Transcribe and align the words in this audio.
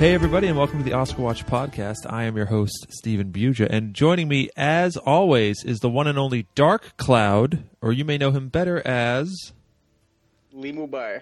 Hey, 0.00 0.14
everybody, 0.14 0.46
and 0.46 0.56
welcome 0.56 0.78
to 0.78 0.82
the 0.82 0.94
Oscar 0.94 1.20
Watch 1.20 1.44
podcast. 1.44 2.10
I 2.10 2.24
am 2.24 2.34
your 2.34 2.46
host, 2.46 2.86
Stephen 2.88 3.32
Buja, 3.32 3.66
and 3.68 3.92
joining 3.92 4.28
me, 4.28 4.48
as 4.56 4.96
always, 4.96 5.62
is 5.62 5.80
the 5.80 5.90
one 5.90 6.06
and 6.06 6.18
only 6.18 6.46
Dark 6.54 6.96
Cloud, 6.96 7.64
or 7.82 7.92
you 7.92 8.06
may 8.06 8.16
know 8.16 8.30
him 8.30 8.48
better 8.48 8.80
as 8.88 9.52
Li 10.54 10.72
Mubai. 10.72 11.20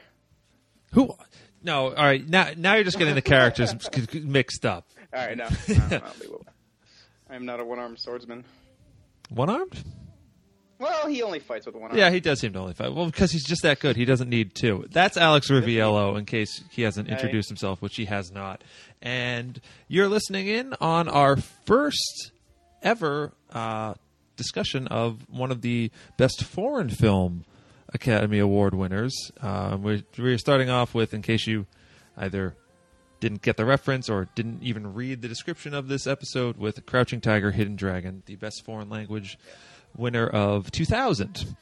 who? 0.93 1.13
No, 1.61 1.93
all 1.93 2.05
right. 2.05 2.25
Now, 2.29 2.51
now 2.57 2.75
you're 2.75 2.85
just 2.85 3.01
getting 3.01 3.17
the 3.17 3.21
characters 3.21 3.75
mixed 4.15 4.65
up. 4.65 4.87
All 5.13 5.27
right, 5.27 5.37
no, 5.37 5.49
no, 5.69 5.75
not 5.75 6.21
Li 6.21 6.29
Mubai. 6.29 6.47
I 7.31 7.35
am 7.35 7.45
not 7.45 7.59
a 7.59 7.65
one-armed 7.65 7.99
swordsman. 7.99 8.45
One 9.29 9.51
armed? 9.51 9.83
Well, 10.79 11.09
he 11.09 11.23
only 11.23 11.41
fights 11.41 11.67
with 11.67 11.75
one 11.75 11.91
arm. 11.91 11.99
Yeah, 11.99 12.11
he 12.11 12.21
does 12.21 12.41
seem 12.41 12.53
to 12.53 12.59
only 12.61 12.75
fight. 12.75 12.95
Well, 12.95 13.07
because 13.07 13.33
he's 13.33 13.45
just 13.45 13.63
that 13.63 13.81
good. 13.81 13.97
He 13.97 14.05
doesn't 14.05 14.29
need 14.29 14.55
two. 14.55 14.87
That's 14.91 15.17
Alex 15.17 15.51
Riviello, 15.51 16.17
in 16.17 16.25
case 16.25 16.63
he 16.71 16.83
hasn't 16.83 17.09
introduced 17.09 17.49
himself, 17.49 17.83
which 17.83 17.97
he 17.97 18.05
has 18.05 18.31
not. 18.31 18.63
And 19.03 19.61
you're 19.89 20.09
listening 20.09 20.47
in 20.47 20.75
on 20.81 21.09
our 21.09 21.37
first 21.37 22.31
ever 22.83 23.33
uh, 23.53 23.95
discussion 24.37 24.87
of 24.87 25.29
one 25.29 25.51
of 25.51 25.63
the 25.63 25.91
best 26.17 26.45
foreign 26.45 26.89
film 26.89 27.45
Academy 27.93 28.39
Award 28.39 28.75
winners. 28.75 29.33
Um, 29.41 29.83
we're, 29.83 30.03
we're 30.17 30.39
starting 30.39 30.71
off 30.71 30.95
with, 30.95 31.13
in 31.13 31.23
case 31.23 31.47
you 31.47 31.67
either 32.17 32.55
didn't 33.21 33.43
get 33.43 33.57
the 33.57 33.65
reference 33.65 34.09
or 34.09 34.29
didn't 34.37 34.63
even 34.63 34.95
read 34.95 35.23
the 35.23 35.29
description 35.29 35.75
of 35.75 35.89
this 35.89 36.07
episode, 36.07 36.57
with 36.57 36.87
Crouching 36.87 37.21
Tiger, 37.21 37.51
Hidden 37.51 37.75
Dragon, 37.77 38.23
the 38.27 38.37
best 38.37 38.65
foreign 38.65 38.89
language 38.89 39.39
winner 39.97 40.27
of 40.27 40.71
2000. 40.71 41.55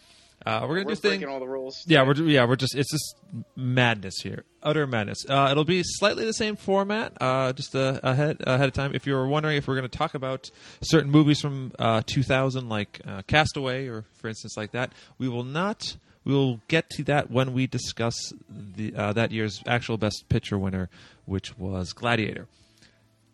Uh, 0.45 0.61
we're 0.69 0.77
gonna 0.77 0.87
We're 0.87 0.95
do 0.95 1.01
thing. 1.01 1.25
all 1.25 1.41
the 1.41 1.49
rules. 1.49 1.75
Yeah, 1.87 2.07
we're 2.07 2.15
yeah 2.15 2.45
we're 2.45 2.55
just 2.55 2.77
it's 2.77 2.93
just 2.93 3.17
madness 3.57 4.21
here, 4.23 4.45
utter 4.63 4.87
madness. 4.87 5.25
Uh, 5.29 5.49
it'll 5.51 5.65
be 5.65 5.83
slightly 5.85 6.25
the 6.25 6.33
same 6.33 6.55
format, 6.55 7.15
uh, 7.21 7.53
just 7.53 7.75
uh, 7.75 7.99
ahead 8.05 8.37
ahead 8.47 8.69
of 8.69 8.73
time. 8.73 8.95
If 8.95 9.09
you 9.09 9.15
were 9.15 9.27
wondering 9.27 9.57
if 9.57 9.67
we're 9.67 9.75
going 9.75 9.89
to 9.91 9.99
talk 9.99 10.15
about 10.15 10.49
certain 10.83 11.11
movies 11.11 11.41
from 11.41 11.73
uh, 11.81 12.03
2000, 12.07 12.69
like 12.69 13.01
uh, 13.05 13.23
Castaway, 13.27 13.89
or 13.89 14.05
for 14.13 14.29
instance, 14.29 14.57
like 14.57 14.71
that, 14.71 14.93
we 15.19 15.29
will 15.29 15.43
not. 15.45 15.97
We 16.23 16.33
will 16.33 16.61
get 16.69 16.91
to 16.91 17.03
that 17.05 17.29
when 17.29 17.53
we 17.53 17.67
discuss 17.67 18.33
the 18.49 18.95
uh, 18.95 19.13
that 19.15 19.33
year's 19.33 19.65
actual 19.67 19.97
Best 19.99 20.29
Picture 20.29 20.59
winner, 20.59 20.91
which 21.25 21.59
was 21.59 21.93
Gladiator. 21.93 22.47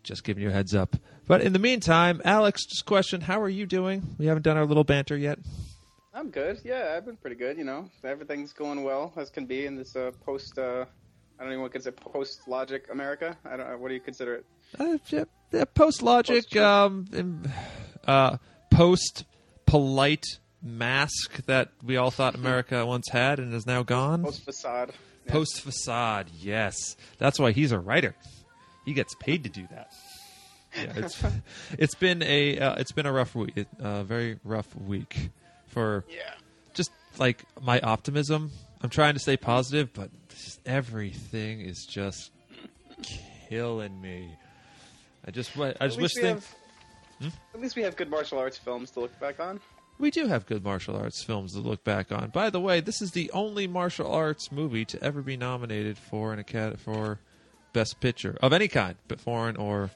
Just 0.03 0.23
giving 0.23 0.43
you 0.43 0.49
a 0.49 0.53
heads 0.53 0.75
up. 0.75 0.95
But 1.27 1.41
in 1.41 1.53
the 1.53 1.59
meantime, 1.59 2.21
Alex, 2.25 2.65
just 2.65 2.85
question: 2.85 3.21
How 3.21 3.41
are 3.41 3.49
you 3.49 3.65
doing? 3.65 4.15
We 4.17 4.25
haven't 4.25 4.43
done 4.43 4.57
our 4.57 4.65
little 4.65 4.83
banter 4.83 5.17
yet. 5.17 5.39
I'm 6.13 6.29
good. 6.29 6.59
Yeah, 6.63 6.93
I've 6.95 7.05
been 7.05 7.17
pretty 7.17 7.37
good. 7.37 7.57
You 7.57 7.63
know, 7.63 7.89
everything's 8.03 8.53
going 8.53 8.83
well 8.83 9.13
as 9.15 9.29
can 9.29 9.45
be 9.45 9.65
in 9.65 9.75
this 9.75 9.95
uh, 9.95 10.11
post. 10.25 10.57
Uh, 10.57 10.85
I 11.39 11.43
don't 11.43 11.51
even 11.51 11.61
want 11.61 11.71
to 11.71 11.79
consider 11.79 11.95
post 11.95 12.47
Logic 12.47 12.85
America. 12.91 13.37
I 13.45 13.57
don't. 13.57 13.79
What 13.79 13.87
do 13.87 13.93
you 13.93 13.99
consider 13.99 14.35
it? 14.35 14.45
Uh, 14.79 14.97
yeah, 15.07 15.23
yeah, 15.51 15.65
post 15.65 16.01
logic, 16.01 16.55
um, 16.55 17.43
uh, 18.05 18.37
post 18.71 19.25
polite 19.65 20.25
mask 20.61 21.45
that 21.45 21.69
we 21.83 21.97
all 21.97 22.11
thought 22.11 22.35
America 22.43 22.85
once 22.85 23.09
had 23.09 23.39
and 23.39 23.53
is 23.53 23.65
now 23.65 23.83
gone. 23.83 24.23
Post 24.23 24.45
facade. 24.45 24.93
Yeah. 25.25 25.31
Post 25.31 25.61
facade, 25.61 26.29
yes, 26.37 26.97
that's 27.17 27.39
why 27.39 27.51
he's 27.51 27.71
a 27.71 27.79
writer. 27.79 28.15
He 28.85 28.93
gets 28.93 29.15
paid 29.15 29.43
to 29.43 29.49
do 29.49 29.67
that. 29.71 29.91
Yeah, 30.75 30.91
it's 30.95 31.23
it's 31.77 31.93
been 31.93 32.23
a 32.23 32.57
uh, 32.57 32.75
it's 32.77 32.91
been 32.91 33.05
a 33.05 33.11
rough 33.11 33.35
week, 33.35 33.53
a 33.57 33.67
uh, 33.85 34.03
very 34.03 34.39
rough 34.43 34.75
week 34.75 35.29
for 35.67 36.03
Yeah. 36.09 36.33
just 36.73 36.89
like 37.19 37.43
my 37.61 37.79
optimism. 37.81 38.49
I'm 38.81 38.89
trying 38.89 39.13
to 39.13 39.19
stay 39.19 39.37
positive, 39.37 39.93
but 39.93 40.09
just 40.29 40.59
everything 40.65 41.61
is 41.61 41.85
just 41.85 42.31
killing 43.49 44.01
me. 44.01 44.35
I 45.27 45.29
just 45.31 45.55
I 45.57 45.69
At 45.69 45.79
just 45.81 45.97
wish 45.97 46.01
least, 46.01 46.15
we 46.17 46.21
things. 46.23 46.47
have, 47.21 47.33
at 47.53 47.61
least 47.61 47.75
we 47.75 47.83
have 47.83 47.95
good 47.95 48.09
martial 48.09 48.39
arts 48.39 48.57
films 48.57 48.89
to 48.91 48.99
look 49.01 49.19
back 49.19 49.39
on. 49.39 49.59
We 49.99 50.09
do 50.09 50.25
have 50.25 50.45
good 50.47 50.63
martial 50.63 50.95
arts 50.97 51.23
films 51.23 51.53
to 51.53 51.59
look 51.59 51.83
back 51.83 52.11
on. 52.11 52.29
By 52.31 52.49
the 52.49 52.59
way, 52.59 52.79
this 52.81 52.99
is 53.01 53.11
the 53.11 53.29
only 53.31 53.67
martial 53.67 54.11
arts 54.11 54.51
movie 54.51 54.85
to 54.85 55.01
ever 55.03 55.21
be 55.21 55.37
nominated 55.37 55.99
for 55.99 56.33
an 56.33 56.39
academy 56.39 56.77
for 56.83 57.19
best 57.73 57.99
picture 57.99 58.37
of 58.41 58.53
any 58.53 58.67
kind, 58.67 58.95
but 59.07 59.19
foreign 59.19 59.55
or 59.57 59.91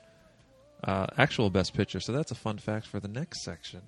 uh, 0.84 1.08
actual 1.18 1.50
best 1.50 1.74
picture. 1.74 2.00
So 2.00 2.12
that's 2.12 2.32
a 2.32 2.36
fun 2.36 2.58
fact 2.58 2.88
for 2.88 3.00
the 3.00 3.08
next 3.08 3.44
section. 3.44 3.82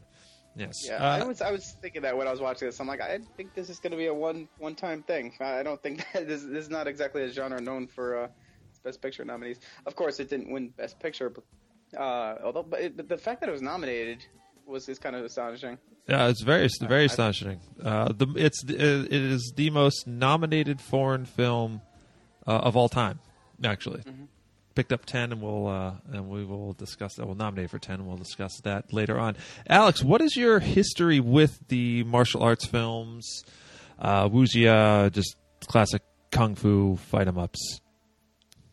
Yes. 0.56 0.74
Yeah, 0.84 0.96
Uh, 0.96 1.24
I 1.24 1.24
was 1.24 1.42
I 1.42 1.52
was 1.52 1.76
thinking 1.82 2.02
that 2.02 2.18
when 2.18 2.28
I 2.28 2.32
was 2.32 2.42
watching 2.42 2.68
this, 2.68 2.80
I'm 2.80 2.88
like, 2.88 3.02
I 3.02 3.20
think 3.38 3.54
this 3.54 3.70
is 3.70 3.80
going 3.80 3.92
to 3.92 3.98
be 3.98 4.08
a 4.08 4.14
one 4.14 4.48
one 4.58 4.76
time 4.76 5.04
thing. 5.04 5.34
I 5.40 5.64
don't 5.64 5.82
think 5.82 6.06
that 6.14 6.28
this, 6.28 6.44
this 6.44 6.66
is 6.66 6.70
not 6.70 6.88
exactly 6.88 7.24
a 7.24 7.32
genre 7.32 7.62
known 7.62 7.88
for 7.88 8.24
uh, 8.24 8.28
best 8.84 9.02
picture 9.02 9.24
nominees. 9.24 9.60
Of 9.86 9.96
course, 9.96 10.20
it 10.20 10.30
didn't 10.30 10.52
win 10.52 10.70
best 10.70 11.00
picture, 11.00 11.30
but 11.30 11.44
uh, 12.00 12.38
although 12.44 12.64
but, 12.64 12.82
it, 12.82 12.98
but 12.98 13.08
the 13.08 13.18
fact 13.18 13.42
that 13.42 13.50
it 13.50 13.52
was 13.52 13.62
nominated 13.62 14.26
was 14.66 14.90
is 14.90 15.00
kind 15.00 15.16
of 15.16 15.24
astonishing. 15.24 15.78
Yeah, 16.08 16.28
it's 16.28 16.42
very 16.42 16.68
very 16.82 17.06
astonishing. 17.06 17.60
Uh, 17.84 18.12
the 18.12 18.28
it's 18.36 18.64
it 18.64 19.14
is 19.14 19.54
the 19.56 19.70
most 19.70 20.08
nominated 20.08 20.82
foreign 20.82 21.26
film 21.26 21.82
uh, 22.48 22.52
of 22.52 22.76
all 22.76 22.90
time. 22.90 23.20
Actually, 23.64 24.00
Mm-hmm. 24.02 24.26
picked 24.76 24.94
up 24.94 25.06
ten, 25.06 25.32
and 25.32 25.42
we'll 25.42 25.68
uh, 25.68 25.94
and 26.12 26.30
we 26.30 26.46
will 26.46 26.74
discuss 26.74 27.16
that. 27.16 27.26
We'll 27.26 27.36
nominate 27.36 27.70
for 27.70 27.80
ten, 27.80 27.96
and 27.96 28.08
we'll 28.08 28.18
discuss 28.18 28.60
that 28.64 28.94
later 28.94 29.20
on. 29.20 29.36
Alex, 29.70 30.04
what 30.04 30.22
is 30.22 30.36
your 30.36 30.60
history 30.60 31.20
with 31.20 31.60
the 31.68 32.04
martial 32.06 32.42
arts 32.44 32.66
films? 32.66 33.44
Uh, 33.98 34.30
Wuxia, 34.30 35.12
just 35.12 35.36
classic 35.68 36.02
kung 36.32 36.56
fu 36.56 36.96
fight 36.96 37.28
'em 37.28 37.38
ups. 37.38 37.82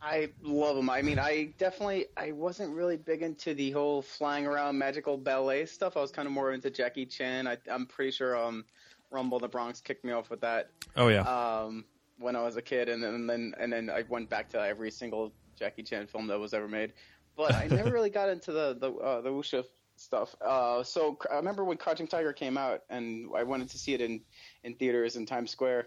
I 0.01 0.29
love 0.43 0.77
them. 0.77 0.89
I 0.89 1.03
mean, 1.03 1.19
I 1.19 1.53
definitely 1.59 2.07
I 2.17 2.31
wasn't 2.31 2.73
really 2.77 2.97
big 2.97 3.23
into 3.23 3.55
the 3.55 3.73
whole 3.73 4.03
flying 4.03 4.47
around 4.47 4.79
magical 4.79 5.17
ballet 5.17 5.67
stuff. 5.67 5.97
I 5.97 6.01
was 6.01 6.13
kind 6.13 6.27
of 6.27 6.33
more 6.33 6.53
into 6.53 6.71
Jackie 6.71 7.07
Chan. 7.07 7.49
I, 7.49 7.57
I'm 7.69 7.87
pretty 7.87 8.13
sure 8.13 8.37
um, 8.37 8.65
Rumble 9.11 9.41
the 9.41 9.49
Bronx 9.49 9.81
kicked 9.81 10.05
me 10.05 10.13
off 10.13 10.31
with 10.31 10.43
that. 10.43 10.71
Oh 10.97 11.09
yeah, 11.09 11.23
um, 11.23 11.85
when 12.19 12.37
I 12.37 12.43
was 12.43 12.57
a 12.57 12.63
kid, 12.63 12.89
and 12.89 13.03
then 13.03 13.15
and 13.15 13.31
then 13.31 13.55
and 13.59 13.73
then 13.73 13.91
I 13.91 14.05
went 14.09 14.29
back 14.31 14.49
to 14.51 14.61
every 14.61 14.91
single 14.91 15.33
Jackie 15.59 15.83
Chan 15.83 16.07
film 16.07 16.27
that 16.29 16.39
was 16.39 16.55
ever 16.55 16.69
made. 16.69 16.93
But 17.37 17.55
I 17.55 17.67
never 17.67 17.91
really 17.91 18.11
got 18.11 18.29
into 18.29 18.53
the 18.53 18.77
the 18.79 18.93
uh, 18.93 19.21
the 19.21 19.31
wuxia 19.31 19.65
stuff. 19.97 20.35
Uh, 20.41 20.83
so 20.83 21.19
I 21.31 21.37
remember 21.37 21.65
when 21.65 21.77
Crouching 21.77 22.07
Tiger 22.07 22.33
came 22.33 22.57
out, 22.57 22.83
and 22.91 23.29
I 23.37 23.43
wanted 23.43 23.71
to 23.71 23.79
see 23.79 23.95
it 23.95 24.01
in 24.01 24.21
in 24.65 24.75
theaters 24.75 25.17
in 25.17 25.27
Times 25.27 25.51
Square. 25.51 25.87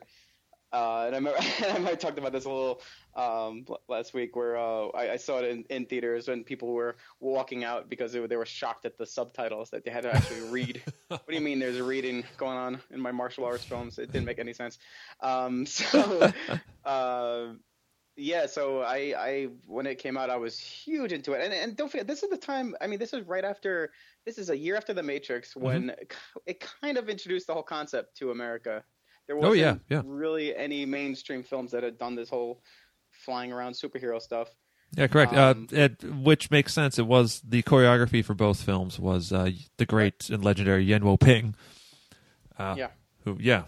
Uh, 0.72 1.06
and 1.08 1.16
I 1.16 1.18
remember, 1.18 1.40
I 1.68 1.80
might 1.80 2.00
talked 2.00 2.20
about 2.20 2.32
this 2.32 2.46
a 2.46 2.50
little 2.50 2.82
um, 3.16 3.66
last 3.88 4.14
week, 4.14 4.36
where 4.36 4.58
uh, 4.58 4.88
I, 4.90 5.12
I 5.14 5.18
saw 5.18 5.40
it 5.40 5.46
in, 5.46 5.64
in 5.70 5.86
theaters 5.86 6.28
when 6.28 6.44
people 6.44 6.74
were 6.74 6.96
walking 7.20 7.64
out 7.64 7.90
because 7.90 8.14
they 8.14 8.20
were, 8.20 8.28
they 8.28 8.38
were 8.38 8.46
shocked 8.46 8.86
at 8.86 8.98
the 8.98 9.06
subtitles 9.06 9.72
that 9.72 9.84
they 9.84 9.92
had 9.92 10.04
to 10.04 10.16
actually 10.16 10.50
read. 10.50 10.82
what 11.08 11.28
do 11.28 11.34
you 11.34 11.42
mean? 11.42 11.60
There's 11.60 11.78
a 11.78 11.84
reading 11.84 12.24
going 12.38 12.58
on 12.58 12.82
in 12.92 13.00
my 13.00 13.12
martial 13.12 13.46
arts 13.46 13.64
films? 13.64 13.98
It 13.98 14.12
didn't 14.12 14.26
make 14.26 14.40
any 14.40 14.54
sense. 14.54 14.78
Um, 15.22 15.66
so, 15.66 16.32
uh, 16.86 17.48
yeah. 18.16 18.46
So 18.46 18.82
I, 18.82 19.14
I 19.18 19.48
when 19.66 19.88
it 19.88 19.96
came 19.98 20.18
out, 20.18 20.30
I 20.30 20.38
was 20.38 20.60
huge 20.60 21.14
into 21.14 21.34
it. 21.34 21.44
And 21.44 21.54
and 21.54 21.76
don't 21.76 21.90
forget, 21.90 22.06
this 22.06 22.22
is 22.22 22.30
the 22.30 22.38
time. 22.38 22.76
I 22.80 22.88
mean, 22.88 23.00
this 23.00 23.14
is 23.14 23.26
right 23.26 23.44
after. 23.44 23.92
This 24.26 24.38
is 24.38 24.50
a 24.50 24.58
year 24.58 24.76
after 24.76 24.94
The 24.94 25.02
Matrix 25.02 25.56
when 25.56 25.96
it 26.46 26.64
kind 26.82 26.98
of 26.98 27.10
introduced 27.10 27.48
the 27.48 27.54
whole 27.54 27.64
concept 27.64 28.18
to 28.18 28.30
America. 28.30 28.84
There 29.30 29.38
Oh, 29.38 29.50
wasn't 29.50 29.60
yeah, 29.60 29.76
yeah. 29.90 30.02
really 30.06 30.56
any 30.56 30.88
mainstream 30.88 31.44
films 31.44 31.70
that 31.72 31.84
had 31.84 32.00
done 32.00 32.16
this 32.16 32.30
whole 32.30 32.64
flying 33.12 33.52
around 33.54 33.74
superhero 33.74 34.20
stuff. 34.20 34.48
yeah, 34.98 35.06
correct. 35.06 35.34
um, 35.36 35.68
uh, 35.72 35.76
it, 35.76 36.04
which 36.04 36.50
makes 36.50 36.74
sense. 36.74 36.98
It 36.98 37.06
was 37.06 37.40
the 37.48 37.62
choreography 37.62 38.26
for 38.26 38.34
both 38.34 38.64
films 38.64 38.98
was 39.00 39.32
uh, 39.32 39.52
the 39.78 39.86
great 39.86 40.32
and 40.32 40.44
legendary 40.44 40.84
Yuen 40.84 41.06
Woo-ping. 41.06 41.54
Uh, 42.58 42.74
Yeah. 42.76 42.88
Who? 43.26 43.38
Yeah. 43.40 43.66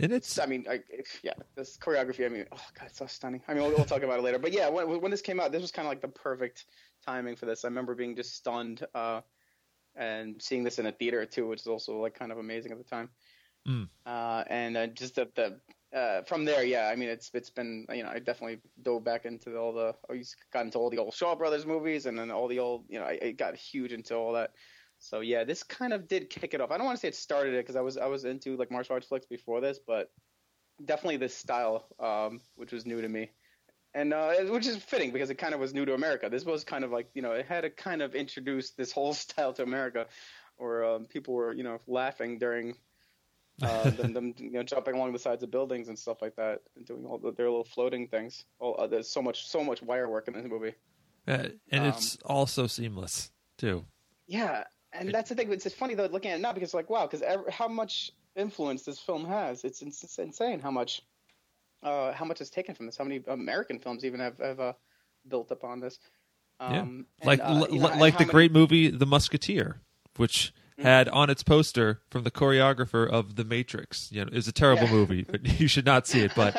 And 0.00 0.12
it's 0.12 0.36
I 0.38 0.46
mean, 0.46 0.66
I, 0.68 0.80
yeah, 1.22 1.34
this 1.54 1.78
choreography. 1.78 2.26
I 2.26 2.28
mean, 2.28 2.44
oh 2.52 2.60
god, 2.78 2.86
it's 2.88 2.98
so 2.98 3.06
stunning. 3.06 3.42
I 3.46 3.54
mean, 3.54 3.62
we'll, 3.62 3.70
we'll 3.76 3.84
talk 3.84 4.02
about 4.02 4.18
it 4.18 4.22
later. 4.22 4.40
But 4.40 4.52
yeah, 4.52 4.68
when, 4.68 5.00
when 5.00 5.10
this 5.12 5.22
came 5.22 5.38
out, 5.38 5.52
this 5.52 5.62
was 5.62 5.70
kind 5.70 5.86
of 5.86 5.90
like 5.90 6.02
the 6.02 6.08
perfect 6.08 6.64
timing 7.06 7.36
for 7.36 7.46
this. 7.46 7.64
I 7.64 7.68
remember 7.68 7.94
being 7.94 8.16
just 8.16 8.34
stunned 8.34 8.84
uh, 8.96 9.20
and 9.94 10.42
seeing 10.42 10.64
this 10.64 10.78
in 10.80 10.86
a 10.86 10.92
theater 10.92 11.24
too, 11.24 11.46
which 11.48 11.60
is 11.60 11.66
also 11.68 11.98
like 12.00 12.18
kind 12.18 12.30
of 12.32 12.38
amazing 12.38 12.72
at 12.72 12.78
the 12.78 12.84
time. 12.84 13.08
Mm. 13.66 13.88
Uh, 14.04 14.44
and 14.48 14.76
uh, 14.76 14.86
just 14.88 15.16
the, 15.16 15.28
the 15.34 15.60
uh, 15.96 16.22
from 16.22 16.44
there, 16.44 16.64
yeah. 16.64 16.88
I 16.88 16.96
mean, 16.96 17.08
it's 17.08 17.30
it's 17.34 17.50
been 17.50 17.86
you 17.92 18.02
know 18.02 18.10
I 18.10 18.18
definitely 18.18 18.58
dove 18.82 19.04
back 19.04 19.24
into 19.24 19.56
all 19.56 19.72
the 19.72 19.94
I 20.10 20.22
got 20.52 20.66
into 20.66 20.78
all 20.78 20.90
the 20.90 20.98
old 20.98 21.14
Shaw 21.14 21.34
Brothers 21.34 21.66
movies 21.66 22.06
and 22.06 22.18
then 22.18 22.30
all 22.30 22.48
the 22.48 22.58
old 22.58 22.84
you 22.88 22.98
know 22.98 23.04
I, 23.04 23.18
I 23.22 23.30
got 23.32 23.56
huge 23.56 23.92
into 23.92 24.14
all 24.14 24.32
that. 24.34 24.52
So 24.98 25.20
yeah, 25.20 25.44
this 25.44 25.62
kind 25.62 25.92
of 25.92 26.08
did 26.08 26.30
kick 26.30 26.54
it 26.54 26.60
off. 26.60 26.70
I 26.70 26.76
don't 26.76 26.86
want 26.86 26.96
to 26.96 27.00
say 27.00 27.08
it 27.08 27.14
started 27.14 27.54
it 27.54 27.58
because 27.58 27.76
I 27.76 27.80
was 27.80 27.96
I 27.96 28.06
was 28.06 28.24
into 28.24 28.56
like 28.56 28.70
martial 28.70 28.94
arts 28.94 29.06
flicks 29.06 29.26
before 29.26 29.60
this, 29.60 29.78
but 29.84 30.10
definitely 30.84 31.18
this 31.18 31.34
style, 31.34 31.86
um, 32.00 32.40
which 32.56 32.72
was 32.72 32.86
new 32.86 33.00
to 33.00 33.08
me, 33.08 33.30
and 33.94 34.12
uh, 34.12 34.34
which 34.48 34.66
is 34.66 34.76
fitting 34.76 35.12
because 35.12 35.30
it 35.30 35.36
kind 35.36 35.54
of 35.54 35.60
was 35.60 35.74
new 35.74 35.84
to 35.84 35.94
America. 35.94 36.28
This 36.30 36.44
was 36.44 36.64
kind 36.64 36.84
of 36.84 36.90
like 36.90 37.08
you 37.14 37.22
know 37.22 37.32
it 37.32 37.46
had 37.46 37.62
to 37.62 37.70
kind 37.70 38.02
of 38.02 38.14
introduce 38.14 38.70
this 38.72 38.92
whole 38.92 39.14
style 39.24 39.52
to 39.54 39.62
America, 39.62 40.06
or 40.58 40.84
um, 40.84 41.06
people 41.06 41.34
were 41.34 41.52
you 41.52 41.62
know 41.62 41.78
laughing 41.86 42.38
during 42.38 42.74
uh, 43.62 43.90
them, 43.90 44.12
them 44.12 44.34
you 44.38 44.50
know 44.50 44.62
jumping 44.62 44.94
along 44.94 45.12
the 45.12 45.18
sides 45.18 45.42
of 45.42 45.50
buildings 45.50 45.88
and 45.88 45.98
stuff 45.98 46.22
like 46.22 46.36
that, 46.36 46.62
and 46.76 46.86
doing 46.86 47.04
all 47.06 47.18
the, 47.18 47.32
their 47.32 47.46
little 47.46 47.64
floating 47.64 48.08
things. 48.08 48.44
Oh, 48.60 48.72
uh, 48.72 48.86
there's 48.86 49.08
so 49.08 49.22
much 49.22 49.46
so 49.46 49.62
much 49.62 49.82
wire 49.82 50.08
work 50.08 50.28
in 50.28 50.34
this 50.34 50.46
movie. 50.46 50.74
Uh, 51.28 51.48
and 51.72 51.86
it's 51.86 52.16
also 52.24 52.66
seamless 52.66 53.30
too. 53.58 53.84
Yeah, 54.26 54.64
and 54.92 55.12
that's 55.12 55.28
the 55.28 55.34
thing. 55.34 55.52
It's 55.52 55.72
funny 55.74 55.94
though 55.94 56.06
looking 56.06 56.30
at 56.30 56.38
it 56.38 56.42
now 56.42 56.52
because 56.52 56.74
like 56.74 56.90
wow, 56.90 57.06
because 57.06 57.22
how 57.50 57.68
much 57.68 58.12
influence 58.36 58.82
this 58.82 59.00
film 59.00 59.24
has. 59.24 59.64
It's, 59.64 59.82
it's 59.82 60.18
insane 60.18 60.60
how 60.60 60.70
much 60.70 61.02
uh, 61.82 62.12
how 62.12 62.24
much 62.24 62.40
is 62.40 62.50
taken 62.50 62.74
from 62.74 62.86
this. 62.86 62.96
How 62.96 63.04
many 63.04 63.22
American 63.26 63.78
films 63.78 64.04
even 64.04 64.20
have, 64.20 64.38
have 64.38 64.60
uh, 64.60 64.72
built 65.28 65.50
upon 65.50 65.80
this. 65.80 65.98
Um, 66.60 67.06
yeah. 67.20 67.26
like 67.26 67.40
and, 67.42 67.72
you 67.72 67.80
know, 67.80 67.88
like 67.96 68.14
the 68.14 68.24
many... 68.24 68.32
great 68.32 68.52
movie 68.52 68.90
The 68.90 69.06
Musketeer, 69.06 69.80
which. 70.16 70.52
Had 70.78 71.08
on 71.08 71.30
its 71.30 71.42
poster 71.42 72.00
from 72.10 72.24
the 72.24 72.30
choreographer 72.30 73.08
of 73.08 73.36
The 73.36 73.44
Matrix. 73.44 74.10
You 74.12 74.24
know, 74.24 74.30
it's 74.32 74.48
a 74.48 74.52
terrible 74.52 74.84
yeah. 74.84 74.92
movie, 74.92 75.22
but 75.22 75.44
you 75.60 75.68
should 75.68 75.86
not 75.86 76.06
see 76.06 76.20
it. 76.20 76.32
But 76.34 76.54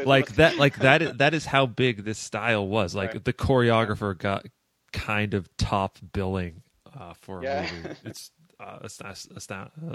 like 0.04 0.34
that, 0.36 0.56
like 0.56 0.76
that, 0.78 1.02
is, 1.02 1.16
that 1.16 1.34
is 1.34 1.46
how 1.46 1.66
big 1.66 2.04
this 2.04 2.18
style 2.18 2.66
was. 2.66 2.94
Like 2.94 3.14
right. 3.14 3.24
the 3.24 3.32
choreographer 3.32 4.16
got 4.16 4.46
kind 4.92 5.34
of 5.34 5.48
top 5.56 5.98
billing 6.12 6.62
uh, 6.98 7.14
for 7.14 7.42
a 7.42 7.62
movie. 7.62 7.96
It's 8.04 8.30
uh, 8.60 8.78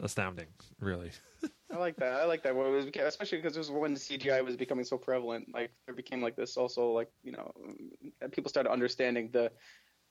astounding, 0.02 0.48
really. 0.80 1.12
I 1.72 1.78
like 1.78 1.96
that. 1.98 2.14
I 2.14 2.26
like 2.26 2.44
that. 2.44 2.56
Well, 2.56 2.70
was, 2.72 2.86
especially 2.86 3.38
because 3.38 3.56
it 3.56 3.60
was 3.60 3.72
when 3.72 3.96
CGI 3.96 4.44
was 4.44 4.58
becoming 4.58 4.84
so 4.84 4.98
prevalent. 4.98 5.48
Like 5.54 5.72
there 5.86 5.96
became 5.96 6.22
like 6.22 6.36
this 6.36 6.58
also 6.58 6.92
like 6.92 7.10
you 7.24 7.32
know 7.32 7.52
people 8.32 8.50
started 8.50 8.72
understanding 8.72 9.30
the 9.32 9.52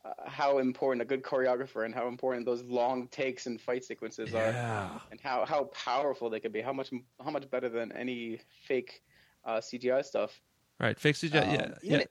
uh, 0.05 0.11
how 0.27 0.59
important 0.59 1.03
a 1.03 1.05
good 1.05 1.23
choreographer 1.23 1.85
and 1.85 1.95
how 1.95 2.09
important 2.09 2.47
those 2.47 2.62
long 2.62 3.09
takes 3.09 3.47
and 3.47 3.61
fight 3.61 3.85
sequences 3.85 4.31
yeah. 4.33 4.89
are, 4.91 5.03
and 5.11 5.21
how 5.21 5.45
how 5.45 5.65
powerful 5.65 6.31
they 6.31 6.41
could 6.41 6.53
be. 6.53 6.61
How 6.61 6.73
much 6.73 6.91
how 7.23 7.31
much 7.31 7.50
better 7.50 7.69
than 7.69 7.93
any 7.93 8.41
fake 8.67 9.03
uh, 9.45 9.59
CGI 9.59 10.05
stuff. 10.05 10.41
Right, 10.79 10.99
fake 10.99 11.17
CGI. 11.17 11.43
Um, 11.43 11.55
yeah, 11.55 11.75
yeah. 11.83 11.97
It, 11.99 12.11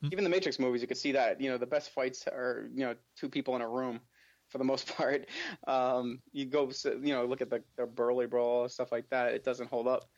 hmm? 0.00 0.08
Even 0.12 0.24
the 0.24 0.30
Matrix 0.30 0.58
movies, 0.58 0.80
you 0.80 0.88
could 0.88 0.96
see 0.96 1.12
that. 1.12 1.40
You 1.40 1.50
know, 1.50 1.58
the 1.58 1.66
best 1.66 1.90
fights 1.90 2.26
are 2.26 2.68
you 2.72 2.84
know 2.86 2.94
two 3.16 3.28
people 3.28 3.56
in 3.56 3.62
a 3.62 3.68
room 3.68 4.00
for 4.48 4.58
the 4.58 4.64
most 4.64 4.86
part. 4.96 5.26
Um, 5.66 6.20
you 6.32 6.46
go, 6.46 6.70
you 6.84 7.14
know, 7.14 7.26
look 7.26 7.42
at 7.42 7.50
the, 7.50 7.62
the 7.76 7.86
Burly 7.86 8.26
Brawl 8.26 8.68
stuff 8.68 8.92
like 8.92 9.08
that. 9.10 9.34
It 9.34 9.44
doesn't 9.44 9.68
hold 9.68 9.88
up. 9.88 10.08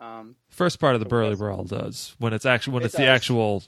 Um, 0.00 0.36
First 0.48 0.80
part 0.80 0.94
of 0.94 1.00
the 1.00 1.06
Burly 1.06 1.36
Brawl 1.36 1.64
does 1.64 2.14
when 2.18 2.32
it's 2.32 2.46
actually 2.46 2.74
when 2.74 2.82
it 2.82 2.86
it's 2.86 2.94
does. 2.94 3.00
the 3.00 3.06
actual 3.06 3.62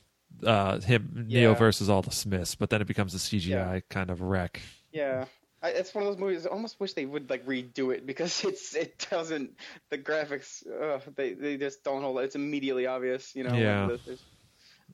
uh, 0.44 0.80
him 0.80 1.26
Neo 1.28 1.50
yeah. 1.50 1.54
versus 1.56 1.88
all 1.88 2.02
the 2.02 2.10
Smiths, 2.10 2.54
but 2.54 2.70
then 2.70 2.80
it 2.80 2.86
becomes 2.86 3.14
a 3.14 3.18
CGI 3.18 3.48
yeah. 3.48 3.80
kind 3.88 4.10
of 4.10 4.20
wreck. 4.22 4.60
Yeah. 4.92 5.26
I, 5.62 5.70
it's 5.70 5.94
one 5.94 6.04
of 6.06 6.12
those 6.12 6.20
movies. 6.20 6.46
I 6.46 6.50
almost 6.50 6.78
wish 6.78 6.92
they 6.92 7.06
would 7.06 7.30
like 7.30 7.46
redo 7.46 7.94
it 7.94 8.06
because 8.06 8.44
it's 8.44 8.74
it 8.74 9.06
doesn't 9.10 9.58
the 9.90 9.98
graphics 9.98 10.66
uh, 10.66 11.00
they 11.14 11.32
they 11.32 11.56
just 11.56 11.82
don't 11.82 12.02
hold. 12.02 12.20
It's 12.20 12.36
immediately 12.36 12.86
obvious, 12.86 13.34
you 13.34 13.44
know. 13.44 13.54
Yeah. 13.54 13.96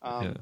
Um, 0.02 0.25
yeah. 0.25 0.34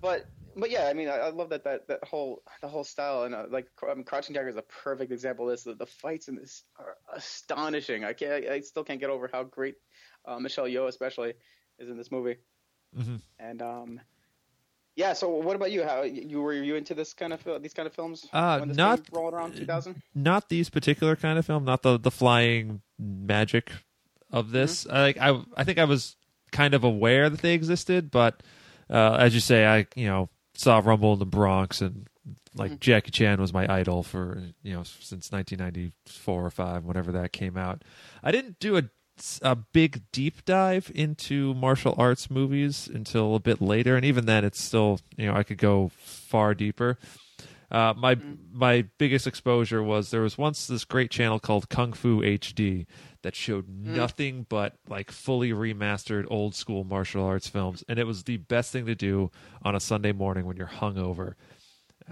But 0.00 0.26
but 0.56 0.70
yeah, 0.70 0.86
I 0.86 0.92
mean, 0.92 1.08
I, 1.08 1.16
I, 1.16 1.30
love 1.30 1.50
that 1.50 1.64
that 1.64 1.88
that 1.88 2.04
whole 2.04 2.42
the 2.60 2.68
whole 2.68 2.84
style 2.84 3.22
and 3.22 3.34
uh, 3.34 3.46
like 3.48 3.68
I 3.88 3.94
mean, 3.94 4.04
Crouching 4.04 4.34
Tiger 4.34 4.48
is 4.48 4.56
a 4.56 4.62
perfect 4.62 5.12
example 5.12 5.48
of 5.48 5.52
this. 5.52 5.64
The, 5.64 5.74
the 5.74 5.86
fights 5.86 6.28
in 6.28 6.36
this 6.36 6.64
are 6.78 6.96
astonishing. 7.14 8.04
I 8.04 8.12
can't, 8.12 8.46
I 8.46 8.60
still 8.60 8.84
can't 8.84 9.00
get 9.00 9.10
over 9.10 9.30
how 9.32 9.44
great 9.44 9.76
uh, 10.26 10.38
Michelle 10.38 10.66
Yeoh 10.66 10.88
especially 10.88 11.34
is 11.78 11.88
in 11.88 11.96
this 11.96 12.10
movie. 12.10 12.36
Mm-hmm. 12.98 13.16
And 13.38 13.62
um, 13.62 14.00
yeah. 14.96 15.12
So 15.12 15.28
what 15.28 15.56
about 15.56 15.70
you? 15.72 15.82
How 15.84 16.02
you 16.02 16.40
were 16.40 16.52
you 16.52 16.76
into 16.76 16.94
this 16.94 17.14
kind 17.14 17.32
of 17.32 17.62
these 17.62 17.74
kind 17.74 17.86
of 17.86 17.92
films? 17.92 18.26
Uh, 18.32 18.64
not 18.66 19.00
rolling 19.12 19.34
around 19.34 19.56
2000. 19.56 20.02
Not 20.14 20.48
these 20.48 20.70
particular 20.70 21.16
kind 21.16 21.38
of 21.38 21.46
film. 21.46 21.64
Not 21.64 21.82
the 21.82 21.98
the 21.98 22.10
flying 22.10 22.82
magic 22.98 23.72
of 24.30 24.50
this. 24.50 24.84
Mm-hmm. 24.84 24.96
I, 24.96 25.02
like 25.02 25.18
I 25.18 25.40
I 25.56 25.64
think 25.64 25.78
I 25.78 25.84
was 25.84 26.16
kind 26.50 26.74
of 26.74 26.84
aware 26.84 27.30
that 27.30 27.40
they 27.40 27.54
existed, 27.54 28.10
but. 28.10 28.42
Uh, 28.90 29.16
as 29.18 29.32
you 29.32 29.40
say, 29.40 29.64
I 29.64 29.86
you 29.94 30.06
know 30.06 30.28
saw 30.54 30.80
Rumble 30.84 31.14
in 31.14 31.18
the 31.18 31.26
Bronx, 31.26 31.80
and 31.80 32.06
like 32.54 32.72
mm-hmm. 32.72 32.80
Jackie 32.80 33.10
Chan 33.10 33.40
was 33.40 33.52
my 33.52 33.72
idol 33.72 34.02
for 34.02 34.42
you 34.62 34.74
know 34.74 34.82
since 34.82 35.32
1994 35.32 36.46
or 36.46 36.50
five, 36.50 36.84
whenever 36.84 37.12
that 37.12 37.32
came 37.32 37.56
out. 37.56 37.82
I 38.22 38.30
didn't 38.32 38.58
do 38.58 38.76
a 38.76 38.82
a 39.42 39.56
big 39.56 40.02
deep 40.12 40.44
dive 40.44 40.90
into 40.94 41.54
martial 41.54 41.94
arts 41.98 42.30
movies 42.30 42.88
until 42.92 43.34
a 43.34 43.40
bit 43.40 43.60
later, 43.60 43.96
and 43.96 44.04
even 44.04 44.26
then, 44.26 44.44
it's 44.44 44.60
still 44.60 45.00
you 45.16 45.26
know 45.26 45.34
I 45.34 45.42
could 45.42 45.58
go 45.58 45.90
far 45.96 46.54
deeper. 46.54 46.98
Uh, 47.70 47.94
my 47.96 48.14
mm-hmm. 48.14 48.34
my 48.52 48.84
biggest 48.98 49.26
exposure 49.26 49.82
was 49.82 50.10
there 50.10 50.20
was 50.20 50.36
once 50.36 50.66
this 50.66 50.84
great 50.84 51.10
channel 51.10 51.40
called 51.40 51.70
Kung 51.70 51.94
Fu 51.94 52.20
HD 52.20 52.86
that 53.22 53.34
showed 53.34 53.66
mm. 53.66 53.96
nothing 53.96 54.44
but 54.48 54.76
like 54.88 55.10
fully 55.10 55.52
remastered 55.52 56.26
old 56.28 56.54
school 56.54 56.84
martial 56.84 57.24
arts 57.24 57.48
films, 57.48 57.82
and 57.88 57.98
it 57.98 58.06
was 58.06 58.24
the 58.24 58.36
best 58.36 58.72
thing 58.72 58.84
to 58.86 58.94
do 58.94 59.30
on 59.62 59.74
a 59.74 59.80
Sunday 59.80 60.12
morning 60.12 60.44
when 60.44 60.56
you're 60.56 60.66
hungover. 60.66 61.34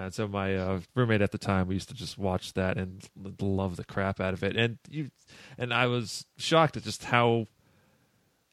And 0.04 0.14
so 0.14 0.28
my 0.28 0.56
uh, 0.56 0.80
roommate 0.94 1.22
at 1.22 1.32
the 1.32 1.38
time, 1.38 1.68
we 1.68 1.74
used 1.74 1.88
to 1.88 1.94
just 1.94 2.18
watch 2.18 2.54
that 2.54 2.76
and 2.76 3.06
love 3.40 3.76
the 3.76 3.84
crap 3.84 4.20
out 4.20 4.34
of 4.34 4.42
it. 4.42 4.56
And 4.56 4.78
you, 4.88 5.10
and 5.58 5.72
I 5.72 5.86
was 5.86 6.26
shocked 6.36 6.76
at 6.76 6.84
just 6.84 7.04
how 7.04 7.46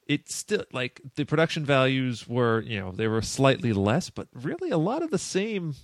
it 0.07 0.29
still 0.29 0.63
like 0.71 1.01
the 1.15 1.25
production 1.25 1.65
values 1.65 2.27
were, 2.27 2.61
you 2.61 2.79
know, 2.79 2.91
they 2.91 3.07
were 3.07 3.21
slightly 3.21 3.73
less, 3.73 4.09
but 4.09 4.27
really 4.33 4.69
a 4.69 4.77
lot 4.77 5.03
of 5.03 5.11
the 5.11 5.17
same 5.17 5.75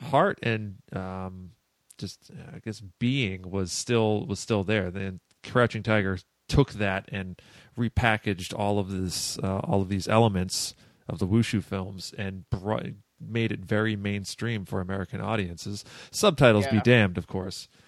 heart 0.00 0.38
and 0.42 0.76
um, 0.92 1.52
just 1.98 2.30
I 2.54 2.58
guess 2.58 2.80
being 2.98 3.50
was 3.50 3.70
still 3.70 4.26
was 4.26 4.40
still 4.40 4.64
there. 4.64 4.90
Then 4.90 5.20
Crouching 5.44 5.82
Tiger 5.82 6.18
took 6.48 6.72
that 6.72 7.08
and 7.12 7.40
repackaged 7.78 8.52
all 8.58 8.78
of 8.78 8.90
this 8.90 9.38
uh, 9.38 9.58
all 9.58 9.82
of 9.82 9.88
these 9.88 10.08
elements 10.08 10.74
of 11.08 11.18
the 11.18 11.26
wushu 11.26 11.62
films 11.62 12.14
and 12.16 12.48
brought, 12.50 12.86
made 13.20 13.52
it 13.52 13.60
very 13.60 13.96
mainstream 13.96 14.64
for 14.64 14.80
American 14.80 15.20
audiences. 15.20 15.84
Subtitles 16.10 16.66
yeah. 16.66 16.72
be 16.72 16.80
damned, 16.80 17.18
of 17.18 17.26
course. 17.26 17.68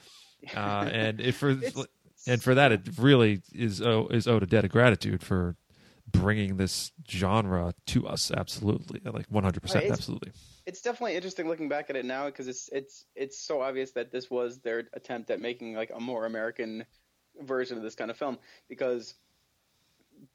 Uh, 0.57 0.91
and 0.93 1.21
if 1.21 1.37
for 1.37 1.57
and 2.27 2.43
for 2.43 2.53
that, 2.53 2.73
it 2.73 2.81
really 2.99 3.43
is 3.53 3.81
oh, 3.81 4.09
is 4.09 4.27
owed 4.27 4.43
a 4.43 4.47
debt 4.47 4.65
of 4.65 4.73
gratitude 4.73 5.23
for 5.23 5.55
bringing 6.11 6.57
this 6.57 6.91
genre 7.09 7.73
to 7.87 8.09
us. 8.09 8.33
Absolutely, 8.33 9.01
like 9.05 9.27
one 9.29 9.45
hundred 9.45 9.63
percent, 9.63 9.89
absolutely 9.89 10.33
it's 10.67 10.81
definitely 10.81 11.17
interesting 11.17 11.49
looking 11.49 11.69
back 11.69 11.91
at 11.91 11.97
it 11.97 12.05
now 12.05 12.27
because 12.27 12.49
it's 12.49 12.69
it's 12.73 13.05
it's 13.15 13.39
so 13.39 13.61
obvious 13.61 13.93
that 13.93 14.11
this 14.11 14.31
was 14.31 14.61
their 14.61 14.85
attempt 14.93 15.31
at 15.31 15.41
making 15.41 15.75
like 15.75 15.91
a 15.95 16.01
more 16.01 16.27
American 16.27 16.85
version 17.41 17.77
of 17.77 17.83
this 17.83 17.95
kind 17.95 18.11
of 18.11 18.17
film 18.17 18.39
because 18.69 19.15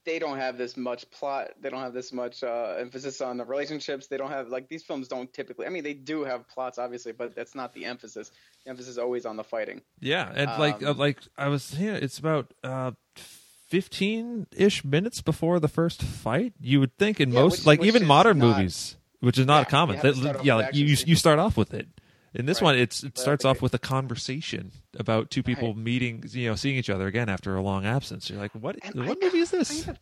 they 0.06 0.20
don't 0.20 0.38
have 0.38 0.58
this 0.58 0.76
much 0.76 1.10
plot 1.12 1.50
they 1.62 1.70
don't 1.70 1.82
have 1.82 1.94
this 1.94 2.12
much 2.12 2.44
uh, 2.44 2.76
emphasis 2.80 3.22
on 3.22 3.38
the 3.38 3.46
relationships 3.46 4.08
they 4.08 4.18
don't 4.18 4.32
have 4.32 4.50
like 4.50 4.68
these 4.70 4.84
films 4.84 5.08
don't 5.08 5.32
typically 5.34 5.66
i 5.66 5.70
mean 5.70 5.84
they 5.84 5.94
do 5.94 6.24
have 6.24 6.48
plots 6.48 6.78
obviously 6.78 7.12
but 7.12 7.36
that's 7.36 7.56
not 7.56 7.74
the 7.74 7.86
emphasis 7.86 8.32
the 8.64 8.70
emphasis 8.70 8.92
is 8.92 8.98
always 8.98 9.26
on 9.26 9.38
the 9.38 9.44
fighting 9.44 9.82
yeah 10.00 10.32
and 10.34 10.50
um, 10.50 10.60
like 10.60 10.84
uh, 10.84 10.94
like 10.94 11.20
i 11.38 11.48
was 11.48 11.78
yeah 11.80 11.94
it's 11.94 12.20
about 12.20 12.54
uh 12.64 12.92
15 13.16 14.48
ish 14.56 14.86
minutes 14.86 15.22
before 15.22 15.60
the 15.60 15.68
first 15.68 16.02
fight 16.02 16.54
you 16.60 16.80
would 16.80 16.98
think 16.98 17.20
in 17.20 17.32
yeah, 17.32 17.42
most 17.42 17.60
which, 17.60 17.66
like 17.66 17.80
which 17.82 17.88
even 17.88 18.06
modern 18.06 18.38
not, 18.38 18.58
movies 18.58 18.96
which 19.20 19.38
is 19.38 19.46
not 19.46 19.66
yeah, 19.66 19.70
common. 19.70 20.00
That, 20.02 20.44
yeah, 20.44 20.56
like 20.56 20.76
you 20.76 20.86
you 20.86 21.16
start 21.16 21.40
off 21.40 21.58
with 21.58 21.74
it. 21.74 21.88
In 22.34 22.46
this 22.46 22.62
right. 22.62 22.68
one, 22.68 22.78
it's 22.78 23.04
it 23.04 23.18
starts 23.18 23.46
off 23.46 23.62
with 23.62 23.74
a 23.74 23.80
conversation 23.80 24.72
about 24.98 25.32
two 25.32 25.44
people 25.44 25.70
right. 25.70 25.78
meeting, 25.78 26.24
you 26.30 26.50
know, 26.50 26.56
seeing 26.56 26.76
each 26.76 26.90
other 26.90 27.08
again 27.08 27.30
after 27.30 27.56
a 27.56 27.62
long 27.62 27.86
absence. 27.86 28.30
You're 28.30 28.40
like, 28.40 28.52
what? 28.54 28.78
And 28.84 28.96
what 29.08 29.18
I, 29.22 29.26
movie 29.26 29.40
is 29.40 29.52
this? 29.52 29.86
Kind 29.86 29.98
of, 29.98 30.00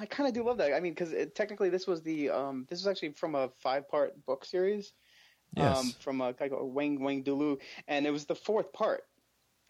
I 0.00 0.06
kind 0.06 0.28
of 0.28 0.34
do 0.34 0.44
love 0.44 0.58
that. 0.58 0.74
I 0.74 0.80
mean, 0.80 0.92
because 0.92 1.14
technically, 1.34 1.70
this 1.70 1.86
was 1.86 2.02
the 2.02 2.30
um, 2.30 2.66
this 2.68 2.80
was 2.80 2.86
actually 2.86 3.12
from 3.12 3.34
a 3.34 3.48
five 3.60 3.88
part 3.88 4.24
book 4.26 4.44
series. 4.44 4.92
Yes. 5.56 5.78
Um, 5.78 5.94
from 6.00 6.20
a 6.20 6.32
guy 6.32 6.48
called 6.48 6.74
Wang 6.74 7.00
Wang 7.00 7.22
Dulu, 7.22 7.58
and 7.86 8.06
it 8.06 8.10
was 8.10 8.24
the 8.24 8.34
fourth 8.34 8.72
part 8.72 9.04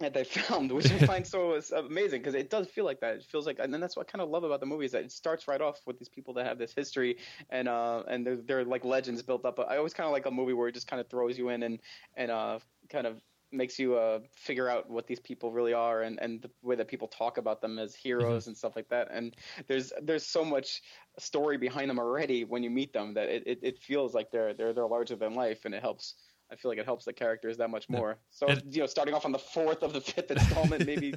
that 0.01 0.15
they 0.15 0.25
filmed, 0.25 0.73
which 0.73 0.91
I 0.91 0.99
find 1.07 1.27
so 1.27 1.61
amazing 1.77 2.21
because 2.21 2.35
it 2.35 2.51
does 2.51 2.69
feel 2.69 2.85
like 2.85 3.01
that. 3.01 3.17
It 3.17 3.25
feels 3.25 3.47
like, 3.47 3.59
and 3.59 3.73
then 3.73 3.81
that's 3.81 3.97
what 3.97 4.09
I 4.09 4.11
kind 4.11 4.23
of 4.23 4.29
love 4.29 4.45
about 4.45 4.61
the 4.61 4.67
movie 4.67 4.87
is 4.87 4.93
that 4.93 5.05
it 5.05 5.13
starts 5.13 5.47
right 5.49 5.61
off 5.61 5.81
with 5.87 5.99
these 5.99 6.09
people 6.09 6.35
that 6.35 6.47
have 6.47 6.59
this 6.59 6.73
history 6.73 7.19
and 7.51 7.69
uh 7.69 8.03
and 8.09 8.27
they're, 8.27 8.37
they're 8.37 8.65
like 8.65 8.85
legends 8.85 9.23
built 9.23 9.45
up. 9.45 9.57
But 9.57 9.71
I 9.71 9.77
always 9.77 9.95
kind 9.95 10.07
of 10.07 10.13
like 10.13 10.27
a 10.27 10.31
movie 10.31 10.53
where 10.53 10.69
it 10.69 10.73
just 10.73 10.87
kind 10.87 11.01
of 11.01 11.09
throws 11.09 11.39
you 11.39 11.51
in 11.51 11.63
and 11.63 11.81
and 12.17 12.31
uh 12.31 12.59
kind 12.89 13.07
of 13.07 13.21
makes 13.53 13.79
you 13.79 13.95
uh 13.95 14.19
figure 14.35 14.69
out 14.69 14.91
what 14.91 15.07
these 15.07 15.21
people 15.21 15.53
really 15.53 15.73
are 15.73 16.03
and 16.03 16.19
and 16.21 16.43
the 16.43 16.51
way 16.63 16.75
that 16.75 16.89
people 16.89 17.07
talk 17.07 17.39
about 17.39 17.61
them 17.61 17.79
as 17.79 17.95
heroes 17.95 18.43
mm-hmm. 18.43 18.51
and 18.51 18.57
stuff 18.57 18.75
like 18.75 18.89
that. 18.89 19.09
And 19.13 19.37
there's 19.69 19.93
there's 20.03 20.27
so 20.27 20.45
much 20.45 20.83
story 21.19 21.57
behind 21.57 21.89
them 21.89 22.01
already 22.01 22.43
when 22.43 22.65
you 22.65 22.71
meet 22.71 22.93
them 22.93 23.15
that 23.15 23.29
it, 23.29 23.45
it, 23.47 23.59
it 23.63 23.79
feels 23.79 24.13
like 24.13 24.33
they're 24.33 24.55
they're 24.55 24.73
they're 24.73 24.87
larger 24.87 25.15
than 25.15 25.35
life 25.35 25.65
and 25.65 25.75
it 25.75 25.83
helps 25.83 26.15
I 26.55 26.57
feel 26.57 26.71
like 26.71 26.79
it 26.79 26.85
helps 26.85 27.05
the 27.05 27.13
characters 27.13 27.57
that 27.57 27.69
much 27.69 27.89
more. 27.89 28.17
So 28.31 28.47
and, 28.47 28.63
you 28.73 28.81
know, 28.81 28.87
starting 28.87 29.13
off 29.13 29.25
on 29.25 29.33
the 29.33 29.41
fourth 29.41 29.83
of 29.83 29.93
the 29.93 30.01
fifth 30.01 30.31
installment, 30.31 30.87
maybe 30.87 31.15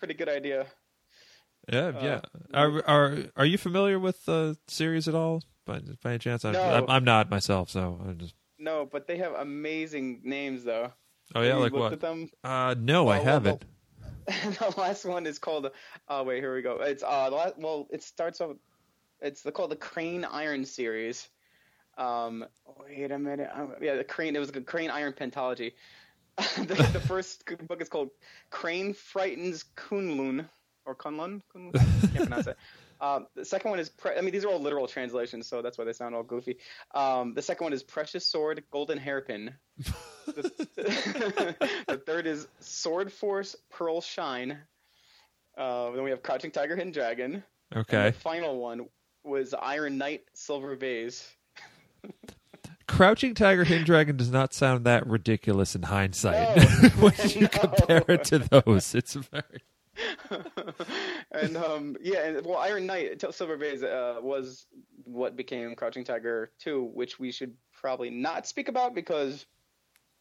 pretty 0.00 0.14
good 0.14 0.28
idea. 0.28 0.66
Yeah, 1.72 1.86
uh, 1.86 2.00
yeah. 2.02 2.20
Are 2.52 2.84
are 2.88 3.18
are 3.36 3.44
you 3.44 3.56
familiar 3.56 4.00
with 4.00 4.24
the 4.24 4.58
series 4.66 5.06
at 5.06 5.14
all? 5.14 5.42
By 5.64 5.80
by 6.02 6.10
any 6.10 6.18
chance, 6.18 6.44
I'm, 6.44 6.54
no. 6.54 6.86
I'm, 6.88 7.04
not 7.04 7.30
myself, 7.30 7.70
so 7.70 8.00
I 8.08 8.12
just 8.14 8.34
no. 8.58 8.88
But 8.90 9.06
they 9.06 9.18
have 9.18 9.34
amazing 9.34 10.22
names, 10.24 10.64
though. 10.64 10.92
Oh 11.36 11.42
yeah, 11.42 11.54
like 11.54 11.72
what? 11.72 12.02
Uh, 12.42 12.74
no, 12.76 13.04
well, 13.04 13.20
I 13.20 13.22
haven't. 13.22 13.64
Well, 14.26 14.52
the 14.72 14.74
last 14.76 15.04
one 15.04 15.26
is 15.26 15.38
called. 15.38 15.70
Oh 16.08 16.24
wait, 16.24 16.40
here 16.40 16.52
we 16.52 16.62
go. 16.62 16.78
It's 16.80 17.04
uh, 17.06 17.30
the 17.30 17.36
last, 17.36 17.58
well, 17.58 17.86
it 17.90 18.02
starts 18.02 18.40
off. 18.40 18.56
It's 19.20 19.42
the, 19.42 19.52
called 19.52 19.70
the 19.70 19.76
Crane 19.76 20.24
Iron 20.24 20.64
series. 20.64 21.28
Um, 22.00 22.46
wait 22.80 23.10
a 23.10 23.18
minute. 23.18 23.50
Um, 23.52 23.74
yeah, 23.80 23.96
the 23.96 24.04
Crane. 24.04 24.34
It 24.34 24.38
was 24.38 24.48
a 24.48 24.60
Crane 24.60 24.90
Iron 24.90 25.12
Pentology. 25.12 25.72
the, 26.56 26.74
the 26.92 27.00
first 27.00 27.44
book 27.68 27.82
is 27.82 27.88
called 27.88 28.10
Crane 28.50 28.94
Frightens 28.94 29.66
Kunlun 29.76 30.46
or 30.86 30.94
Kunlun. 30.94 31.42
Kunlun? 31.54 31.74
I 31.76 32.06
Can't 32.06 32.28
pronounce 32.28 32.46
it. 32.46 32.56
Um, 33.02 33.26
the 33.34 33.44
second 33.44 33.70
one 33.70 33.80
is, 33.80 33.88
pre- 33.88 34.16
I 34.16 34.20
mean, 34.20 34.32
these 34.32 34.44
are 34.44 34.48
all 34.48 34.60
literal 34.60 34.86
translations, 34.86 35.46
so 35.46 35.62
that's 35.62 35.78
why 35.78 35.84
they 35.84 35.92
sound 35.92 36.14
all 36.14 36.22
goofy. 36.22 36.58
Um, 36.94 37.32
the 37.34 37.40
second 37.42 37.64
one 37.64 37.72
is 37.72 37.82
Precious 37.82 38.26
Sword, 38.26 38.62
Golden 38.70 38.98
Hairpin. 38.98 39.54
the, 40.26 41.56
the 41.86 41.96
third 42.04 42.26
is 42.26 42.46
Sword 42.60 43.10
Force, 43.10 43.56
Pearl 43.70 44.02
Shine. 44.02 44.58
Uh, 45.56 45.90
then 45.92 46.04
we 46.04 46.10
have 46.10 46.22
Crouching 46.22 46.50
Tiger, 46.50 46.76
Hidden 46.76 46.92
Dragon. 46.92 47.42
Okay. 47.74 48.10
the 48.10 48.12
final 48.12 48.58
one 48.58 48.86
was 49.24 49.54
Iron 49.54 49.96
Knight, 49.96 50.24
Silver 50.34 50.76
Vase. 50.76 51.26
Crouching 52.86 53.34
Tiger, 53.34 53.64
Hidden 53.64 53.84
Dragon 53.84 54.16
does 54.16 54.32
not 54.32 54.52
sound 54.52 54.84
that 54.84 55.06
ridiculous 55.06 55.74
in 55.76 55.82
hindsight 55.82 56.56
No. 56.56 56.88
when 56.98 57.12
you 57.28 57.42
No. 57.42 57.48
compare 57.48 58.04
it 58.08 58.24
to 58.24 58.38
those. 58.40 58.94
It's 58.94 59.14
very. 59.14 59.62
and 61.32 61.56
um, 61.56 61.96
yeah, 62.00 62.26
and, 62.26 62.44
well, 62.46 62.58
Iron 62.58 62.86
Knight, 62.86 63.22
Silver 63.32 63.56
Vase 63.56 63.82
uh, 63.82 64.16
was 64.20 64.66
what 65.04 65.36
became 65.36 65.74
Crouching 65.76 66.04
Tiger 66.04 66.50
2, 66.60 66.90
which 66.94 67.18
we 67.18 67.30
should 67.30 67.54
probably 67.72 68.10
not 68.10 68.46
speak 68.46 68.68
about 68.68 68.94
because 68.94 69.46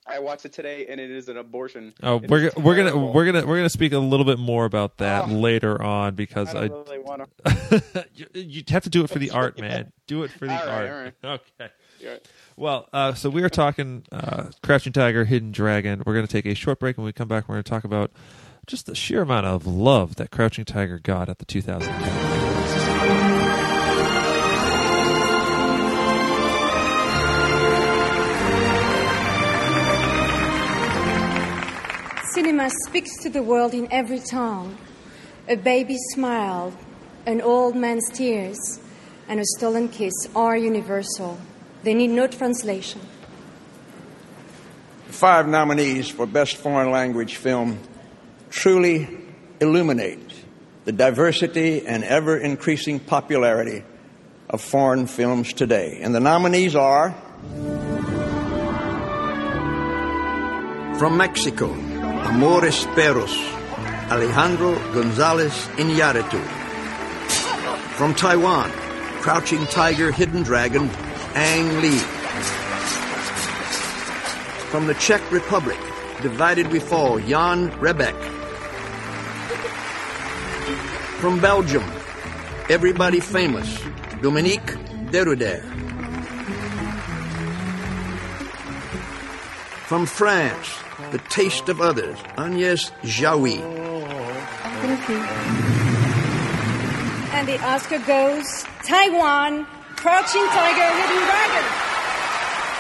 I 0.08 0.20
watched 0.20 0.46
it 0.46 0.53
today 0.53 0.88
and 0.88 1.00
it 1.00 1.12
is 1.12 1.29
an 1.29 1.38
abortion. 1.38 1.94
Oh, 2.01 2.18
It 2.18 2.29
we're 2.29 2.51
we're 2.58 2.75
gonna 2.75 2.98
we're 2.98 3.25
gonna 3.25 3.46
we're 3.46 3.58
gonna 3.58 3.70
speak 3.70 3.94
a 3.94 4.00
little 4.00 4.25
bit 4.25 4.39
more 4.39 4.65
about 4.65 4.98
that 4.98 5.25
Oh. 5.25 5.34
later 5.34 5.82
on 5.82 6.15
because 6.15 6.56
I 6.56 6.62
I, 6.62 6.63
really 6.68 7.00
want 7.00 7.29
to. 7.46 8.06
you, 8.15 8.25
you 8.34 8.63
have 8.70 8.84
to 8.84 8.89
do 8.89 9.03
it 9.03 9.10
for 9.10 9.20
the 9.20 9.29
art, 9.34 9.60
man. 9.60 9.91
Do 10.08 10.24
it 10.24 10.32
for 10.32 10.48
the 10.48 10.60
All 10.60 10.65
right, 10.68 11.13
art. 11.24 11.41
Okay. 11.62 12.20
Well, 12.56 12.88
uh, 12.94 13.13
so 13.13 13.29
we 13.29 13.44
are 13.44 13.50
talking 13.50 14.06
uh, 14.12 14.46
Crouching 14.63 14.94
Tiger, 14.94 15.25
Hidden 15.25 15.51
Dragon. 15.51 16.01
We're 16.06 16.13
going 16.13 16.25
to 16.25 16.32
take 16.32 16.46
a 16.46 16.56
short 16.56 16.79
break. 16.79 16.98
When 16.98 17.06
we 17.06 17.12
come 17.12 17.27
back, 17.27 17.50
we're 17.50 17.56
going 17.56 17.63
to 17.63 17.70
talk 17.70 17.84
about 17.84 18.12
just 18.68 18.86
the 18.86 18.96
sheer 18.96 19.22
amount 19.24 19.48
of 19.48 19.68
love 19.68 20.15
that 20.15 20.32
Crouching 20.32 20.63
Tiger 20.63 20.98
got 20.98 21.27
at 21.27 21.39
the 21.39 21.46
2000 21.46 22.49
Cinema 32.33 32.69
speaks 32.88 33.17
to 33.24 33.29
the 33.29 33.41
world 33.41 33.74
in 33.74 33.91
every 33.91 34.19
tongue. 34.19 34.77
A 35.48 35.55
baby's 35.55 36.03
smile, 36.13 36.74
an 37.25 37.41
old 37.41 37.75
man's 37.75 38.07
tears, 38.09 38.79
and 39.27 39.39
a 39.39 39.45
stolen 39.57 39.89
kiss 39.89 40.13
are 40.36 40.55
universal. 40.55 41.39
They 41.83 41.95
need 41.95 42.12
no 42.12 42.27
translation. 42.27 43.01
The 45.07 45.13
five 45.13 45.48
nominees 45.48 46.09
for 46.09 46.27
Best 46.27 46.57
Foreign 46.57 46.91
Language 46.91 47.38
Film 47.38 47.79
truly 48.51 49.07
illuminate 49.59 50.33
the 50.86 50.91
diversity 50.91 51.86
and 51.88 52.03
ever 52.03 52.38
increasing 52.38 53.00
popularity 53.00 53.83
of 54.50 54.62
foreign 54.62 55.07
films 55.07 55.53
today. 55.53 56.00
And 56.01 56.13
the 56.13 56.19
nominees 56.19 56.75
are 56.75 57.15
From 61.00 61.15
Mexico, 61.15 61.74
Amores 62.25 62.85
Perros, 62.95 63.35
Alejandro 64.09 64.75
Gonzalez 64.93 65.53
Iñárritu. 65.77 66.39
From 67.97 68.13
Taiwan, 68.13 68.69
Crouching 69.21 69.65
Tiger, 69.67 70.11
Hidden 70.11 70.43
Dragon, 70.43 70.89
Ang 71.35 71.81
Lee. 71.81 71.99
From 74.69 74.88
the 74.88 74.93
Czech 74.95 75.21
Republic, 75.31 75.77
Divided 76.21 76.71
We 76.71 76.79
Fall, 76.79 77.19
Jan 77.19 77.71
Hřebejk. 77.71 78.15
From 81.19 81.39
Belgium, 81.39 81.83
Everybody 82.69 83.19
Famous, 83.19 83.79
Dominique 84.21 84.75
Deruddere. 85.11 85.63
From 89.88 90.05
France, 90.05 90.69
The 91.11 91.19
Taste 91.29 91.69
of 91.69 91.81
Others, 91.81 92.17
Agnès 92.37 92.91
Jaoui. 93.01 93.57
Thank 94.81 95.09
you. 95.09 95.17
And 97.35 97.47
the 97.47 97.59
Oscar 97.65 97.99
goes 97.99 98.63
Taiwan, 98.85 99.65
Crouching 99.95 100.45
Tiger, 100.47 100.89
Hidden 101.01 101.23
Dragon. 101.25 101.65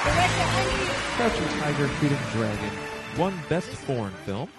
Director 0.03 0.41
Ang 0.41 0.69
Crouching 1.15 1.59
Tiger, 1.59 1.87
Hidden 1.87 2.17
Dragon 2.31 2.89
won 3.17 3.37
Best 3.49 3.69
Foreign 3.69 4.13
Film, 4.25 4.49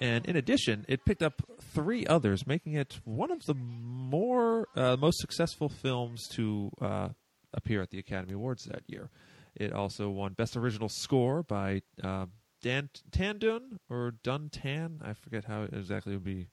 and 0.00 0.26
in 0.26 0.36
addition, 0.36 0.84
it 0.88 1.04
picked 1.04 1.22
up 1.22 1.42
three 1.72 2.06
others, 2.06 2.46
making 2.46 2.74
it 2.74 2.98
one 3.04 3.30
of 3.30 3.44
the 3.44 3.54
more 3.54 4.66
uh, 4.74 4.96
most 4.96 5.18
successful 5.18 5.68
films 5.68 6.26
to 6.32 6.70
uh, 6.80 7.10
appear 7.52 7.82
at 7.82 7.90
the 7.90 7.98
Academy 7.98 8.34
Awards 8.34 8.64
that 8.64 8.82
year. 8.86 9.10
It 9.54 9.72
also 9.72 10.08
won 10.08 10.32
Best 10.32 10.56
Original 10.56 10.88
Score 10.88 11.42
by 11.42 11.82
uh, 12.02 12.26
Dan 12.60 12.90
Tandun 13.10 13.78
or 13.88 14.12
Dun 14.22 14.48
Tan. 14.50 15.00
I 15.04 15.12
forget 15.12 15.44
how 15.44 15.62
exactly 15.62 15.76
it 15.76 15.80
exactly 15.80 16.12
would 16.14 16.24
be 16.24 16.48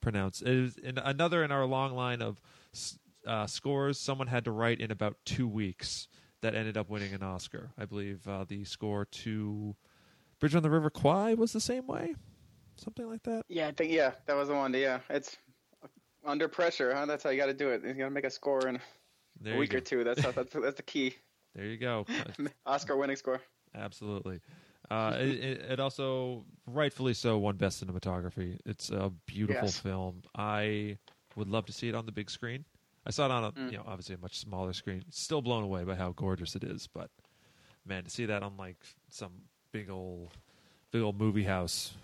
pronounced. 0.00 0.42
It 0.42 0.48
is 0.48 0.76
in 0.76 0.98
another 0.98 1.42
in 1.44 1.50
our 1.50 1.64
long 1.66 1.94
line 1.94 2.22
of 2.22 2.40
uh, 3.26 3.46
scores 3.46 3.98
someone 3.98 4.28
had 4.28 4.44
to 4.44 4.50
write 4.50 4.80
in 4.80 4.90
about 4.90 5.16
two 5.24 5.46
weeks 5.48 6.08
that 6.40 6.54
ended 6.54 6.76
up 6.76 6.88
winning 6.88 7.12
an 7.12 7.22
Oscar. 7.22 7.70
I 7.78 7.84
believe 7.84 8.26
uh, 8.26 8.44
the 8.48 8.64
score 8.64 9.04
to 9.04 9.76
Bridge 10.38 10.54
on 10.54 10.62
the 10.62 10.70
River 10.70 10.88
Kwai 10.90 11.34
was 11.34 11.52
the 11.52 11.60
same 11.60 11.86
way, 11.86 12.14
something 12.76 13.06
like 13.06 13.22
that. 13.24 13.44
Yeah, 13.48 13.68
I 13.68 13.72
think, 13.72 13.92
yeah, 13.92 14.12
that 14.26 14.36
was 14.36 14.48
the 14.48 14.54
one. 14.54 14.72
Yeah, 14.72 15.00
it's 15.10 15.36
under 16.24 16.48
pressure, 16.48 16.94
huh? 16.94 17.06
That's 17.06 17.22
how 17.22 17.30
you 17.30 17.36
got 17.38 17.46
to 17.46 17.54
do 17.54 17.68
it. 17.70 17.82
You 17.84 17.92
got 17.92 18.04
to 18.04 18.10
make 18.10 18.24
a 18.24 18.30
score 18.30 18.66
in 18.66 18.80
There 19.40 19.54
a 19.54 19.58
week 19.58 19.70
go. 19.70 19.78
or 19.78 19.80
two. 19.80 20.04
That's 20.04 20.22
how, 20.22 20.30
that's, 20.30 20.52
that's 20.54 20.76
the 20.76 20.82
key. 20.82 21.14
There 21.54 21.66
you 21.66 21.76
go. 21.76 22.06
Oscar 22.66 22.96
winning 22.96 23.16
score. 23.16 23.40
Absolutely. 23.74 24.40
Uh, 24.90 25.16
it, 25.20 25.60
it, 25.70 25.80
also, 25.80 26.44
rightfully 26.66 27.14
so, 27.14 27.38
won 27.38 27.56
Best 27.56 27.84
Cinematography. 27.84 28.58
It's 28.66 28.90
a 28.90 29.12
beautiful 29.26 29.66
Yes. 29.68 29.78
film. 29.78 30.22
I 30.34 30.98
would 31.36 31.48
love 31.48 31.66
to 31.66 31.72
see 31.72 31.88
it 31.88 31.94
on 31.94 32.06
the 32.06 32.12
big 32.12 32.28
screen. 32.28 32.64
I 33.06 33.10
saw 33.10 33.26
it 33.26 33.30
on 33.30 33.44
a, 33.44 33.52
Mm. 33.52 33.70
you 33.72 33.78
know, 33.78 33.84
obviously 33.86 34.16
a 34.16 34.18
much 34.18 34.38
smaller 34.38 34.72
screen. 34.72 35.04
Still 35.10 35.42
blown 35.42 35.62
away 35.62 35.84
by 35.84 35.94
how 35.94 36.10
gorgeous 36.12 36.56
it 36.56 36.64
is, 36.64 36.88
but 36.88 37.10
man, 37.86 38.04
to 38.04 38.10
see 38.10 38.26
that 38.26 38.42
on 38.42 38.56
like 38.56 38.76
some 39.08 39.32
big 39.72 39.88
old, 39.90 40.36
big 40.90 41.02
old 41.02 41.16
movie 41.18 41.44
house, 41.44 41.94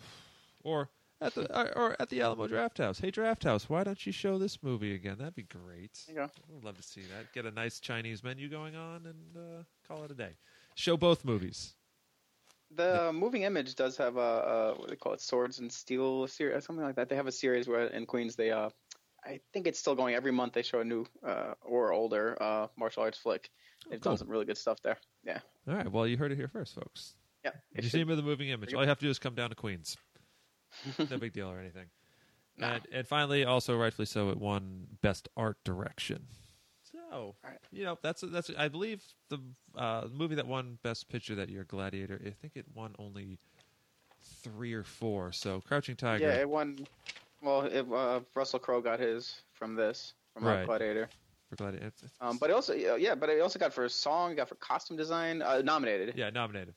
or 0.63 0.89
at 1.21 1.35
the 1.35 1.59
or, 1.59 1.77
or 1.77 1.97
at 2.01 2.09
the 2.09 2.21
Alamo 2.23 2.47
Draft 2.47 2.79
House. 2.79 3.01
Hey, 3.01 3.11
Draft 3.11 3.43
House, 3.45 3.69
why 3.69 3.83
don't 3.85 4.07
you 4.07 4.13
show 4.13 4.39
this 4.39 4.63
movie 4.63 4.95
again? 4.95 5.17
That'd 5.19 5.35
be 5.35 5.43
great. 5.43 5.99
Go. 6.15 6.31
I'd 6.57 6.65
love 6.65 6.77
to 6.77 6.83
see 6.83 7.03
that. 7.03 7.33
Get 7.33 7.47
a 7.47 7.51
nice 7.51 7.81
Chinese 7.81 8.23
menu 8.23 8.49
going 8.49 8.77
on 8.77 9.07
and 9.07 9.37
uh, 9.37 9.63
call 9.89 10.05
it 10.05 10.11
a 10.13 10.15
day. 10.15 10.37
Show 10.77 10.97
both 10.97 11.25
movies. 11.25 11.75
The 12.75 13.13
moving 13.13 13.43
image 13.43 13.75
does 13.75 13.97
have 13.97 14.17
a, 14.17 14.21
a 14.21 14.75
what 14.75 14.89
do 14.89 14.91
they 14.91 14.97
call 14.97 15.13
it, 15.13 15.21
Swords 15.21 15.61
and 15.61 15.71
Steel 15.71 16.27
series, 16.27 16.65
something 16.65 16.85
like 16.85 16.97
that. 16.97 17.09
They 17.09 17.17
have 17.17 17.27
a 17.27 17.33
series 17.33 17.69
where 17.69 17.87
in 17.87 18.07
Queens 18.07 18.37
they, 18.37 18.51
uh, 18.51 18.71
I 19.25 19.41
think 19.53 19.67
it's 19.67 19.79
still 19.79 19.95
going 19.95 20.15
every 20.15 20.33
month. 20.33 20.53
They 20.53 20.63
show 20.63 20.81
a 20.81 20.85
new 20.85 21.07
uh, 21.25 21.55
or 21.63 21.93
older 21.93 22.37
uh, 22.41 22.67
martial 22.77 23.03
arts 23.03 23.19
flick. 23.19 23.51
They've 23.89 24.01
cool. 24.01 24.13
done 24.13 24.19
some 24.19 24.29
really 24.29 24.45
good 24.45 24.59
stuff 24.59 24.79
there. 24.83 24.97
Yeah, 25.25 25.39
All 25.69 25.75
right. 25.75 25.91
Well, 25.91 26.07
you 26.07 26.17
heard 26.17 26.33
it 26.33 26.37
here 26.37 26.49
first, 26.49 26.75
folks. 26.75 27.15
yeah. 27.45 27.53
If 27.73 27.85
you 27.85 27.91
see 27.91 27.99
me 27.99 28.05
with 28.05 28.19
the 28.19 28.25
moving 28.25 28.49
image, 28.49 28.75
all 28.75 28.83
you 28.83 28.89
have 28.89 28.99
to 28.99 29.05
do 29.05 29.11
is 29.11 29.19
come 29.19 29.35
down 29.35 29.51
to 29.51 29.57
Queens. 29.57 29.97
no 30.99 31.19
big 31.19 31.33
deal 31.33 31.49
or 31.51 31.59
anything. 31.61 31.87
No. 32.59 32.69
And, 32.69 32.83
and 32.93 33.07
finally, 33.07 33.45
also 33.45 33.77
rightfully 33.77 34.07
so, 34.07 34.31
it 34.31 34.39
won 34.39 34.87
Best 35.03 35.29
Art 35.37 35.59
Direction. 35.65 36.27
So, 37.11 37.35
Right. 37.45 37.59
you 37.73 37.85
know, 37.85 37.99
that's 38.03 38.23
that's 38.23 38.51
I 38.59 38.69
believe 38.69 39.03
the 39.29 39.39
uh, 39.77 40.09
movie 40.13 40.35
that 40.35 40.47
won 40.47 40.79
Best 40.83 41.09
Picture 41.09 41.35
that 41.37 41.49
year, 41.49 41.65
Gladiator. 41.65 42.21
I 42.25 42.31
think 42.31 42.55
it 42.57 42.67
won 42.75 42.95
only 42.99 43.39
three 44.43 44.73
or 44.73 44.83
four. 44.83 45.33
So, 45.33 45.61
Crouching 45.61 45.97
Tiger. 45.97 46.25
Yeah, 46.27 46.35
it 46.41 46.49
won. 46.49 46.87
Well, 47.43 47.63
it, 47.63 47.87
uh, 47.93 48.21
Russell 48.35 48.59
Crowe 48.59 48.81
got 48.81 48.99
his 48.99 49.43
from 49.53 49.75
this 49.77 50.15
from 50.35 50.47
uh, 50.47 50.51
Right. 50.57 50.67
Gladiator. 50.67 51.09
for 51.49 51.57
Gladiator. 51.57 51.87
It's- 51.87 52.03
it's- 52.03 52.17
Um, 52.21 52.39
but 52.39 52.51
it 52.51 52.55
also, 52.55 52.75
yeah, 52.75 52.97
yeah, 52.97 53.15
but 53.15 53.29
it 53.29 53.41
also 53.41 53.59
got 53.59 53.73
for 53.73 53.85
a 53.85 53.91
song, 53.91 54.35
got 54.35 54.49
for 54.49 54.57
costume 54.57 54.97
design, 54.97 55.43
uh, 55.43 55.63
nominated. 55.63 56.15
yeah, 56.17 56.31
nominated. 56.31 56.75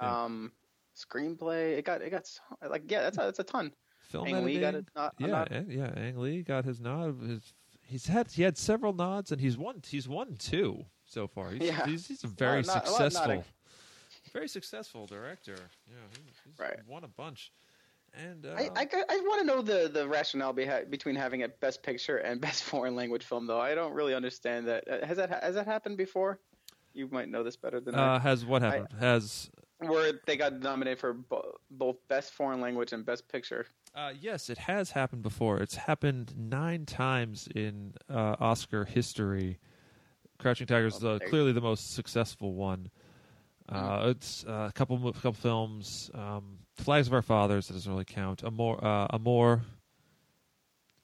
yeah. 0.00 0.24
Um, 0.24 0.52
screenplay, 0.94 1.76
it 1.78 1.84
got, 1.84 2.02
it 2.02 2.10
got, 2.10 2.28
like, 2.68 2.88
yeah, 2.88 3.00
that's 3.02 3.18
a, 3.18 3.22
that's 3.22 3.38
a 3.40 3.44
ton. 3.44 3.72
Film 4.10 4.28
Ang 4.28 4.44
Lee 4.44 4.60
got 4.60 4.74
editing. 4.74 4.86
a 4.94 4.98
nod- 5.00 5.12
a 5.18 5.22
yeah, 5.22 5.26
nod. 5.26 5.66
Yeah. 5.68 5.86
Ang 5.96 6.18
Lee 6.18 6.42
got 6.42 6.64
his 6.64 6.80
nod. 6.80 7.18
His, 7.22 7.52
he's 7.86 8.06
had 8.06 8.30
he 8.30 8.42
had 8.42 8.56
several 8.58 8.92
nods, 8.92 9.32
and 9.32 9.40
he's 9.40 9.56
won. 9.58 9.82
He's 9.86 10.08
won 10.08 10.36
two 10.36 10.84
so 11.04 11.26
far. 11.26 11.50
He's, 11.50 11.62
Yeah. 11.62 11.86
he's, 11.86 12.06
he's 12.08 12.24
a 12.24 12.28
very 12.28 12.62
lot- 12.62 12.86
a 12.86 12.90
lot 12.90 13.00
of 13.06 13.12
successful, 13.12 13.20
nodding. 13.28 13.44
very 14.32 14.48
successful 14.48 15.06
director. 15.06 15.56
Yeah, 15.88 15.94
he, 16.16 16.22
he's 16.44 16.58
Right. 16.58 16.78
won 16.86 17.04
a 17.04 17.08
bunch. 17.08 17.52
And 18.14 18.44
uh, 18.44 18.50
I, 18.58 18.68
I, 18.76 18.86
I 19.08 19.20
want 19.26 19.40
to 19.40 19.46
know 19.46 19.62
the, 19.62 19.88
the 19.88 20.06
rationale 20.06 20.52
behi- 20.52 20.90
between 20.90 21.16
having 21.16 21.44
a 21.44 21.48
best 21.48 21.82
picture 21.82 22.18
and 22.18 22.40
best 22.48 22.62
foreign 22.62 22.94
language 22.94 23.24
film, 23.24 23.46
though. 23.46 23.60
I 23.60 23.74
don't 23.74 23.94
really 23.94 24.14
understand 24.14 24.68
that. 24.68 24.84
Uh, 24.86 25.06
Has 25.06 25.16
that 25.16 25.30
has 25.42 25.54
that 25.54 25.66
happened 25.66 25.96
before? 25.96 26.38
You 26.94 27.08
might 27.10 27.30
know 27.30 27.42
this 27.42 27.56
better 27.56 27.80
than 27.80 27.94
I 27.94 28.16
uh, 28.16 28.18
has 28.18 28.44
what 28.44 28.60
happened? 28.60 28.88
has 29.00 29.50
Where 29.78 30.12
they 30.26 30.36
got 30.36 30.60
nominated 30.60 30.98
for 30.98 31.14
bo- 31.14 31.54
both 31.70 31.96
best 32.08 32.34
foreign 32.34 32.60
language 32.60 32.92
and 32.92 33.04
best 33.04 33.26
picture. 33.28 33.64
Uh, 33.94 34.12
yes, 34.18 34.48
it 34.48 34.56
has 34.58 34.90
happened 34.92 35.22
before. 35.22 35.58
It's 35.58 35.76
happened 35.76 36.32
nine 36.36 36.86
times 36.86 37.48
in 37.54 37.92
uh, 38.08 38.36
Oscar 38.40 38.84
history. 38.86 39.58
Crouching 40.38 40.66
Tiger 40.66 40.86
is 40.86 41.04
uh, 41.04 41.18
clearly 41.28 41.52
the 41.52 41.60
most 41.60 41.92
successful 41.94 42.54
one. 42.54 42.90
Uh, 43.68 44.06
It's 44.16 44.44
uh, 44.48 44.66
a 44.68 44.72
couple 44.72 44.96
mo- 44.98 45.12
couple 45.12 45.34
films. 45.34 46.10
Um, 46.14 46.58
Flags 46.76 47.06
of 47.06 47.12
Our 47.12 47.22
Fathers 47.22 47.68
that 47.68 47.74
doesn't 47.74 47.92
really 47.92 48.04
count. 48.06 48.42
Amour, 48.42 48.82
uh, 48.84 49.08
Amour. 49.10 49.62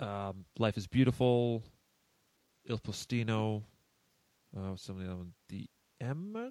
Um, 0.00 0.44
Life 0.58 0.76
is 0.78 0.86
Beautiful. 0.86 1.62
Il 2.64 2.78
Postino. 2.78 3.62
Uh, 4.56 4.76
some 4.76 4.96
of 4.96 5.02
the 5.02 5.08
other 5.08 5.16
one? 5.18 5.32
The 5.50 5.66
Emma. 6.00 6.50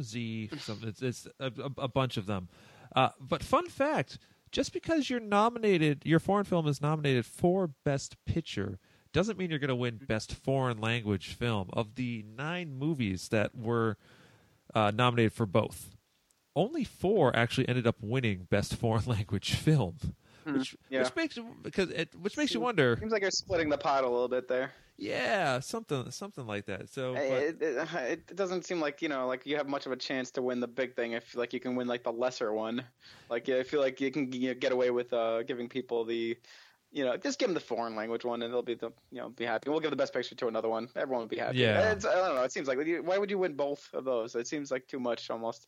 Z. 0.00 0.50
Something. 0.58 0.88
It's, 0.88 1.02
it's 1.02 1.28
a, 1.38 1.46
a, 1.46 1.82
a 1.82 1.88
bunch 1.88 2.16
of 2.16 2.26
them. 2.26 2.48
Uh, 2.94 3.10
but 3.20 3.42
fun 3.42 3.68
fact: 3.68 4.18
just 4.52 4.72
because 4.72 5.10
you're 5.10 5.20
nominated, 5.20 6.02
your 6.04 6.20
foreign 6.20 6.44
film 6.44 6.68
is 6.68 6.80
nominated 6.80 7.26
for 7.26 7.68
Best 7.84 8.16
Picture, 8.24 8.78
doesn't 9.12 9.38
mean 9.38 9.50
you're 9.50 9.58
going 9.58 9.68
to 9.68 9.74
win 9.74 10.00
Best 10.06 10.32
Foreign 10.32 10.78
Language 10.78 11.28
Film. 11.28 11.70
Of 11.72 11.94
the 11.94 12.24
nine 12.36 12.74
movies 12.74 13.28
that 13.28 13.56
were 13.56 13.96
uh, 14.74 14.92
nominated 14.94 15.32
for 15.32 15.46
both, 15.46 15.90
only 16.56 16.84
four 16.84 17.34
actually 17.34 17.68
ended 17.68 17.86
up 17.86 17.96
winning 18.00 18.46
Best 18.50 18.76
Foreign 18.76 19.04
Language 19.06 19.54
Film, 19.54 19.96
which 20.46 20.76
yeah. 20.90 21.02
which 21.02 21.16
makes 21.16 21.38
because 21.62 21.90
it 21.90 22.14
which 22.20 22.36
makes 22.36 22.54
you 22.54 22.60
wonder. 22.60 22.96
Seems 22.98 23.12
like 23.12 23.22
you're 23.22 23.30
splitting 23.30 23.68
the 23.68 23.78
pot 23.78 24.04
a 24.04 24.08
little 24.08 24.28
bit 24.28 24.48
there. 24.48 24.72
Yeah, 24.96 25.58
something 25.58 26.10
something 26.10 26.46
like 26.46 26.66
that. 26.66 26.88
So, 26.88 27.14
but- 27.14 27.22
It, 27.22 27.62
it, 27.62 27.88
it 27.94 28.36
doesn't 28.36 28.64
seem 28.64 28.80
like 28.80 29.02
you 29.02 29.08
know, 29.08 29.26
like 29.26 29.44
you 29.44 29.56
have 29.56 29.68
much 29.68 29.86
of 29.86 29.92
a 29.92 29.96
chance 29.96 30.30
to 30.32 30.42
win 30.42 30.60
the 30.60 30.68
big 30.68 30.94
thing 30.94 31.12
if 31.12 31.34
like 31.34 31.52
you 31.52 31.60
can 31.60 31.74
win 31.74 31.88
like 31.88 32.04
the 32.04 32.12
lesser 32.12 32.52
one. 32.52 32.84
Like 33.28 33.48
I 33.48 33.64
feel 33.64 33.80
like 33.80 34.00
you 34.00 34.10
can 34.12 34.32
you 34.32 34.48
know, 34.48 34.54
get 34.54 34.72
away 34.72 34.90
with 34.90 35.12
uh, 35.12 35.42
giving 35.42 35.68
people 35.68 36.04
the, 36.04 36.36
you 36.92 37.04
know, 37.04 37.16
just 37.16 37.40
give 37.40 37.48
them 37.48 37.54
the 37.54 37.60
foreign 37.60 37.96
language 37.96 38.24
one 38.24 38.42
and 38.42 38.52
they'll 38.52 38.62
be 38.62 38.74
the 38.74 38.92
you 39.10 39.18
know 39.18 39.30
be 39.30 39.44
happy. 39.44 39.68
We'll 39.68 39.80
give 39.80 39.90
the 39.90 39.96
best 39.96 40.12
picture 40.12 40.36
to 40.36 40.46
another 40.46 40.68
one. 40.68 40.88
Everyone 40.94 41.22
will 41.22 41.28
be 41.28 41.38
happy. 41.38 41.58
Yeah. 41.58 41.90
It's, 41.92 42.04
I 42.04 42.14
don't 42.14 42.36
know. 42.36 42.42
It 42.42 42.52
seems 42.52 42.68
like 42.68 42.78
why 43.02 43.18
would 43.18 43.30
you 43.30 43.38
win 43.38 43.54
both 43.54 43.88
of 43.94 44.04
those? 44.04 44.36
It 44.36 44.46
seems 44.46 44.70
like 44.70 44.86
too 44.86 45.00
much 45.00 45.28
almost. 45.28 45.66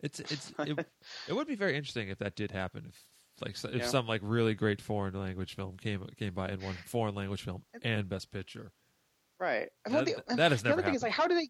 It's 0.00 0.20
it's 0.20 0.52
it, 0.58 0.78
it 1.28 1.32
would 1.32 1.48
be 1.48 1.56
very 1.56 1.74
interesting 1.74 2.08
if 2.10 2.18
that 2.18 2.36
did 2.36 2.50
happen. 2.50 2.84
If 2.86 3.02
like 3.42 3.56
if 3.64 3.74
Yeah. 3.74 3.86
some 3.86 4.06
like 4.06 4.20
really 4.24 4.54
great 4.54 4.80
foreign 4.80 5.14
language 5.14 5.54
film 5.54 5.76
came 5.76 6.04
came 6.16 6.34
by 6.34 6.48
and 6.48 6.62
won 6.62 6.74
foreign 6.86 7.14
language 7.14 7.42
film 7.42 7.62
and 7.82 8.08
best 8.08 8.30
picture. 8.30 8.72
Right. 9.40 9.68
That- 9.86 10.04
the, 10.06 10.22
that 10.36 10.50
has 10.52 10.62
the 10.62 10.70
never 10.70 10.80
other 10.80 10.86
thing 10.86 10.94
is 10.94 11.02
like, 11.02 11.12
how 11.12 11.26
do 11.28 11.34
they, 11.34 11.48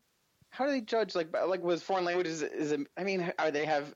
how 0.50 0.66
do 0.66 0.72
they 0.72 0.80
judge 0.80 1.14
like 1.14 1.28
like 1.46 1.62
with 1.62 1.82
foreign 1.82 2.04
languages? 2.04 2.42
Is 2.42 2.72
it, 2.72 2.80
I 2.96 3.04
mean, 3.04 3.32
are 3.38 3.50
they 3.50 3.64
have? 3.64 3.94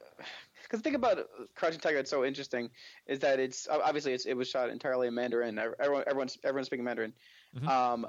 Because 0.63 0.81
think 0.81 0.97
about 0.97 1.19
Crouching 1.55 1.81
Tiger. 1.81 1.99
It's 1.99 2.11
so 2.11 2.25
interesting 2.25 2.71
is 3.07 3.19
that 3.21 3.39
it's 3.41 3.67
obviously 3.69 4.13
it's, 4.13 4.27
it 4.27 4.35
was 4.35 4.49
shot 4.49 4.71
entirely 4.71 5.09
in 5.09 5.15
Mandarin. 5.15 5.59
Everyone 5.59 6.05
everyone's 6.07 6.39
everyone's 6.45 6.67
speaking 6.67 6.85
Mandarin. 6.85 7.13
Mhm. 7.59 7.69
Um, 7.69 8.07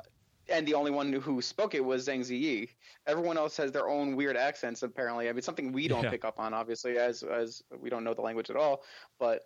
and 0.50 0.68
the 0.68 0.74
only 0.74 0.92
one 0.92 1.14
who 1.14 1.42
spoke 1.42 1.74
it 1.74 1.84
was 1.84 2.06
Zhang 2.08 2.20
Ziyi. 2.20 2.68
Everyone 3.08 3.38
else 3.38 3.56
has 3.58 3.72
their 3.72 3.88
own 3.88 4.16
weird 4.18 4.36
accents. 4.36 4.84
Apparently, 4.84 5.30
I 5.30 5.32
mean, 5.32 5.42
something 5.42 5.72
we 5.72 5.88
don't 5.88 6.04
Yeah. 6.04 6.10
pick 6.10 6.26
up 6.26 6.38
on, 6.38 6.54
obviously, 6.54 6.98
as 6.98 7.24
as 7.24 7.64
we 7.80 7.90
don't 7.90 8.04
know 8.04 8.14
the 8.14 8.22
language 8.22 8.50
at 8.50 8.58
all. 8.58 8.84
But 9.20 9.46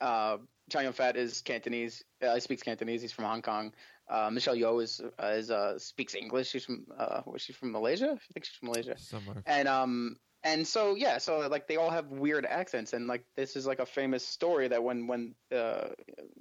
uh, 0.00 0.38
Chow 0.70 0.80
Yun 0.80 0.92
Fat 0.92 1.16
is 1.16 1.42
Cantonese. 1.42 2.04
Uh, 2.22 2.34
he 2.34 2.40
speaks 2.40 2.62
Cantonese. 2.62 3.02
He's 3.02 3.12
from 3.12 3.24
Hong 3.24 3.42
Kong. 3.42 3.72
Uh, 4.08 4.30
Michelle 4.30 4.56
Yeoh 4.56 4.82
is 4.82 5.00
uh, 5.22 5.26
is 5.26 5.50
uh, 5.50 5.78
speaks 5.78 6.14
English. 6.14 6.50
She's 6.50 6.64
from 6.64 6.86
uh, 6.98 7.22
was 7.26 7.42
she 7.42 7.52
from 7.52 7.72
Malaysia? 7.72 8.10
I 8.12 8.32
think 8.32 8.44
she's 8.44 8.56
from 8.56 8.68
Malaysia. 8.68 8.98
Somewhere. 8.98 9.42
And 9.46 9.68
um 9.68 10.16
and 10.44 10.66
so 10.66 10.94
yeah, 10.94 11.18
so 11.18 11.48
like 11.48 11.66
they 11.66 11.76
all 11.76 11.90
have 11.90 12.08
weird 12.08 12.44
accents, 12.44 12.92
and 12.92 13.06
like 13.06 13.24
this 13.34 13.56
is 13.56 13.66
like 13.66 13.80
a 13.80 13.86
famous 13.86 14.26
story 14.26 14.68
that 14.68 14.84
when 14.84 15.06
when 15.06 15.34
uh 15.50 15.88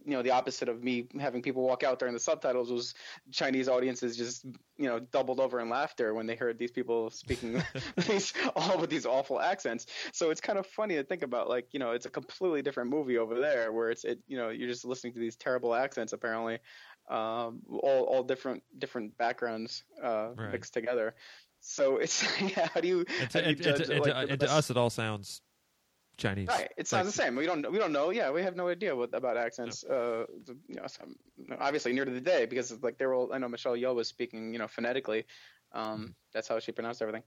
you 0.06 0.12
know 0.12 0.22
the 0.22 0.32
opposite 0.32 0.68
of 0.70 0.84
me 0.84 1.08
having 1.20 1.42
people 1.42 1.64
walk 1.64 1.84
out 1.84 2.00
during 2.00 2.14
the 2.14 2.20
subtitles 2.20 2.70
was 2.72 2.94
Chinese 3.32 3.70
audiences 3.70 4.18
just 4.18 4.46
you 4.78 4.88
know 4.90 5.00
doubled 5.00 5.40
over 5.40 5.60
in 5.62 5.70
laughter 5.70 6.14
when 6.14 6.28
they 6.28 6.36
heard 6.36 6.60
these 6.60 6.72
people 6.72 7.10
speaking 7.10 7.62
these 8.08 8.34
all 8.56 8.78
with 8.80 8.90
these 8.90 9.06
awful 9.06 9.40
accents. 9.40 9.88
So 10.12 10.30
it's 10.32 10.42
kind 10.42 10.60
of 10.60 10.68
funny 10.68 10.96
to 10.96 11.04
think 11.04 11.24
about 11.24 11.48
like 11.50 11.70
you 11.74 11.80
know 11.80 11.92
it's 11.92 12.06
a 12.06 12.10
completely 12.12 12.62
different 12.62 12.90
movie 12.90 13.18
over 13.18 13.40
there 13.40 13.72
where 13.72 13.90
it's 13.90 14.04
it 14.04 14.20
you 14.28 14.38
know 14.38 14.50
you're 14.50 14.70
just 14.70 14.86
listening 14.86 15.14
to 15.14 15.20
these 15.20 15.38
terrible 15.38 15.74
accents 15.74 16.12
apparently 16.14 16.60
um, 17.10 17.62
all 17.70 18.04
all 18.04 18.24
different 18.24 18.64
different 18.78 19.18
backgrounds 19.18 19.84
uh, 20.02 20.32
Right. 20.36 20.52
mixed 20.52 20.74
together. 20.74 21.16
So 21.66 21.98
it's 21.98 22.24
yeah, 22.42 22.68
how 22.74 22.82
do 22.82 22.88
you, 22.88 23.06
And 23.22 23.30
to, 23.32 23.40
you 23.40 23.46
and, 23.48 23.58
to, 23.64 23.74
and 23.74 23.90
like, 23.90 24.04
to- 24.04 24.18
and 24.34 24.40
to 24.42 24.52
us, 24.52 24.70
it 24.70 24.76
all 24.78 24.90
sounds 24.90 25.42
Chinese. 26.18 26.50
Right, 26.50 26.70
it 26.78 26.88
sounds 26.88 27.06
Like- 27.08 27.16
the 27.16 27.22
same. 27.24 27.36
We 27.38 27.46
don't 27.46 27.72
we 27.72 27.80
don't 27.80 27.94
know. 27.94 28.10
Yeah, 28.12 28.32
we 28.32 28.44
have 28.44 28.56
no 28.56 28.68
idea 28.68 28.94
what 28.96 29.14
about 29.16 29.38
accents. 29.38 29.84
Uh, 29.84 30.26
you 30.68 30.76
know, 30.76 30.86
some, 30.88 31.16
obviously 31.60 31.94
near 31.94 32.06
to 32.06 32.12
the 32.12 32.22
day 32.22 32.46
because 32.46 32.84
like 32.84 32.98
they're 32.98 33.14
all. 33.14 33.32
I 33.34 33.38
know 33.38 33.48
Michelle 33.48 33.76
Yeoh 33.78 33.96
was 33.96 34.10
speaking, 34.10 34.52
you 34.54 34.60
know, 34.60 34.68
phonetically. 34.68 35.26
Um, 35.72 36.16
that's 36.34 36.48
how 36.50 36.60
she 36.60 36.72
pronounced 36.72 37.02
everything. 37.02 37.24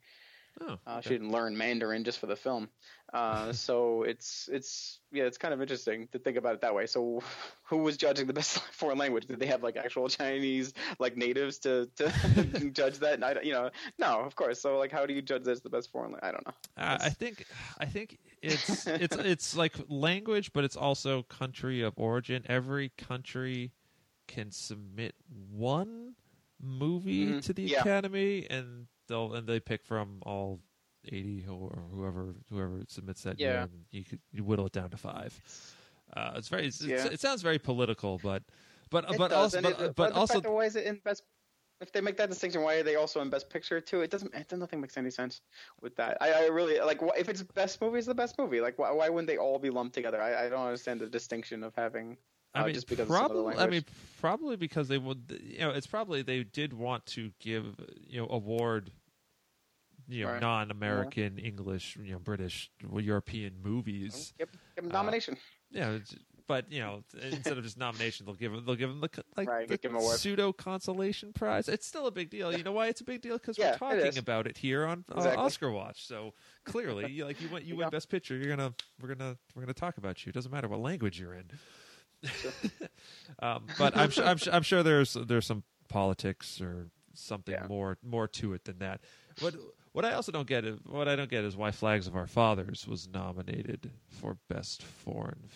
Oh, 0.61 0.79
Uh. 0.87 1.01
She 1.03 1.11
didn't 1.11 1.31
learn 1.33 1.57
Mandarin 1.57 2.05
just 2.05 2.19
for 2.19 2.27
the 2.27 2.37
film. 2.37 2.69
Uh, 3.13 3.53
so 3.67 4.03
it's 4.03 4.49
it's 4.53 5.01
yeah, 5.13 5.25
it's 5.25 5.39
kind 5.39 5.53
of 5.55 5.61
interesting 5.61 6.09
to 6.13 6.19
think 6.19 6.37
about 6.37 6.55
it 6.55 6.61
that 6.63 6.75
way. 6.75 6.87
So 6.87 7.23
who 7.65 7.79
was 7.79 7.97
judging 7.97 8.27
the 8.27 8.33
best 8.33 8.59
foreign 8.73 8.99
language? 8.99 9.27
Did 9.27 9.39
they 9.39 9.47
have 9.47 9.63
like 9.63 9.77
actual 9.77 10.09
Chinese 10.09 10.73
like 10.99 11.17
natives 11.17 11.59
to 11.61 11.87
to 11.97 12.71
judge 12.73 12.99
that? 13.01 13.15
And 13.15 13.25
I 13.25 13.41
you 13.43 13.53
know, 13.53 13.71
no, 13.99 14.21
of 14.21 14.35
course. 14.37 14.61
So 14.61 14.79
like, 14.79 14.93
how 14.93 15.05
do 15.07 15.13
you 15.15 15.23
judge 15.23 15.45
this 15.45 15.61
the 15.61 15.71
best 15.71 15.91
foreign? 15.93 16.13
language? 16.13 16.29
I 16.29 16.33
don't 16.33 16.47
know. 16.47 16.55
Uh, 16.79 16.99
I 17.03 17.11
think 17.11 17.45
I 17.79 17.85
think 17.87 18.19
it's 18.43 18.87
it's 18.87 19.17
it's 19.17 19.57
like 19.57 19.75
language, 19.89 20.53
but 20.53 20.65
it's 20.65 20.77
also 20.77 21.23
country 21.25 21.83
of 21.83 21.95
origin. 21.99 22.45
Every 22.49 22.91
country 22.97 23.73
can 24.27 24.51
submit 24.51 25.15
one 25.51 26.15
movie 26.61 27.27
Mhm. 27.35 27.43
to 27.45 27.53
the 27.53 27.63
Yeah. 27.63 27.81
academy, 27.81 28.47
and 28.49 28.87
they'll 29.09 29.35
and 29.35 29.47
they 29.47 29.61
pick 29.61 29.85
from 29.85 30.19
all 30.25 30.61
eighty 31.13 31.45
or 31.49 31.79
whoever 31.93 32.35
whoever 32.51 32.83
submits 32.89 33.23
that 33.23 33.39
year, 33.39 33.53
Yeah. 33.53 33.63
and 33.65 33.85
you 33.91 34.05
could 34.05 34.21
you 34.33 34.45
whittle 34.45 34.67
it 34.67 34.73
down 34.73 34.91
to 34.91 34.97
five. 34.97 35.41
Uh, 36.17 36.33
it's 36.37 36.49
very 36.49 36.67
it's, 36.67 36.83
Yeah. 36.83 37.07
it 37.07 37.21
sounds 37.21 37.43
very 37.43 37.59
political, 37.59 38.19
but 38.23 38.43
but 38.91 39.05
It 39.11 39.19
but 39.19 39.29
does, 39.29 39.55
also 39.55 39.63
but, 39.63 39.81
it- 39.81 39.97
but 39.97 40.13
also 40.13 40.35
fact 40.35 40.49
why 40.51 40.65
is 40.65 40.77
it 40.77 40.87
in 40.87 41.01
best? 41.05 41.23
If 41.81 41.93
they 41.93 42.01
make 42.01 42.17
that 42.17 42.31
distinction, 42.31 42.63
why 42.63 42.77
are 42.77 42.83
they 42.83 42.97
also 42.97 43.21
in 43.21 43.29
best 43.29 43.51
picture 43.51 43.83
too? 43.83 44.01
It 44.01 44.11
doesn't. 44.11 44.35
It 44.35 44.51
nothing 44.57 44.81
makes 44.81 44.97
any 44.97 45.11
sense 45.11 45.43
with 45.83 45.95
that. 45.97 46.17
I, 46.23 46.33
I 46.33 46.47
really 46.47 46.81
like. 46.81 47.01
If 47.19 47.29
it's 47.29 47.43
best 47.43 47.83
movie, 47.83 47.99
is 47.99 48.07
the 48.07 48.15
best 48.15 48.39
movie. 48.39 48.63
Like, 48.63 48.79
why, 48.79 48.91
why 48.93 49.11
wouldn't 49.11 49.27
they 49.29 49.37
all 49.37 49.59
be 49.59 49.69
lumped 49.69 49.95
together? 49.95 50.23
I, 50.23 50.47
I 50.47 50.49
don't 50.49 50.65
understand 50.65 51.01
the 51.01 51.07
distinction 51.07 51.63
of 51.63 51.75
having. 51.75 52.17
I 52.57 52.61
uh, 52.63 52.65
mean, 52.67 52.75
just 52.75 52.89
because 52.89 53.09
of 53.09 53.15
of 53.15 53.29
the 53.29 53.35
probably. 53.35 53.57
I 53.57 53.67
mean, 53.69 53.85
probably 54.21 54.57
because 54.57 54.89
they 54.89 54.99
would. 54.99 55.41
You 55.43 55.61
know, 55.61 55.71
it's 55.71 55.87
probably 55.87 56.23
they 56.23 56.43
did 56.45 56.73
want 56.73 57.07
to 57.07 57.31
give 57.39 57.65
you 58.09 58.21
know 58.21 58.29
award, 58.31 58.91
you 60.09 60.25
know, 60.25 60.33
Right. 60.33 60.41
non-American 60.41 61.39
English, 61.39 61.97
you 62.03 62.13
know, 62.13 62.19
British, 62.19 62.71
European 62.93 63.55
movies. 63.63 64.33
Yep, 64.39 64.51
give 64.77 64.85
them 64.85 64.93
uh, 64.93 64.99
nomination. 64.99 65.37
Yeah, 65.71 65.99
but 66.47 66.71
you 66.71 66.81
know, 66.81 67.03
instead 67.21 67.59
of 67.59 67.65
just 67.65 67.77
nomination, 67.77 68.25
they'll 68.25 68.35
give 68.35 68.53
them 68.53 68.65
they'll 68.65 68.77
give 68.77 68.89
them 68.89 69.01
the 69.01 69.11
like 69.37 69.49
Right, 69.49 69.69
the 69.69 69.77
give 69.77 69.91
'em 69.91 69.97
a 69.97 70.03
pseudo 70.03 70.53
consolation 70.53 71.33
prize. 71.33 71.69
It's 71.69 71.87
still 71.87 72.07
a 72.07 72.11
big 72.11 72.31
deal. 72.31 72.57
You 72.57 72.63
know 72.63 72.73
why 72.73 72.87
it's 72.87 73.01
a 73.01 73.05
big 73.05 73.21
deal? 73.21 73.37
Because 73.37 73.59
Yeah, 73.59 73.73
we're 73.73 73.79
talking 73.79 74.07
is. 74.07 74.17
about 74.17 74.47
it 74.47 74.57
here 74.57 74.87
on 74.87 75.05
uh, 75.11 75.17
Exactly. 75.17 75.45
Oscar 75.45 75.71
Watch. 75.71 76.07
So 76.07 76.35
clearly, 76.65 77.23
like 77.23 77.41
you 77.41 77.49
went, 77.49 77.65
you 77.65 77.75
win 77.77 77.81
Yeah. 77.87 77.91
Best 77.91 78.09
Picture, 78.09 78.37
you're 78.37 78.55
gonna 78.55 78.73
we're 79.01 79.15
gonna 79.15 79.37
we're 79.55 79.63
gonna 79.63 79.75
talk 79.75 79.99
about 79.99 80.25
you. 80.25 80.31
It 80.31 80.35
doesn't 80.35 80.53
matter 80.53 80.69
what 80.69 80.81
language 80.81 81.19
you're 81.21 81.35
in. 81.35 81.51
um, 83.41 83.67
but 83.79 83.97
I'm 83.97 84.11
sure, 84.11 84.25
I'm 84.25 84.37
sure 84.39 84.53
I'm 84.55 84.63
sure 84.63 84.83
there's 84.83 85.15
there's 85.15 85.47
some 85.47 85.63
politics 85.89 86.61
or 86.61 86.89
something 87.15 87.55
Yeah. 87.55 87.67
more 87.69 87.99
more 88.03 88.29
to 88.29 88.53
it 88.55 88.65
than 88.65 88.79
that. 88.79 89.01
What 89.41 89.55
what 89.93 90.05
I 90.05 90.13
also 90.13 90.33
don't 90.33 90.47
get 90.49 90.65
is 90.65 90.79
what 90.87 91.09
I 91.09 91.17
don't 91.17 91.31
get 91.31 91.45
is 91.45 91.57
why 91.57 91.71
Flags 91.71 92.07
of 92.07 92.17
Our 92.17 92.27
Fathers 92.27 92.87
was 92.87 93.09
nominated 93.09 93.91
for 94.09 94.37
Best 94.49 94.83
Foreign 94.83 95.49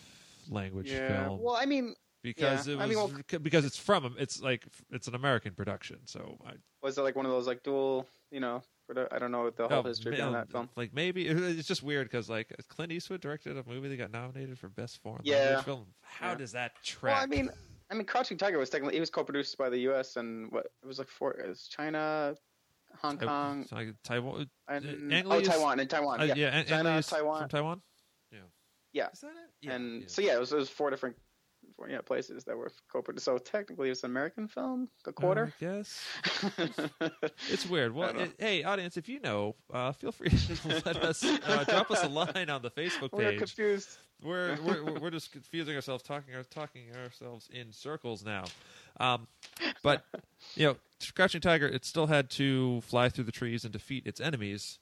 Language 0.48 0.90
Yeah. 0.90 1.24
Film 1.24 1.42
Well, 1.42 1.56
I 1.56 1.66
mean, 1.66 1.94
because 2.22 2.66
yeah. 2.66 2.74
it 2.74 2.76
I 2.78 2.86
was 2.86 2.96
mean, 2.96 3.12
well- 3.30 3.40
because 3.42 3.64
it's 3.64 3.76
from 3.78 4.14
it's 4.18 4.40
like 4.40 4.64
it's 4.90 5.08
an 5.08 5.14
American 5.14 5.52
production. 5.54 5.98
So 6.06 6.38
I, 6.46 6.52
was 6.82 6.96
it 6.98 7.02
like 7.02 7.16
one 7.16 7.26
of 7.26 7.32
those 7.32 7.46
like 7.46 7.62
dual? 7.62 8.06
You 8.30 8.40
know, 8.40 8.62
for 8.94 9.14
I 9.14 9.18
don't 9.18 9.30
know 9.30 9.42
what 9.44 9.56
the 9.56 9.68
whole 9.68 9.78
oh, 9.78 9.82
history 9.82 10.12
ma- 10.12 10.16
behind 10.16 10.34
that 10.34 10.50
film. 10.50 10.68
Like 10.76 10.92
maybe 10.94 11.26
it's 11.28 11.68
just 11.68 11.82
weird 11.82 12.06
because 12.08 12.28
like 12.28 12.52
Clint 12.68 12.92
Eastwood 12.92 13.20
directed 13.20 13.56
a 13.56 13.64
movie 13.68 13.88
that 13.88 13.96
got 13.96 14.10
nominated 14.12 14.58
for 14.58 14.68
Best 14.68 15.00
Foreign 15.02 15.22
Yeah. 15.24 15.36
Language 15.44 15.64
Film. 15.64 15.86
How 16.02 16.30
Yeah. 16.30 16.34
does 16.36 16.52
that 16.52 16.82
track? 16.82 17.14
Well, 17.14 17.22
I 17.22 17.26
mean, 17.26 17.50
I 17.90 17.94
mean, 17.94 18.04
Crouching 18.06 18.36
Tiger 18.38 18.58
was 18.58 18.70
technically 18.70 18.96
it 18.96 19.00
was 19.00 19.10
co-produced 19.10 19.56
by 19.58 19.68
the 19.68 19.78
U.S. 19.80 20.16
and 20.16 20.50
what 20.52 20.66
it 20.82 20.86
was 20.86 20.98
like 20.98 21.08
four. 21.08 21.32
It 21.32 21.48
was 21.48 21.66
China, 21.68 22.34
Hong 23.00 23.18
Tai- 23.18 23.26
Kong, 23.26 23.66
so, 23.68 23.76
like, 23.76 23.94
Taiwan. 24.04 24.48
and 24.68 25.12
Ang 25.12 25.24
oh 25.26 25.40
Taiwan 25.40 25.80
and 25.80 25.90
Taiwan. 25.90 26.20
uh, 26.20 26.24
yeah, 26.24 26.34
yeah, 26.34 26.46
Ang- 26.48 26.54
Ang 26.54 26.64
China, 26.66 26.96
Lee 26.96 27.02
Taiwan. 27.02 27.40
from 27.40 27.48
Taiwan. 27.48 27.82
Yeah. 28.92 29.06
Is 29.12 29.20
that 29.20 29.28
it? 29.28 29.70
and 29.70 30.10
so 30.10 30.20
yeah, 30.20 30.34
it 30.34 30.40
was, 30.40 30.52
it 30.52 30.56
was 30.56 30.68
four 30.68 30.90
different 30.90 31.14
four, 31.80 31.88
yeah 31.88 32.00
places 32.00 32.44
that 32.44 32.56
were 32.56 32.70
co-produced. 32.92 33.24
So 33.24 33.38
technically, 33.38 33.90
it's 33.90 34.04
an 34.04 34.10
American 34.10 34.46
film, 34.48 34.88
a 35.06 35.12
quarter. 35.12 35.52
I 35.60 35.64
guess 35.64 36.04
it's 37.48 37.66
weird. 37.66 37.94
Well, 37.94 38.18
it- 38.18 38.34
hey, 38.38 38.62
audience, 38.62 38.96
if 38.96 39.08
you 39.08 39.20
know, 39.20 39.56
uh, 39.72 39.92
feel 39.92 40.12
free 40.12 40.28
to 40.64 40.82
let 40.84 40.96
us 40.98 41.24
uh, 41.24 41.64
drop 41.68 41.90
us 41.90 42.02
a 42.04 42.08
line 42.08 42.50
on 42.50 42.62
the 42.62 42.70
Facebook 42.70 43.10
page. 43.10 43.12
We're 43.12 43.30
page. 43.30 43.38
confused. 43.38 43.98
We're, 44.22 44.58
we're 44.62 44.84
we're- 44.84 45.00
we're 45.00 45.10
just 45.10 45.32
confusing 45.32 45.74
ourselves, 45.74 46.02
talking 46.02 46.34
talking 46.50 46.82
ourselves 47.02 47.48
in 47.52 47.72
circles 47.72 48.24
now. 48.24 48.44
Um, 48.98 49.26
but 49.82 50.04
you 50.54 50.66
know, 50.66 50.76
Crouching 51.14 51.40
Tiger, 51.40 51.66
it 51.66 51.84
still 51.84 52.06
had 52.06 52.28
to 52.30 52.82
fly 52.82 53.08
through 53.08 53.24
the 53.24 53.32
trees 53.32 53.64
and 53.64 53.72
defeat 53.72 54.06
its 54.06 54.20
enemies. 54.20 54.78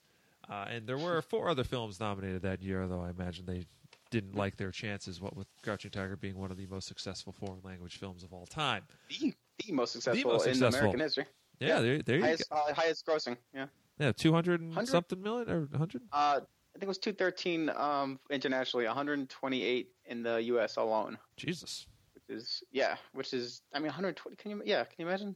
Uh, 0.50 0.64
and 0.70 0.86
there 0.86 0.96
were 0.98 1.20
four 1.20 1.48
other 1.50 1.62
films 1.62 2.00
nominated 2.00 2.40
that 2.42 2.62
year, 2.62 2.86
though 2.88 3.02
I 3.02 3.10
imagine 3.10 3.44
they 3.44 3.66
didn't 4.10 4.34
like 4.34 4.56
their 4.56 4.70
chances. 4.70 5.20
What 5.20 5.36
with 5.36 5.48
Crouching 5.62 5.90
Tiger 5.90 6.16
being 6.16 6.38
one 6.38 6.50
of 6.50 6.56
the 6.56 6.66
most 6.66 6.86
successful 6.88 7.32
foreign 7.32 7.60
language 7.62 7.98
films 7.98 8.22
of 8.22 8.32
all 8.32 8.46
time. 8.46 8.84
The, 9.20 9.34
the 9.66 9.72
most 9.72 9.92
successful 9.92 10.32
most 10.32 10.46
in. 10.46 10.62
American 10.62 11.00
history. 11.00 11.26
Yeah, 11.60 11.68
Yeah. 11.68 11.80
there, 11.80 12.02
there 12.02 12.16
you 12.16 12.22
Highest, 12.22 12.44
uh, 12.50 12.74
highest 12.74 13.06
grossing. 13.06 13.36
Yeah. 13.54 13.66
Yeah, 13.98 14.12
two 14.12 14.28
and 14.36 14.46
100? 14.68 14.88
something 14.88 15.20
million 15.20 15.50
or 15.50 15.68
hundred. 15.76 16.02
Uh, 16.12 16.40
I 16.40 16.78
think 16.78 16.84
it 16.84 16.88
was 16.88 16.98
213 16.98 17.70
um, 17.70 18.20
internationally, 18.30 18.86
128 18.86 19.88
in 20.06 20.22
the 20.22 20.36
U.S. 20.44 20.76
alone. 20.76 21.18
Jesus, 21.36 21.86
Which 22.14 22.36
is 22.38 22.62
yeah, 22.70 22.96
which 23.12 23.32
is 23.34 23.62
I 23.74 23.78
mean 23.78 23.86
120. 23.88 24.36
Can 24.36 24.50
you 24.52 24.62
yeah? 24.64 24.84
Can 24.84 24.94
you 24.98 25.06
imagine 25.08 25.34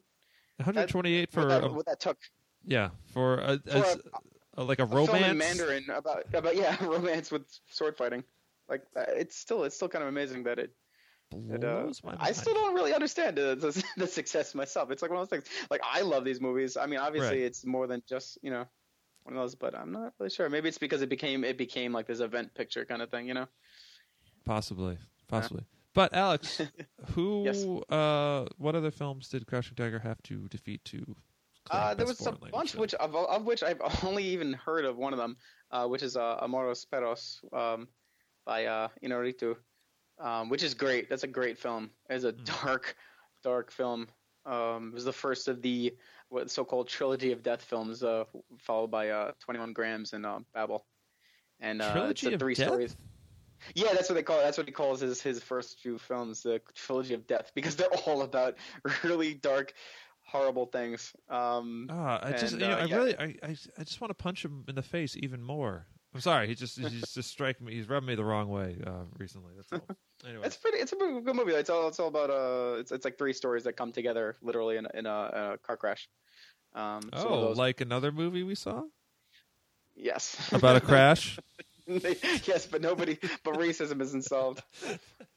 one 0.59 0.65
hundred 0.65 0.89
twenty-eight 0.89 1.33
for 1.33 1.41
what 1.41 1.49
that, 1.49 1.73
what 1.75 1.87
that 1.87 1.99
took 1.99 2.19
yeah 2.65 2.91
for 3.13 3.39
a, 3.41 3.59
for 3.59 3.77
a, 3.79 3.81
a, 3.81 3.97
a- 4.59 4.65
like 4.65 4.79
a 4.79 4.85
a 4.85 4.87
film 4.87 5.07
romance. 5.09 5.33
in 5.33 5.39
Mandarin 5.39 5.85
about 5.91 6.25
about 6.33 6.55
yeah 6.55 6.77
romance 6.85 7.33
with 7.33 7.43
sword 7.69 7.97
fighting? 7.97 8.23
Like 8.73 8.85
uh, 8.97 9.05
it's 9.09 9.37
still 9.37 9.65
it's 9.65 9.77
still 9.77 9.89
kind 9.89 10.03
of 10.03 10.09
amazing 10.09 10.45
that 10.45 10.59
it. 10.59 10.71
that, 11.31 11.63
uh, 11.63 11.83
blows 11.83 12.01
my 12.03 12.15
I 12.19 12.33
still 12.33 12.55
don't 12.55 12.75
really 12.75 12.95
understand 12.95 13.37
the, 13.37 13.55
the, 13.55 13.85
the 13.99 14.07
success 14.07 14.55
myself. 14.55 14.91
It's 14.91 15.03
like 15.03 15.11
one 15.11 15.21
of 15.21 15.29
those 15.29 15.41
things. 15.41 15.45
Like 15.71 15.83
I 15.85 16.01
love 16.01 16.25
these 16.25 16.41
movies. 16.41 16.79
I 16.79 16.87
mean, 16.87 16.99
obviously 16.99 17.41
Right. 17.41 17.49
it's 17.49 17.67
more 17.67 17.87
than 17.87 18.03
just 18.09 18.39
you 18.41 18.51
know 18.51 18.65
one 19.25 19.37
of 19.37 19.43
those, 19.43 19.55
but 19.55 19.75
I'm 19.75 19.93
not 19.93 20.15
really 20.19 20.31
sure. 20.31 20.49
Maybe 20.49 20.69
it's 20.71 20.79
because 20.79 21.03
it 21.03 21.11
became 21.11 21.45
it 21.45 21.59
became 21.59 21.93
like 21.93 22.07
this 22.07 22.21
event 22.21 22.55
picture 22.55 22.87
kind 22.87 23.03
of 23.03 23.11
thing. 23.11 23.29
You 23.29 23.35
know. 23.35 23.49
Possibly, 24.47 24.97
possibly. 25.29 25.65
But 25.95 26.15
Alex, 26.15 26.63
who, 27.13 27.45
Yes. 27.45 27.67
uh, 27.91 28.47
what 28.57 28.75
other 28.75 28.91
films 28.91 29.29
did 29.29 29.47
Crouching 29.47 29.77
Tiger 29.77 29.99
have 29.99 30.23
to 30.23 30.49
defeat 30.49 30.83
to? 30.87 31.15
Uh, 31.71 31.95
there 31.95 32.07
was 32.07 32.27
a 32.27 32.33
bunch 32.33 32.75
which 32.75 32.95
of, 32.95 33.15
of 33.15 33.45
which 33.45 33.63
I've 33.63 33.81
only 34.05 34.25
even 34.25 34.53
heard 34.53 34.85
of 34.85 34.97
one 34.97 35.13
of 35.13 35.19
them, 35.19 35.37
uh, 35.71 35.87
which 35.87 36.03
is 36.03 36.17
uh, 36.17 36.39
Amores 36.41 36.85
Perros 36.85 37.41
um, 37.53 37.89
by 38.45 38.67
uh, 38.67 38.89
Inarritu, 39.03 39.63
um, 40.19 40.49
which 40.49 40.63
is 40.63 40.75
great. 40.75 41.09
That's 41.09 41.25
a 41.25 41.29
great 41.29 41.59
film. 41.59 41.93
It's 42.09 42.25
a 42.25 42.33
Hmm. 42.33 42.45
dark, 42.45 42.97
dark 43.43 43.71
film. 43.71 44.09
Um, 44.45 44.89
it 44.89 44.95
was 44.95 45.05
the 45.05 45.13
first 45.13 45.49
of 45.49 45.63
the 45.63 45.99
what 46.29 46.51
so-called 46.51 46.89
trilogy 46.89 47.33
of 47.33 47.43
death 47.43 47.63
films, 47.65 48.03
uh, 48.03 48.25
followed 48.59 48.91
by 48.91 49.11
uh, 49.11 49.33
21 49.41 49.73
Grams 49.73 50.13
and 50.13 50.27
uh, 50.27 50.41
Babel. 50.53 50.89
And 51.61 51.81
uh, 51.81 52.09
it's 52.11 52.23
Trilogy 52.23 52.27
the 52.27 52.33
of 52.35 52.41
three 52.41 52.55
Death? 52.55 52.69
stories. 52.69 52.97
Yeah, 53.75 53.93
that's 53.95 54.09
what 54.09 54.17
they 54.17 54.23
call 54.23 54.41
it. 54.41 54.43
That's 54.43 54.59
what 54.59 54.67
he 54.67 54.73
calls 54.73 55.01
his 55.01 55.23
his 55.23 55.43
first 55.43 55.81
few 55.81 55.99
films, 55.99 56.43
the 56.43 56.61
trilogy 56.75 57.15
of 57.15 57.27
death, 57.27 57.53
because 57.55 57.77
they're 57.77 57.93
all 58.07 58.23
about 58.23 58.59
really 59.05 59.35
dark, 59.35 59.75
horrible 60.25 60.67
things. 60.67 61.15
Um, 61.29 61.89
Ah, 61.89 62.21
I 62.23 62.33
just, 62.33 62.55
and, 62.55 62.61
you 62.61 62.69
know, 62.69 62.77
uh, 62.77 62.79
I 62.79 62.85
yeah. 62.85 62.97
really, 62.97 63.17
I, 63.19 63.25
I, 63.43 63.57
I 63.79 63.85
just 63.85 64.01
want 64.01 64.11
to 64.11 64.15
punch 64.15 64.45
him 64.45 64.65
in 64.69 64.75
the 64.77 64.83
face 64.83 65.17
even 65.17 65.43
more. 65.43 65.89
I'm 66.14 66.20
sorry, 66.20 66.46
he 66.46 66.55
just, 66.55 66.79
he's 66.79 67.12
just 67.14 67.31
striking 67.31 67.66
me. 67.66 67.75
He's 67.75 67.88
rubbed 67.88 68.07
me 68.07 68.14
the 68.14 68.25
wrong 68.25 68.48
way 68.48 68.77
uh, 68.87 69.05
recently. 69.18 69.53
That's 69.57 69.72
all. 69.72 69.96
Anyway, 70.25 70.46
It's 70.46 70.57
pretty. 70.57 70.79
It's 70.79 70.92
a 70.92 70.96
pretty 70.96 71.20
good 71.20 71.35
movie. 71.35 71.51
It's 71.51 71.68
all. 71.68 71.88
It's 71.88 71.98
all 71.98 72.07
about. 72.07 72.31
Uh, 72.31 72.77
it's 72.79 72.92
it's 72.92 73.05
like 73.05 73.18
three 73.18 73.33
stories 73.33 73.64
that 73.64 73.72
come 73.72 73.90
together 73.90 74.37
literally 74.40 74.77
in 74.77 74.87
a, 74.87 74.90
in 74.94 75.07
a, 75.07 75.11
a 75.11 75.59
car 75.66 75.77
crash. 75.77 76.09
Um, 76.77 77.01
oh, 77.12 77.48
those, 77.48 77.57
like 77.57 77.81
another 77.81 78.12
movie 78.12 78.44
we 78.44 78.55
saw 78.55 78.85
yes, 79.96 80.53
about 80.53 80.77
a 80.77 80.81
crash. 80.88 81.38
yes, 81.87 82.66
but 82.66 82.81
nobody. 82.81 83.18
But 83.44 83.55
racism 83.55 84.01
isn't 84.01 84.25
solved. 84.25 84.62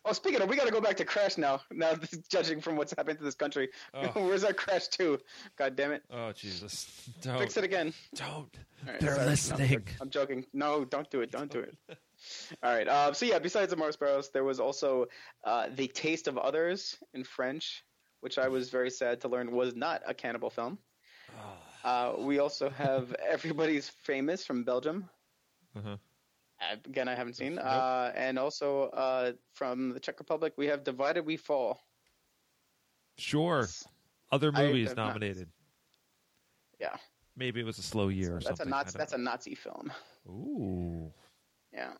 Oh, 0.07 0.13
speaking 0.13 0.39
of, 0.41 0.47
we 0.49 0.55
got 0.55 0.65
to 0.67 0.71
go 0.71 0.79
back 0.81 0.97
to 0.97 1.05
Crash 1.05 1.37
now. 1.37 1.61
Now, 1.71 1.93
judging 2.29 2.61
from 2.61 2.75
what's 2.75 2.93
happened 2.95 3.17
to 3.17 3.23
this 3.25 3.33
country, 3.35 3.69
Oh. 3.93 4.05
where's 4.27 4.43
our 4.43 4.53
Crash 4.53 4.87
two? 4.87 5.17
God 5.57 5.75
damn 5.75 5.91
it! 5.91 6.03
Oh 6.11 6.31
Jesus! 6.31 7.09
Don't, 7.21 7.39
Fix 7.39 7.57
it 7.57 7.63
again. 7.63 7.93
don't. 8.13 8.29
All 8.85 8.91
right, 8.91 8.99
They're 8.99 9.15
sorry. 9.15 9.21
I'm 9.23 9.29
listening. 9.29 9.69
joking. 9.69 9.95
I'm 10.01 10.09
joking. 10.11 10.45
No, 10.53 10.85
don't 10.85 11.09
do 11.09 11.21
it. 11.21 11.31
Don't 11.31 11.49
do 11.51 11.59
it. 11.61 11.75
All 12.63 12.71
right. 12.73 12.87
Uh, 12.87 13.13
so 13.13 13.25
yeah, 13.25 13.39
besides 13.39 13.71
the 13.71 13.77
Mars 13.77 13.95
Sparrows, 13.95 14.29
there 14.29 14.43
was 14.43 14.59
also 14.59 15.07
uh, 15.43 15.67
the 15.75 15.87
Taste 15.87 16.27
of 16.27 16.37
Others 16.37 16.97
in 17.15 17.23
French, 17.23 17.83
which 18.21 18.37
I 18.37 18.47
was 18.47 18.69
very 18.69 18.91
sad 18.91 19.21
to 19.21 19.27
learn 19.27 19.51
was 19.51 19.75
not 19.75 20.01
a 20.07 20.13
cannibal 20.13 20.49
film. 20.51 20.77
Uh, 21.83 22.13
we 22.17 22.39
also 22.39 22.69
have 22.69 23.13
Everybody's 23.27 23.89
Famous 23.89 24.45
from 24.45 24.63
Belgium. 24.63 25.09
Uh-huh. 25.77 25.97
Again, 26.85 27.07
I 27.07 27.15
haven't 27.15 27.35
seen. 27.35 27.55
Nope. 27.55 27.65
Uh, 27.65 28.11
and 28.15 28.37
also 28.39 28.83
uh, 28.89 29.33
from 29.53 29.93
the 29.93 29.99
Czech 29.99 30.19
Republic, 30.19 30.53
we 30.57 30.67
have 30.67 30.83
Divided 30.83 31.25
We 31.25 31.37
Fall. 31.37 31.79
Sure. 33.17 33.67
Other 34.31 34.51
movies 34.51 34.89
have 34.89 34.97
not- 34.97 35.07
nominated. 35.07 35.49
Yeah, 36.79 36.97
Maybe 37.37 37.61
it 37.61 37.65
was 37.65 37.77
a 37.77 37.81
slow 37.81 38.09
year 38.09 38.31
or 38.31 38.39
that's 38.39 38.47
something. 38.47 38.67
a 38.67 38.69
Nazi. 38.69 38.97
That's 38.97 39.13
a. 39.13 39.17
Nazi 39.17 39.55
film. 39.55 39.91
Ooh. 40.27 41.11
Yeah. 41.73 41.91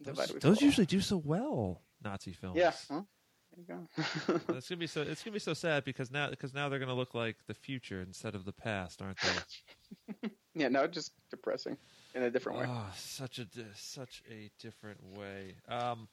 Those, 0.00 0.16
Divided 0.16 0.40
those 0.42 0.62
usually 0.62 0.86
do 0.86 1.00
so 1.00 1.16
well. 1.22 1.82
Nazi 2.02 2.32
films. 2.32 2.56
Yeah. 2.56 2.72
Well, 2.90 3.06
there 3.54 3.78
you 3.78 4.34
go. 4.34 4.38
it's 4.56 4.68
gonna 4.68 4.78
be 4.78 4.86
so. 4.86 5.02
It's 5.02 5.22
gonna 5.22 5.34
be 5.34 5.38
so 5.38 5.52
sad 5.54 5.84
because 5.84 6.10
now 6.10 6.30
because 6.30 6.54
now 6.54 6.68
they're 6.68 6.78
gonna 6.78 6.94
look 6.94 7.14
like 7.14 7.36
the 7.46 7.54
future 7.54 8.00
instead 8.00 8.34
of 8.34 8.44
the 8.46 8.52
past, 8.52 9.02
aren't 9.02 9.18
they? 9.20 10.30
Yeah, 10.54 10.68
no, 10.68 10.86
just 10.86 11.12
depressing 11.30 11.78
in 12.14 12.22
a 12.22 12.30
different 12.30 12.58
way. 12.58 12.66
Oh, 12.68 12.86
such 12.96 13.38
a 13.38 13.46
such 13.74 14.22
a 14.30 14.50
different 14.60 14.98
way. 15.16 15.54
Um, 15.68 16.08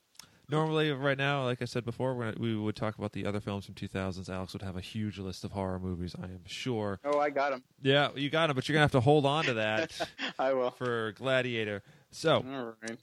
normally, 0.50 0.92
right 0.92 1.18
now, 1.18 1.44
like 1.46 1.62
I 1.62 1.66
said 1.66 1.86
before, 1.86 2.14
gonna, 2.16 2.40
we 2.40 2.56
would 2.56 2.76
talk 2.76 2.98
about 2.98 3.12
the 3.14 3.26
other 3.26 3.40
films 3.40 3.66
from 3.66 3.76
2000s. 3.76 4.30
Alex 4.30 4.54
would 4.54 4.62
have 4.62 4.78
a 4.78 4.82
huge 4.82 5.18
list 5.20 5.44
of 5.44 5.52
horror 5.52 5.80
movies. 5.80 6.16
I 6.22 6.26
am 6.26 6.42
sure. 6.46 7.00
Oh, 7.04 7.20
I 7.20 7.30
got 7.30 7.54
him. 7.54 7.64
Yeah, 7.82 8.10
you 8.16 8.30
got 8.30 8.48
them, 8.48 8.56
but 8.56 8.68
you're 8.68 8.74
gonna 8.74 8.84
have 8.84 8.92
to 8.92 9.00
hold 9.02 9.26
on 9.26 9.46
to 9.46 9.54
that 9.56 10.00
I 10.40 10.54
will. 10.54 10.72
for 10.72 11.14
Gladiator. 11.14 11.84
So, 12.12 12.44
All 12.48 12.74
right. 12.82 12.98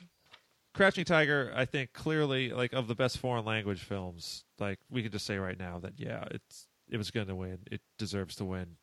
Crouching 0.75 1.05
Tiger, 1.07 1.53
I 1.57 1.65
think 1.65 1.95
clearly 1.95 2.51
like 2.51 2.75
of 2.75 2.87
the 2.87 2.95
best 2.95 3.19
foreign 3.19 3.45
language 3.47 3.83
films. 3.83 4.45
Like 4.59 4.79
we 4.91 5.03
could 5.03 5.13
just 5.13 5.25
say 5.25 5.39
right 5.39 5.59
now 5.59 5.79
that 5.79 5.95
yeah, 5.97 6.25
it's 6.31 6.69
it 6.91 6.99
was 6.99 7.11
going 7.11 7.27
to 7.29 7.35
win. 7.35 7.59
It 7.71 7.81
deserves 7.99 8.37
to 8.37 8.45
win. 8.45 8.77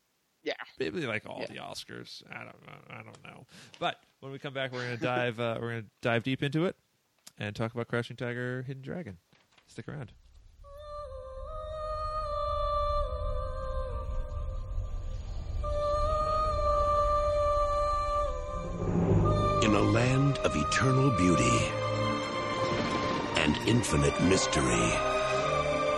Yeah. 0.44 0.52
Maybe 0.78 1.06
like 1.06 1.26
all 1.28 1.38
Yeah. 1.40 1.46
the 1.46 1.54
Oscars. 1.60 2.22
I 2.30 2.44
don't 2.44 2.66
know. 2.66 2.78
I 2.90 3.02
don't 3.02 3.24
know. 3.24 3.46
But 3.78 3.98
when 4.20 4.30
we 4.30 4.38
come 4.38 4.52
back, 4.54 4.72
we're 4.72 4.84
gonna 4.84 4.96
dive. 4.98 5.40
Uh, 5.40 5.58
we're 5.60 5.70
gonna 5.70 5.86
dive 6.02 6.22
deep 6.22 6.42
into 6.42 6.66
it 6.66 6.76
and 7.38 7.56
talk 7.56 7.72
about 7.72 7.88
Crouching 7.88 8.16
Tiger, 8.16 8.62
Hidden 8.66 8.82
Dragon. 8.82 9.16
Stick 9.66 9.88
around. 9.88 10.12
In 19.62 19.74
a 19.74 19.80
land 19.80 20.38
of 20.38 20.54
eternal 20.56 21.10
beauty 21.10 21.58
and 23.40 23.56
infinite 23.66 24.18
mystery, 24.24 24.88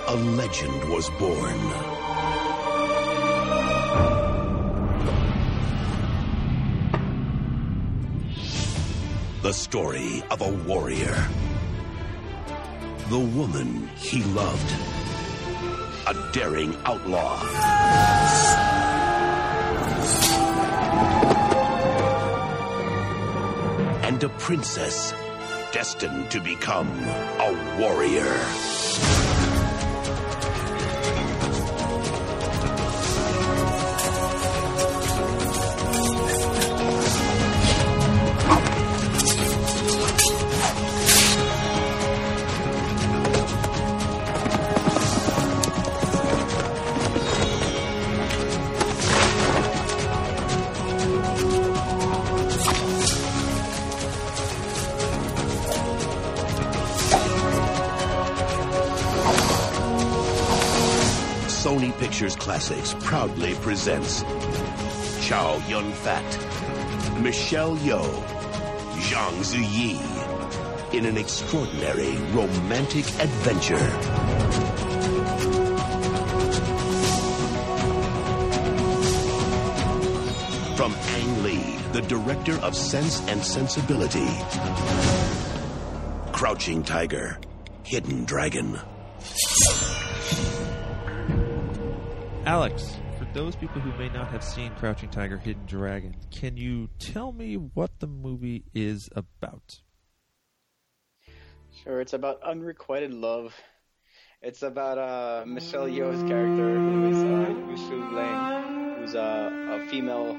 a 0.09 0.15
legend 0.37 0.85
was 0.91 1.11
born. 1.19 2.06
The 9.47 9.53
story 9.53 10.25
of 10.33 10.41
a 10.41 10.51
warrior. 10.67 11.29
The 13.11 13.21
woman 13.21 13.89
he 13.95 14.25
loved. 14.25 14.75
A 16.09 16.33
daring 16.33 16.75
outlaw. 16.85 17.41
and 24.03 24.25
a 24.25 24.29
princess 24.31 25.15
destined 25.71 26.29
to 26.33 26.41
become 26.41 26.89
a 27.39 27.77
warrior. 27.79 28.76
Pictures 62.17 62.37
Classics 62.37 62.95
proudly 63.01 63.55
presents 63.57 64.23
Chow 65.21 65.63
Yun 65.69 65.93
Fat, 65.93 67.21
Michelle 67.21 67.77
Yeoh, 67.77 68.23
Zhang 69.01 69.37
Ziyi 69.45 70.95
in 70.95 71.05
an 71.05 71.19
extraordinary 71.19 72.17
romantic 72.33 73.05
adventure. 73.21 73.77
From 80.75 80.95
Ang 80.95 81.43
Lee, 81.43 81.77
the 81.93 82.01
director 82.01 82.55
of 82.61 82.75
Sense 82.75 83.21
and 83.29 83.45
Sensibility. 83.45 84.27
Crouching 86.33 86.83
Tiger, 86.83 87.39
Hidden 87.83 88.25
Dragon. 88.25 88.81
Alex, 92.47 92.97
for 93.19 93.25
those 93.35 93.57
people 93.57 93.81
who 93.81 93.93
may 93.99 94.09
not 94.09 94.29
have 94.29 94.45
seen 94.45 94.73
Crouching 94.77 95.09
Tiger, 95.09 95.37
Hidden 95.37 95.67
Dragon, 95.67 96.15
can 96.31 96.57
you 96.57 96.89
tell 97.01 97.33
me 97.33 97.57
what 97.57 97.99
the 97.99 98.07
movie 98.07 98.63
is 98.73 99.09
about? 99.17 99.81
Sure, 101.83 102.01
it's 102.01 102.13
about 102.13 102.41
unrequited 102.45 103.13
love. 103.13 103.53
It's 104.43 104.63
about 104.63 104.97
uh, 104.97 105.45
Michelle 105.45 105.89
Yeoh's 105.89 106.23
character, 106.23 106.77
who 106.77 107.11
is 107.11 107.19
uh, 107.19 108.15
Lang, 108.15 108.95
who's 109.01 109.17
uh, 109.17 109.81
a 109.83 109.87
female 109.91 110.39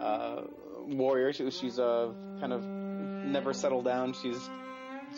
uh, 0.00 0.42
warrior. 0.86 1.34
She, 1.34 1.50
she's 1.50 1.78
uh, 1.78 2.12
kind 2.40 2.54
of 2.54 2.64
never 2.64 3.52
settled 3.52 3.84
down. 3.84 4.14
She's 4.14 4.48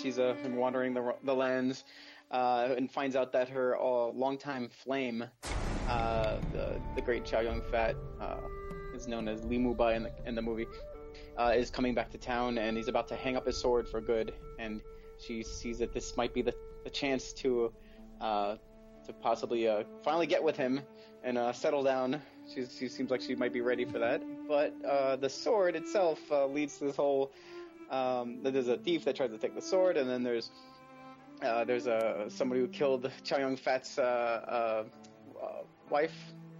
she's 0.02 0.18
uh, 0.18 0.34
wandering 0.48 0.94
the 0.94 1.14
the 1.22 1.34
lands 1.34 1.84
uh, 2.32 2.74
and 2.76 2.90
finds 2.90 3.14
out 3.14 3.32
that 3.32 3.50
her 3.50 3.76
uh, 3.76 4.08
longtime 4.08 4.68
flame, 4.82 5.24
uh, 5.88 6.36
the 6.52 6.80
the 6.94 7.02
great 7.02 7.24
Chow 7.24 7.40
Yun 7.40 7.62
Fat, 7.70 7.96
uh, 8.20 8.36
is 8.94 9.06
known 9.08 9.28
as 9.28 9.44
Li 9.44 9.58
Mubai 9.58 9.96
in 9.96 10.04
the 10.04 10.12
in 10.26 10.34
the 10.34 10.42
movie, 10.42 10.66
uh, 11.38 11.52
is 11.54 11.70
coming 11.70 11.94
back 11.94 12.10
to 12.10 12.18
town 12.18 12.58
and 12.58 12.76
he's 12.76 12.88
about 12.88 13.08
to 13.08 13.16
hang 13.16 13.36
up 13.36 13.46
his 13.46 13.56
sword 13.56 13.88
for 13.88 14.00
good. 14.00 14.32
And 14.58 14.80
she 15.18 15.42
sees 15.42 15.78
that 15.78 15.92
this 15.92 16.16
might 16.16 16.34
be 16.34 16.42
the, 16.42 16.54
the 16.84 16.90
chance 16.90 17.32
to 17.34 17.72
uh, 18.20 18.56
to 19.06 19.12
possibly 19.12 19.68
uh, 19.68 19.84
finally 20.02 20.26
get 20.26 20.42
with 20.42 20.56
him 20.56 20.80
and 21.22 21.38
uh, 21.38 21.52
settle 21.52 21.82
down. 21.82 22.20
She's, 22.52 22.74
she 22.78 22.88
seems 22.88 23.10
like 23.10 23.20
she 23.20 23.34
might 23.34 23.52
be 23.52 23.60
ready 23.60 23.84
for 23.84 23.98
that. 23.98 24.22
But 24.48 24.74
uh, 24.84 25.16
the 25.16 25.28
sword 25.28 25.76
itself 25.76 26.20
uh, 26.30 26.46
leads 26.46 26.78
to 26.78 26.84
this 26.86 26.96
whole. 26.96 27.32
Um, 27.90 28.40
there's 28.42 28.68
a 28.68 28.78
thief 28.78 29.04
that 29.04 29.16
tries 29.16 29.30
to 29.30 29.38
take 29.38 29.54
the 29.54 29.62
sword, 29.62 29.96
and 29.96 30.08
then 30.08 30.22
there's 30.22 30.50
uh, 31.42 31.64
there's 31.64 31.86
a 31.86 32.26
somebody 32.28 32.60
who 32.60 32.68
killed 32.68 33.10
Chow 33.22 33.38
Yun 33.38 33.56
Fat's 33.56 33.98
uh, 33.98 34.02
uh, 34.02 34.84
uh, 35.42 35.62
wife 35.90 36.14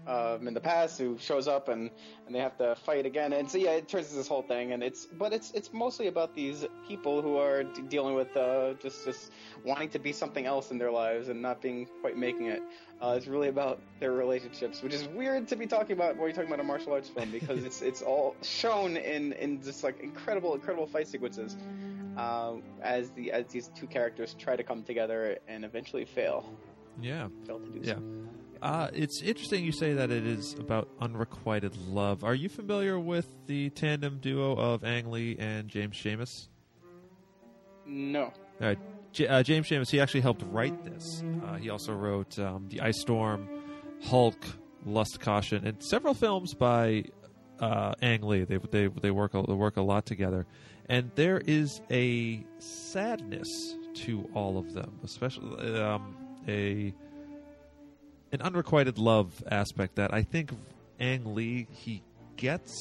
um, 0.07 0.47
in 0.47 0.53
the 0.53 0.61
past 0.61 0.99
who 0.99 1.17
shows 1.19 1.49
up 1.49 1.69
and, 1.69 1.91
and 2.27 2.35
they 2.35 2.39
have 2.39 2.59
to 2.59 2.75
fight 2.75 3.07
again. 3.07 3.33
And 3.33 3.51
so 3.51 3.57
yeah, 3.57 3.71
it 3.71 3.89
turns 3.89 4.07
into 4.09 4.17
this 4.19 4.29
whole 4.29 4.43
thing. 4.43 4.73
And 4.73 4.83
it's 4.83 5.07
but 5.07 5.33
it's 5.33 5.51
it's 5.53 5.73
mostly 5.73 6.09
about 6.09 6.35
these 6.35 6.67
people 6.87 7.23
who 7.23 7.39
are 7.39 7.63
d- 7.65 7.83
dealing 7.89 8.15
with 8.15 8.37
uh, 8.37 8.75
just 8.83 9.05
just 9.07 9.33
wanting 9.65 9.89
to 9.91 9.99
be 9.99 10.13
something 10.13 10.45
else 10.45 10.71
in 10.71 10.77
their 10.77 10.91
lives 10.91 11.29
and 11.29 11.41
not 11.41 11.63
being 11.63 11.87
quite 12.03 12.19
making 12.19 12.47
it. 12.47 12.63
Uh, 13.03 13.15
it's 13.17 13.27
really 13.27 13.49
about 13.49 13.81
their 13.99 14.13
relationships, 14.13 14.83
which 14.83 14.93
is 14.95 15.09
weird 15.09 15.49
to 15.49 15.57
be 15.57 15.67
talking 15.67 15.93
about 15.93 16.17
when 16.17 16.27
you're 16.27 16.33
talking 16.33 16.49
about 16.53 16.61
a 16.61 16.65
martial 16.65 16.93
arts 16.93 17.09
film 17.09 17.31
because 17.31 17.65
it's 17.65 17.81
it's 17.81 18.03
all 18.03 18.37
shown 18.43 18.99
in 18.99 19.33
in 19.33 19.63
just 19.63 19.83
like 19.85 20.01
incredible 20.01 20.55
incredible 20.55 20.87
fight 20.87 21.09
sequences. 21.09 21.57
Uh, 22.19 22.57
as 22.83 23.11
the 23.13 23.33
as 23.33 23.47
these 23.47 23.69
two 23.75 23.87
characters 23.87 24.35
try 24.39 24.55
to 24.55 24.63
come 24.63 24.83
together 24.85 25.39
and 25.49 25.65
eventually 25.65 26.05
fail, 26.05 26.45
Yeah. 27.01 27.29
fail 27.47 27.59
to 27.59 27.67
do 27.71 27.81
Yeah. 27.83 27.95
so. 27.95 28.24
Uh, 28.65 28.89
it's 28.95 29.21
interesting 29.21 29.63
you 29.63 29.73
say 29.73 29.93
that 29.93 30.11
it 30.11 30.27
is 30.27 30.55
about 30.55 30.89
unrequited 30.99 31.77
love. 31.87 32.25
Are 32.25 32.35
you 32.35 32.49
familiar 32.49 32.99
with 32.99 33.29
the 33.47 33.69
tandem 33.69 34.21
duo 34.23 34.57
of 34.57 34.83
Ang 34.85 35.11
Lee 35.11 35.37
and 35.39 35.69
James 35.69 35.95
Schamus? 35.95 36.49
No. 37.85 38.23
All 38.23 38.33
right. 38.59 38.79
J- 39.13 39.27
uh, 39.27 39.43
James 39.43 39.69
Schamus, 39.69 39.91
he 39.91 40.01
actually 40.01 40.23
helped 40.23 40.43
write 40.51 40.83
this. 40.83 41.23
Uh, 41.45 41.57
he 41.57 41.69
also 41.69 41.93
wrote 41.93 42.39
um, 42.39 42.67
The 42.71 42.81
Ice 42.81 42.99
Storm, 43.03 43.47
Hulk, 44.05 44.43
Lust, 44.87 45.21
Caution, 45.21 45.67
and 45.67 45.83
several 45.83 46.15
films 46.15 46.55
by 46.55 47.05
uh, 47.61 47.93
Ang 48.01 48.23
Lee. 48.23 48.45
They 48.45 48.57
they 48.57 48.87
they 48.87 49.11
work 49.11 49.35
a, 49.35 49.43
they 49.47 49.53
work 49.53 49.77
a 49.77 49.83
lot 49.83 50.07
together, 50.07 50.47
and 50.89 51.11
there 51.17 51.37
is 51.37 51.83
a 51.91 52.43
sadness 52.61 53.77
to 53.95 54.27
all 54.33 54.57
of 54.57 54.73
them, 54.73 55.01
especially 55.05 55.79
um, 55.79 56.17
a 56.49 56.95
an 58.35 58.43
unrequited 58.43 58.99
love 58.99 59.43
aspect 59.51 59.95
that 59.95 60.13
I 60.13 60.23
think 60.23 60.51
Ang 60.99 61.35
Lee 61.35 61.67
he 61.71 62.03
gets 62.37 62.73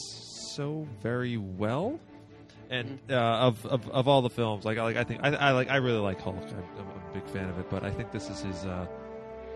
so 0.56 0.88
very 1.02 1.38
well 1.38 2.00
and 2.70 3.00
uh, 3.10 3.14
of, 3.14 3.66
of 3.68 3.88
of 3.90 4.08
all 4.08 4.24
the 4.24 4.30
films, 4.30 4.66
like 4.66 4.80
I 4.80 4.84
like 4.84 4.98
I 4.98 5.04
think 5.04 5.20
I, 5.24 5.30
I 5.30 5.52
like 5.52 5.70
I 5.70 5.76
really 5.76 6.00
like 6.00 6.20
Hulk. 6.20 6.36
I'm, 6.38 6.66
I'm 6.80 6.88
a 6.88 7.14
big 7.14 7.28
fan 7.28 7.50
of 7.50 7.60
it, 7.60 7.70
but 7.70 7.84
I 7.84 7.92
think 7.92 8.12
this 8.12 8.30
is 8.30 8.42
his 8.42 8.66
uh, 8.66 8.88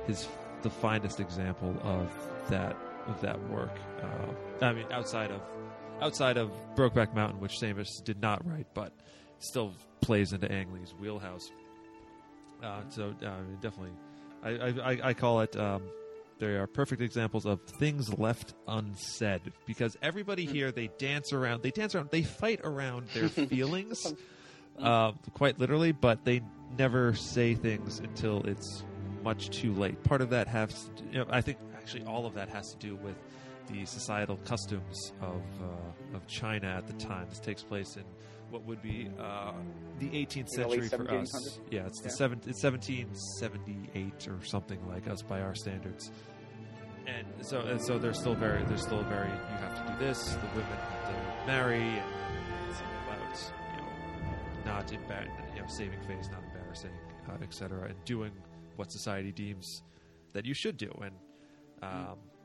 his 0.05 0.27
the 0.61 0.69
finest 0.69 1.19
example 1.19 1.75
of 1.81 2.11
that 2.49 2.77
of 3.07 3.19
that 3.21 3.41
work. 3.49 3.75
Uh, 4.03 4.65
I 4.65 4.73
mean, 4.73 4.85
outside 4.91 5.31
of 5.31 5.41
outside 5.99 6.37
of 6.37 6.51
Brokeback 6.75 7.15
Mountain, 7.15 7.39
which 7.39 7.53
Schamus 7.59 8.03
did 8.03 8.21
not 8.21 8.45
write, 8.45 8.67
but 8.75 8.93
still 9.39 9.73
plays 10.01 10.31
into 10.31 10.51
Ang 10.51 10.71
Lee's 10.73 10.93
wheelhouse. 10.99 11.49
Uh, 12.61 12.81
so 12.89 13.15
uh, 13.25 13.37
definitely, 13.61 13.93
I, 14.47 14.91
I, 14.91 14.99
I- 15.09 15.13
call 15.13 15.41
it. 15.41 15.55
Um, 15.55 15.83
they 16.39 16.55
are 16.55 16.67
perfect 16.67 17.01
examples 17.01 17.47
of 17.47 17.59
things 17.79 18.15
left 18.19 18.53
unsaid 18.67 19.41
because 19.65 19.97
everybody 20.03 20.45
here 20.45 20.71
they 20.71 20.87
dance 20.99 21.33
around, 21.33 21.63
they 21.63 21.71
dance 21.71 21.95
around, 21.95 22.11
they 22.11 22.21
fight 22.21 22.61
around 22.63 23.07
their 23.15 23.27
feelings, 23.47 24.13
uh, 24.79 25.13
quite 25.33 25.57
literally, 25.59 25.91
but 25.93 26.23
they 26.25 26.41
never 26.77 27.15
say 27.15 27.55
things 27.55 27.97
until 27.99 28.43
it's 28.43 28.83
much 29.23 29.49
too 29.49 29.73
late. 29.73 30.03
Part 30.03 30.21
of 30.21 30.29
that 30.29 30.47
has, 30.47 30.89
to, 30.97 31.03
you 31.05 31.17
know, 31.19 31.25
I 31.29 31.41
think, 31.41 31.57
actually, 31.75 32.03
all 32.05 32.27
of 32.27 32.35
that 32.35 32.49
has 32.49 32.71
to 32.71 32.77
do 32.77 32.95
with 32.97 33.15
the 33.71 33.85
societal 33.85 34.37
customs 34.45 35.11
of 35.21 35.41
uh, 35.61 36.15
of 36.15 36.25
China 36.27 36.67
at 36.67 36.85
the 36.87 36.93
time. 36.93 37.25
This 37.29 37.39
takes 37.39 37.63
place 37.63 37.97
in 37.97 38.03
what 38.49 38.63
would 38.65 38.81
be 38.81 39.09
uh, 39.19 39.51
the 39.99 40.07
18th 40.09 40.49
century 40.49 40.87
for 40.89 41.09
us. 41.11 41.59
Yeah, 41.71 41.85
it's 41.85 41.99
the 42.01 42.09
Yeah. 42.09 42.15
seven, 42.15 42.39
it's 42.45 42.63
1778 42.63 44.27
or 44.27 44.43
something 44.45 44.79
like 44.87 45.07
us 45.07 45.21
by 45.21 45.41
our 45.41 45.55
standards. 45.55 46.11
And 47.05 47.25
so, 47.45 47.61
and 47.61 47.81
so 47.81 47.97
they're 47.97 48.13
still 48.13 48.35
very, 48.35 48.63
they're 48.65 48.77
still 48.77 49.03
very. 49.03 49.29
You 49.29 49.57
have 49.59 49.85
to 49.85 49.93
do 49.93 50.05
this. 50.05 50.33
The 50.33 50.47
women 50.55 50.65
have 50.65 51.05
to 51.07 51.47
marry, 51.47 51.79
and 51.81 52.69
it's 52.69 52.79
about 52.79 53.53
you 53.71 53.81
know 53.81 54.73
not 54.73 54.87
embar- 54.87 55.55
you 55.55 55.61
know 55.61 55.67
saving 55.67 56.01
face, 56.01 56.27
not 56.31 56.43
embarrassing, 56.43 56.91
uh, 57.29 57.41
etc., 57.41 57.85
and 57.87 57.95
doing 58.03 58.31
what 58.75 58.91
society 58.91 59.31
deems 59.31 59.83
that 60.33 60.45
you 60.45 60.53
should 60.53 60.75
do. 60.75 60.91
And 61.01 61.15
um, 61.81 62.17
it 62.33 62.36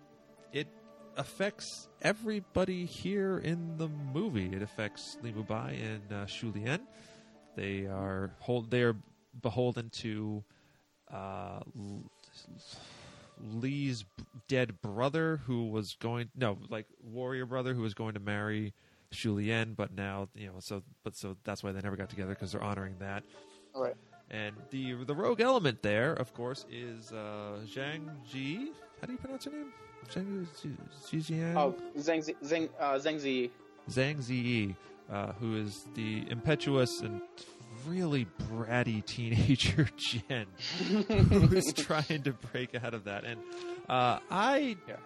affects 1.16 1.88
everybody 2.00 2.84
here 2.84 3.38
in 3.38 3.76
the 3.76 3.88
movie. 3.88 4.54
It 4.54 4.62
affects 4.62 5.16
Li 5.22 5.32
Mubai 5.32 5.78
and 5.82 6.12
uh, 6.12 6.26
Shu 6.26 6.52
Lian. 6.52 6.80
They 7.56 7.86
are 7.86 8.30
hold. 8.40 8.70
They 8.70 8.82
are 8.82 8.96
beholden 9.40 9.90
to 9.90 10.42
uh, 11.12 11.60
Lee's 13.40 14.04
b- 14.04 14.24
dead 14.48 14.80
brother, 14.80 15.40
who 15.46 15.68
was 15.68 15.96
going 16.00 16.30
no, 16.36 16.58
like 16.70 16.86
warrior 17.02 17.46
brother, 17.46 17.74
who 17.74 17.82
was 17.82 17.94
going 17.94 18.14
to 18.14 18.20
marry 18.20 18.72
Shu 19.10 19.34
Lian, 19.34 19.74
but 19.74 19.94
now 19.94 20.28
you 20.34 20.46
know. 20.46 20.60
So, 20.60 20.82
but 21.04 21.16
so 21.16 21.36
that's 21.44 21.62
why 21.62 21.72
they 21.72 21.80
never 21.80 21.96
got 21.96 22.08
together 22.08 22.30
because 22.30 22.52
they're 22.52 22.62
honoring 22.62 22.96
that. 23.00 23.24
All 23.74 23.82
right. 23.82 23.94
And 24.30 24.56
the 24.70 25.04
the 25.04 25.14
rogue 25.14 25.40
element 25.40 25.82
there, 25.82 26.14
of 26.14 26.32
course, 26.32 26.64
is 26.70 27.12
uh, 27.12 27.58
Zhang 27.66 28.08
Ji. 28.26 28.72
How 29.00 29.06
do 29.06 29.12
you 29.12 29.18
pronounce 29.18 29.44
her 29.44 29.50
name? 29.50 29.72
Zhang 30.10 30.46
Ji- 30.62 30.76
Jijian? 31.18 31.56
Oh, 31.56 31.74
Zhang 31.98 32.22
Zi, 32.22 32.34
Zhang, 32.44 32.68
uh, 32.78 32.94
Zhang 32.98 33.18
Zi. 33.18 33.50
Zhang 33.90 34.16
Ziyi, 34.18 34.74
uh, 35.10 35.32
who 35.34 35.56
is 35.56 35.84
the 35.94 36.24
impetuous 36.30 37.00
and 37.00 37.20
really 37.86 38.26
bratty 38.50 39.04
teenager 39.04 39.88
Jen, 39.96 40.46
who's 41.30 41.72
trying 41.76 42.22
to 42.22 42.32
break 42.52 42.74
out 42.82 42.94
of 42.94 43.04
that. 43.04 43.24
And 43.24 43.40
uh, 43.88 44.18
I, 44.30 44.76
Yeah. 44.88 44.96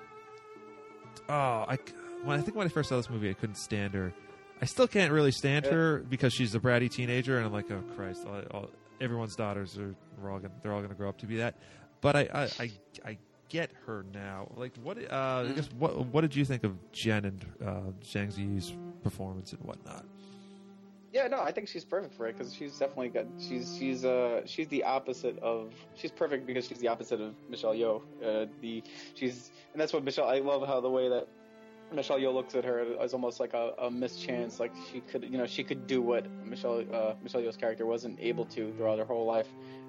oh, 1.28 1.64
I 1.68 1.78
when 2.24 2.38
I 2.38 2.42
think 2.42 2.56
when 2.56 2.66
I 2.66 2.70
first 2.70 2.88
saw 2.88 2.96
this 2.96 3.09
movie, 3.11 3.30
I 3.30 3.35
couldn't 3.35 3.56
stand 3.56 3.94
her. 3.94 4.12
I 4.61 4.64
still 4.64 4.88
can't 4.88 5.12
really 5.12 5.32
stand 5.32 5.64
Yeah. 5.66 5.72
her 5.72 5.98
because 6.09 6.32
she's 6.32 6.54
a 6.54 6.61
bratty 6.61 6.90
teenager, 6.90 7.37
and 7.37 7.46
I'm 7.46 7.52
like, 7.52 7.70
oh 7.70 7.82
Christ, 7.94 8.26
all, 8.26 8.42
all, 8.52 8.70
everyone's 9.00 9.37
daughters 9.37 9.78
are 9.78 9.94
we're 10.20 10.30
all 10.32 10.38
gonna, 10.38 10.54
they're 10.62 10.72
all 10.72 10.80
going 10.80 10.90
to 10.90 10.96
grow 10.96 11.09
up 11.09 11.18
to 11.18 11.26
be 11.26 11.37
that. 11.37 11.54
But 12.00 12.16
I, 12.16 12.20
I, 12.32 12.42
I, 12.61 12.70
I 13.04 13.18
get 13.48 13.70
her 13.87 14.04
now. 14.14 14.48
Like, 14.56 14.72
what? 14.82 14.98
Uh, 14.98 15.46
I 15.48 15.52
guess 15.52 15.68
what? 15.78 16.06
What 16.06 16.22
did 16.22 16.35
you 16.35 16.44
think 16.44 16.64
of 16.64 16.76
Jen 16.92 17.24
and 17.24 17.44
uh, 17.64 17.72
Zhang 18.02 18.32
Ziyi's 18.32 18.72
performance 19.02 19.52
and 19.52 19.62
whatnot? 19.62 20.04
Yeah, 21.12 21.28
no, 21.28 21.40
I 21.40 21.50
think 21.50 21.68
she's 21.68 21.85
perfect 21.85 22.14
for 22.14 22.26
it 22.26 22.37
because 22.37 22.52
she's 22.52 22.78
definitely 22.78 23.09
got. 23.09 23.24
She's 23.38 23.74
she's 23.78 24.04
uh 24.04 24.42
she's 24.44 24.68
the 24.68 24.85
opposite 24.85 25.38
of. 25.38 25.72
She's 25.94 26.11
perfect 26.11 26.46
because 26.46 26.66
she's 26.66 26.78
the 26.78 26.88
opposite 26.88 27.20
of 27.20 27.35
Michelle 27.48 27.74
Yeoh. 27.74 28.02
Uh, 28.22 28.46
the 28.61 28.82
she's 29.14 29.50
and 29.72 29.80
that's 29.80 29.92
what 29.92 30.04
Michelle. 30.04 30.28
I 30.28 30.40
love 30.40 30.66
how 30.66 30.80
the 30.80 30.90
way 30.90 31.09
that 31.09 31.26
Michelle 31.92 32.18
Yeoh 32.18 32.35
looks 32.35 32.54
at 32.54 32.64
her 32.64 32.85
as 33.00 33.14
almost 33.14 33.40
like 33.40 33.54
a, 33.54 33.72
a 33.78 33.90
mischance. 33.90 34.61
Like 34.61 34.72
she 34.92 35.00
could, 35.00 35.22
you 35.24 35.38
know, 35.38 35.46
she 35.46 35.64
could 35.64 35.87
do 35.87 36.02
what 36.02 36.28
Michelle 36.44 36.85
uh, 36.92 37.14
Michelle 37.22 37.40
Yeoh's 37.40 37.56
character 37.56 37.87
wasn't 37.87 38.18
able 38.20 38.44
to 38.46 38.72
throughout 38.76 38.98
her 38.98 39.04
whole 39.04 39.24
life. 39.24 39.48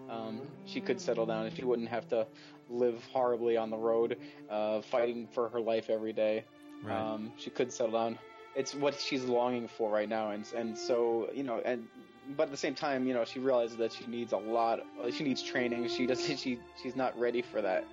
Um, 0.10 0.42
she 0.66 0.82
could 0.82 1.00
settle 1.00 1.26
down 1.26 1.46
and 1.46 1.56
she 1.56 1.64
wouldn't 1.66 1.90
have 1.90 2.08
to 2.10 2.26
live 2.70 3.04
horribly 3.12 3.58
on 3.58 3.70
the 3.70 3.78
road, 3.78 4.18
uh, 4.50 4.82
fighting 4.82 5.28
for 5.34 5.50
her 5.50 5.60
life 5.60 5.90
every 5.90 6.14
day. 6.14 6.44
Right. 6.84 6.98
Um, 6.98 7.32
she 7.38 7.50
could 7.50 7.72
settle 7.72 7.94
down. 7.94 8.20
It's 8.56 8.74
what 8.74 9.00
she's 9.00 9.24
longing 9.24 9.68
for 9.68 9.92
right 9.92 10.10
now, 10.10 10.32
and 10.32 10.46
and 10.56 10.78
so 10.78 11.30
you 11.34 11.44
know, 11.44 11.62
and 11.64 11.88
but 12.36 12.44
at 12.44 12.52
the 12.52 12.58
same 12.58 12.76
time, 12.76 13.08
you 13.08 13.14
know, 13.14 13.24
she 13.24 13.40
realizes 13.40 13.78
that 13.78 13.94
she 13.94 14.06
needs 14.08 14.34
a 14.34 14.38
lot. 14.38 14.80
She 15.12 15.24
needs 15.24 15.42
training. 15.44 15.88
She 15.90 16.06
doesn't. 16.08 16.38
She 16.40 16.60
she's 16.82 16.96
not 16.96 17.18
ready 17.20 17.42
for 17.42 17.62
that. 17.62 17.86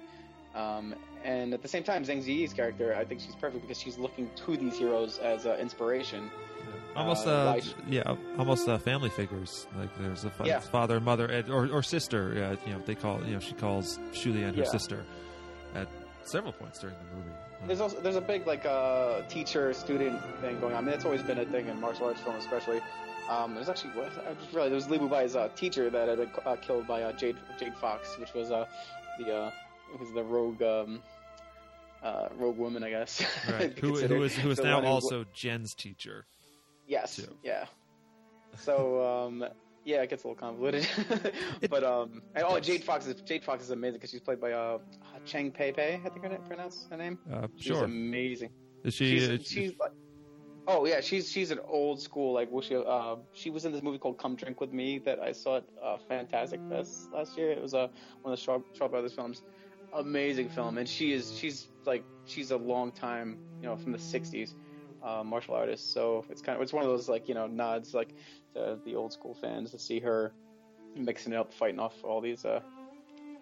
Um, 0.54 0.94
and 1.24 1.52
at 1.52 1.62
the 1.62 1.68
same 1.68 1.82
time, 1.82 2.04
Zhang 2.04 2.24
Ziyi's 2.24 2.52
character, 2.52 2.94
I 2.94 3.04
think 3.04 3.20
she's 3.20 3.34
perfect 3.34 3.62
because 3.62 3.78
she's 3.80 3.98
looking 3.98 4.30
to 4.46 4.56
these 4.56 4.78
heroes 4.78 5.18
as 5.18 5.46
uh, 5.46 5.56
inspiration. 5.60 6.30
Almost 6.96 7.26
Uh, 7.26 7.30
uh, 7.30 7.60
yeah 7.88 8.16
almost 8.38 8.68
uh, 8.68 8.78
family 8.78 9.10
figures 9.10 9.66
like 9.76 9.90
there's 9.98 10.24
a 10.24 10.30
fa- 10.30 10.44
Yeah. 10.46 10.60
father 10.60 10.96
and 10.96 11.04
mother 11.04 11.26
and, 11.26 11.50
or, 11.50 11.68
or 11.68 11.82
sister 11.82 12.32
yeah, 12.36 12.56
you 12.66 12.72
know 12.72 12.82
they 12.86 12.94
call 12.94 13.20
you 13.24 13.32
know 13.34 13.40
she 13.40 13.54
calls 13.54 13.98
Shulian 14.12 14.54
her 14.54 14.62
Yeah. 14.62 14.70
sister 14.70 15.04
at 15.74 15.88
several 16.24 16.52
points 16.52 16.78
during 16.78 16.96
the 16.96 17.16
movie 17.16 17.30
There's 17.66 17.80
also 17.80 18.00
there's 18.00 18.16
a 18.16 18.20
big 18.20 18.46
like 18.46 18.64
uh, 18.66 19.22
teacher 19.28 19.72
student 19.74 20.20
thing 20.40 20.60
going 20.60 20.74
on. 20.74 20.84
I 20.84 20.86
mean, 20.86 20.94
it's 20.94 21.04
always 21.04 21.22
been 21.22 21.38
a 21.38 21.44
thing 21.46 21.66
in 21.68 21.80
martial 21.80 22.06
arts 22.06 22.20
film, 22.20 22.36
especially. 22.36 22.80
Um, 23.30 23.54
there's 23.54 23.70
actually 23.70 23.92
what- 23.92 24.12
I 24.28 24.34
just 24.34 24.52
realized 24.52 24.70
there 24.72 24.82
was 24.82 24.90
Li 24.90 24.98
Mubai's 24.98 25.34
uh, 25.34 25.48
teacher 25.56 25.88
that 25.90 26.08
had 26.08 26.18
been 26.18 26.30
uh, 26.44 26.56
killed 26.56 26.86
by 26.86 27.02
uh, 27.02 27.12
Jade 27.12 27.36
Jade 27.58 27.74
Fox, 27.80 28.18
which 28.18 28.34
was 28.34 28.50
uh, 28.50 28.66
the 29.18 29.34
uh, 29.34 29.50
was 29.98 30.12
the 30.12 30.22
rogue 30.22 30.60
um, 30.62 31.00
uh, 32.02 32.28
rogue 32.36 32.58
woman, 32.58 32.84
I 32.84 32.90
guess. 32.90 33.24
right 33.50 33.76
who, 33.78 33.96
who 33.96 34.22
is 34.24 34.34
who 34.36 34.50
is 34.50 34.60
now 34.60 34.84
also 34.84 35.24
Jen's 35.32 35.74
teacher 35.74 36.26
Yes. 36.86 37.16
too. 37.16 37.38
Yeah. 37.42 37.66
So 38.56 39.02
um, 39.02 39.44
yeah, 39.84 40.02
it 40.02 40.10
gets 40.10 40.24
a 40.24 40.28
little 40.28 40.36
convoluted. 40.36 40.86
but 41.70 41.84
um, 41.84 42.22
and, 42.34 42.44
oh, 42.46 42.58
Jade 42.60 42.84
Fox 42.84 43.06
is 43.06 43.20
Jade 43.22 43.44
Fox 43.44 43.64
is 43.64 43.70
amazing 43.70 43.94
because 43.94 44.10
she's 44.10 44.20
played 44.20 44.40
by 44.40 44.52
uh, 44.52 44.78
Cheng 45.24 45.50
Pei 45.52 45.72
Pei. 45.72 46.00
I 46.04 46.08
think 46.08 46.24
I 46.24 46.36
pronounce 46.38 46.86
her 46.90 46.96
name. 46.96 47.18
uh, 47.32 47.48
She's 47.56 47.76
sure 47.76 47.84
amazing. 47.84 48.50
is 48.84 48.94
she 48.94 49.18
She's, 49.18 49.28
is- 49.28 49.46
she's 49.46 49.72
like, 49.80 49.90
oh 50.66 50.86
yeah, 50.86 51.00
she's 51.00 51.30
she's 51.30 51.50
an 51.50 51.60
old 51.68 52.00
school 52.00 52.32
like 52.34 52.50
was 52.50 52.64
she 52.66 52.76
uh 52.76 53.16
she 53.32 53.50
was 53.50 53.64
in 53.64 53.72
this 53.72 53.82
movie 53.82 53.98
called 53.98 54.18
Come 54.18 54.36
Drink 54.36 54.60
with 54.60 54.72
Me 54.72 54.98
that 55.00 55.18
I 55.20 55.32
saw 55.32 55.58
at 55.58 55.64
uh, 55.82 55.96
Fantastic 56.08 56.62
Fest 56.68 57.08
last 57.12 57.36
year. 57.36 57.50
It 57.52 57.60
was 57.60 57.74
uh, 57.74 57.88
one 58.22 58.32
of 58.32 58.38
the 58.38 58.42
Shaw, 58.42 58.58
Shaw 58.72 58.88
Brothers 58.88 59.14
films. 59.14 59.42
Amazing 59.92 60.48
film, 60.48 60.78
and 60.78 60.88
she 60.88 61.12
is 61.12 61.32
she's 61.32 61.68
like 61.86 62.04
she's 62.24 62.50
a 62.50 62.56
long 62.56 62.90
time 62.90 63.38
you 63.60 63.68
know 63.68 63.76
from 63.76 63.92
the 63.92 63.98
'60s 63.98 64.54
uh, 65.04 65.22
martial 65.22 65.54
artist. 65.54 65.92
So 65.92 66.24
it's 66.30 66.42
kind 66.42 66.56
of 66.56 66.62
it's 66.62 66.72
one 66.72 66.84
of 66.84 66.90
those 66.90 67.08
like 67.08 67.28
you 67.28 67.34
know 67.34 67.46
nods 67.46 67.94
like 67.94 68.14
to 68.54 68.78
the 68.84 68.94
old 68.94 69.12
school 69.12 69.34
fans 69.34 69.70
to 69.72 69.78
see 69.78 70.00
her 70.00 70.32
mixing 70.96 71.32
it 71.32 71.36
up, 71.36 71.52
fighting 71.52 71.80
off 71.80 71.94
all 72.04 72.20
these 72.20 72.44
uh 72.44 72.60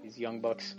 these 0.02 0.18
young 0.18 0.40
bucks. 0.40 0.74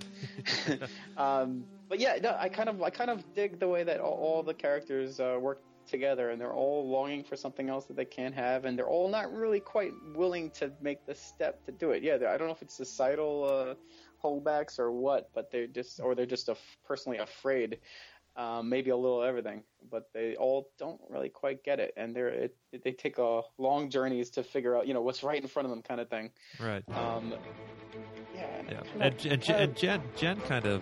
um, 1.17 1.63
but 1.88 2.00
yeah, 2.00 2.17
no, 2.22 2.36
I 2.38 2.50
kind 2.50 2.69
of 2.69 2.82
I 2.82 2.89
kind 2.89 3.10
of 3.10 3.24
dig 3.34 3.60
the 3.60 3.67
way 3.67 3.84
that 3.84 4.00
all, 4.00 4.13
all 4.13 4.43
the 4.43 4.54
characters 4.54 5.19
uh, 5.19 5.38
work 5.39 5.62
together, 5.88 6.30
and 6.30 6.39
they're 6.39 6.54
all 6.54 6.88
longing 6.89 7.24
for 7.24 7.36
something 7.36 7.69
else 7.69 7.86
that 7.86 7.96
they 7.96 8.06
can't 8.06 8.36
have, 8.36 8.65
and 8.65 8.78
they're 8.78 8.89
all 8.89 9.10
not 9.10 9.34
really 9.34 9.60
quite 9.60 9.91
willing 10.15 10.50
to 10.52 10.72
make 10.82 11.06
the 11.06 11.15
step 11.15 11.63
to 11.65 11.72
do 11.72 11.91
it. 11.91 12.04
Yeah, 12.04 12.15
I 12.15 12.38
don't 12.38 12.48
know 12.48 12.54
if 12.54 12.62
it's 12.62 12.76
societal 12.76 13.43
uh, 13.46 13.76
holdbacks 14.24 14.80
or 14.80 14.91
what, 14.91 15.30
but 15.34 15.52
they're 15.52 15.67
just 15.67 16.00
or 16.00 16.15
they're 16.15 16.26
just 16.26 16.50
af- 16.50 16.78
personally 16.86 17.17
afraid. 17.17 17.80
Um, 18.36 18.67
maybe 18.67 18.89
a 18.89 18.98
little 18.98 19.22
everything, 19.22 19.62
but 19.91 20.10
they 20.12 20.36
all 20.36 20.72
don't 20.80 21.00
really 21.08 21.30
quite 21.30 21.63
get 21.63 21.80
it, 21.80 21.93
and 21.96 22.15
they're 22.15 22.30
it, 22.30 22.56
they 22.84 22.91
take 22.91 23.19
uh, 23.19 23.41
long 23.60 23.91
journeys 23.91 24.32
to 24.32 24.43
figure 24.43 24.76
out, 24.76 24.88
you 24.88 24.96
know, 24.96 25.02
what's 25.02 25.22
right 25.22 25.39
in 25.39 25.48
front 25.48 25.67
of 25.67 25.69
them, 25.69 25.84
kind 25.84 26.02
of 26.02 26.10
thing. 26.10 26.32
right 26.60 26.84
Um, 26.89 27.36
yeah, 28.34 28.62
yeah 28.72 28.82
and, 29.00 29.26
and, 29.28 29.50
and 29.50 29.78
Jen 29.78 30.02
Jen 30.15 30.41
kind 30.41 30.65
of 30.65 30.82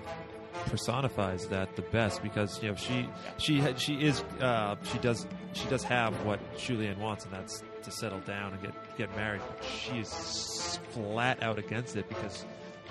personifies 0.66 1.48
that 1.48 1.76
the 1.76 1.82
best 1.82 2.22
because 2.22 2.62
you 2.62 2.70
know 2.70 2.76
she 2.76 3.08
she 3.38 3.62
she 3.76 3.96
is 3.96 4.24
uh, 4.40 4.76
she 4.84 4.98
does 5.00 5.28
she 5.54 5.68
does 5.68 5.84
have 5.84 6.14
what 6.26 6.40
Shu 6.58 6.78
Lien 6.78 7.00
wants 7.00 7.26
and 7.26 7.34
that's 7.34 7.64
to 7.84 7.92
settle 7.92 8.20
down 8.22 8.54
and 8.54 8.62
get 8.62 8.98
get 8.98 9.16
married. 9.16 9.42
But 9.48 9.66
she 9.66 10.00
is 10.00 10.80
flat 10.92 11.42
out 11.44 11.58
against 11.58 11.96
it 11.96 12.08
because 12.08 12.46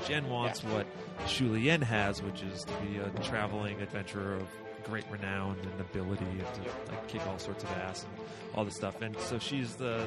Jen 0.06 0.28
wants 0.28 0.62
what 0.64 0.86
Shu 1.26 1.48
Lien 1.48 1.80
has, 1.82 2.22
which 2.22 2.42
is 2.42 2.62
to 2.64 2.72
be 2.84 2.98
a 2.98 3.08
traveling 3.22 3.80
adventurer 3.80 4.34
of 4.34 4.48
great 4.84 5.04
renown 5.10 5.56
and 5.62 5.80
ability 5.80 6.24
and 6.24 6.54
to 6.54 6.92
like 6.92 7.08
kick 7.08 7.26
all 7.26 7.38
sorts 7.38 7.64
of 7.64 7.70
ass 7.72 8.04
and 8.04 8.26
all 8.54 8.64
this 8.64 8.74
stuff. 8.74 9.00
And 9.02 9.16
so 9.18 9.38
she's 9.38 9.74
the 9.76 10.06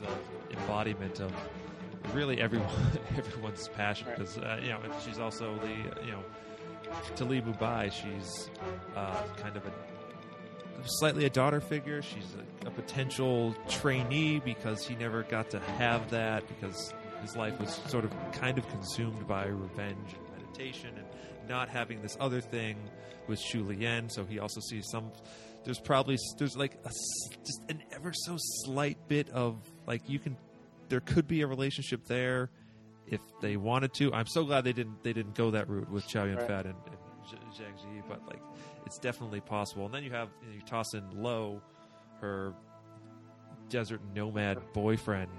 the 0.00 0.56
embodiment 0.56 1.20
of 1.20 1.32
really 2.14 2.40
everyone 2.40 2.68
everyone's 3.16 3.68
passion 3.68 4.06
because 4.14 4.38
uh, 4.38 4.60
you 4.62 4.68
know 4.68 4.80
she's 5.04 5.18
also 5.18 5.58
the 5.58 6.04
you 6.04 6.12
know 6.12 6.22
to 7.16 7.24
Mubai 7.24 7.92
she's 7.92 8.50
uh, 8.96 9.22
kind 9.36 9.56
of 9.56 9.66
a 9.66 9.70
slightly 10.84 11.24
a 11.24 11.30
daughter 11.30 11.60
figure. 11.60 12.02
She's 12.02 12.34
a, 12.64 12.68
a 12.68 12.70
potential 12.70 13.54
trainee 13.68 14.40
because 14.40 14.86
he 14.86 14.94
never 14.94 15.22
got 15.24 15.50
to 15.50 15.60
have 15.60 16.10
that 16.10 16.46
because 16.48 16.92
his 17.22 17.36
life 17.36 17.58
was 17.60 17.74
sort 17.86 18.04
of 18.04 18.12
kind 18.32 18.58
of 18.58 18.68
consumed 18.68 19.26
by 19.26 19.46
revenge 19.46 20.14
and 20.14 20.42
meditation 20.42 20.90
and 20.96 21.06
not 21.48 21.68
having 21.68 22.02
this 22.02 22.16
other 22.20 22.40
thing 22.40 22.76
with 23.26 23.38
Shu 23.38 23.62
Lien 23.62 24.08
so 24.08 24.24
he 24.24 24.38
also 24.38 24.60
sees 24.60 24.86
some 24.90 25.10
there's 25.64 25.80
probably 25.80 26.16
there's 26.38 26.56
like 26.56 26.74
a 26.84 26.90
just 27.44 27.62
an 27.68 27.82
ever 27.92 28.12
so 28.12 28.36
slight 28.38 28.96
bit 29.08 29.28
of 29.30 29.56
like 29.86 30.08
you 30.08 30.18
can 30.18 30.36
there 30.88 31.00
could 31.00 31.28
be 31.28 31.42
a 31.42 31.46
relationship 31.46 32.06
there 32.06 32.50
if 33.06 33.20
they 33.40 33.56
wanted 33.56 33.94
to. 33.94 34.12
I'm 34.12 34.26
so 34.26 34.44
glad 34.44 34.64
they 34.64 34.72
didn't 34.72 35.02
they 35.02 35.12
didn't 35.12 35.34
go 35.34 35.50
that 35.50 35.68
route 35.68 35.90
with 35.90 36.06
Chow 36.06 36.24
Yun 36.24 36.36
Right. 36.36 36.46
Fat 36.46 36.66
and, 36.66 36.74
and 36.86 36.96
Zhang 37.54 37.74
Ziyi, 37.78 38.02
but 38.08 38.26
like 38.26 38.40
it's 38.86 38.98
definitely 38.98 39.40
possible. 39.40 39.86
And 39.86 39.94
then 39.94 40.04
you 40.04 40.10
have 40.10 40.28
you, 40.42 40.48
know, 40.48 40.54
you 40.54 40.62
toss 40.62 40.94
in 40.94 41.04
Lo, 41.14 41.62
her 42.20 42.54
desert 43.68 44.00
nomad 44.14 44.58
boyfriend, 44.72 45.30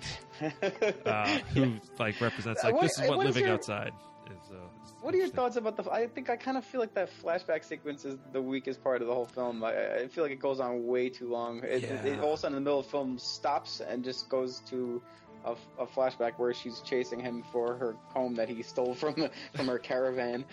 uh, 1.06 1.28
who 1.54 1.76
like 1.98 2.20
represents 2.22 2.64
like 2.64 2.74
What- 2.74 2.82
this 2.84 3.00
is 3.00 3.08
what, 3.10 3.18
what 3.18 3.28
is 3.28 3.36
living 3.36 3.48
your- 3.48 3.56
outside 3.56 3.92
is. 4.28 4.52
Uh, 4.52 4.56
is 4.86 4.94
What 5.02 5.14
are 5.14 5.18
your 5.18 5.28
thoughts 5.28 5.56
about 5.56 5.76
the? 5.78 5.90
I 5.92 6.08
think 6.08 6.30
I 6.30 6.36
kind 6.36 6.58
of 6.58 6.64
feel 6.66 6.80
like 6.82 6.94
that 6.94 7.10
flashback 7.24 7.64
sequence 7.64 8.06
is 8.06 8.18
the 8.32 8.42
weakest 8.42 8.84
part 8.84 9.02
of 9.02 9.08
the 9.08 9.14
whole 9.14 9.26
film. 9.26 9.64
I, 9.64 9.96
I 10.02 10.08
feel 10.08 10.24
like 10.24 10.34
it 10.34 10.40
goes 10.40 10.60
on 10.60 10.86
way 10.86 11.10
too 11.10 11.30
long. 11.30 11.60
It, 11.64 11.84
it, 11.84 12.06
it 12.06 12.20
all 12.20 12.34
of 12.34 12.40
a 12.40 12.42
sudden 12.42 12.58
in 12.58 12.64
the 12.64 12.70
middle 12.70 12.80
of 12.80 12.86
the 12.86 12.92
film 12.92 13.18
stops 13.18 13.82
and 13.82 14.04
just 14.04 14.30
goes 14.30 14.60
to 14.70 15.02
a, 15.46 15.56
a 15.80 15.86
flashback 15.88 16.34
where 16.38 16.54
she's 16.54 16.82
chasing 16.82 17.20
him 17.20 17.44
for 17.52 17.76
her 17.78 17.96
comb 18.14 18.36
that 18.36 18.50
he 18.50 18.62
stole 18.62 18.94
from 18.94 19.16
from 19.56 19.68
her 19.68 19.80
caravan. 19.80 20.46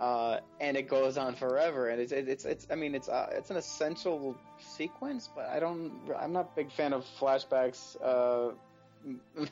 Uh, 0.00 0.40
and 0.60 0.76
it 0.78 0.88
goes 0.88 1.18
on 1.18 1.34
forever, 1.34 1.90
and 1.90 2.00
it's 2.00 2.10
it's 2.10 2.46
it's. 2.46 2.66
I 2.70 2.74
mean, 2.74 2.94
it's 2.94 3.08
uh, 3.10 3.28
it's 3.32 3.50
an 3.50 3.56
essential 3.58 4.34
sequence, 4.58 5.28
but 5.34 5.46
I 5.50 5.60
don't. 5.60 5.92
I'm 6.18 6.32
not 6.32 6.52
a 6.52 6.56
big 6.56 6.72
fan 6.72 6.94
of 6.94 7.04
flashbacks, 7.20 7.96
uh, 8.02 8.54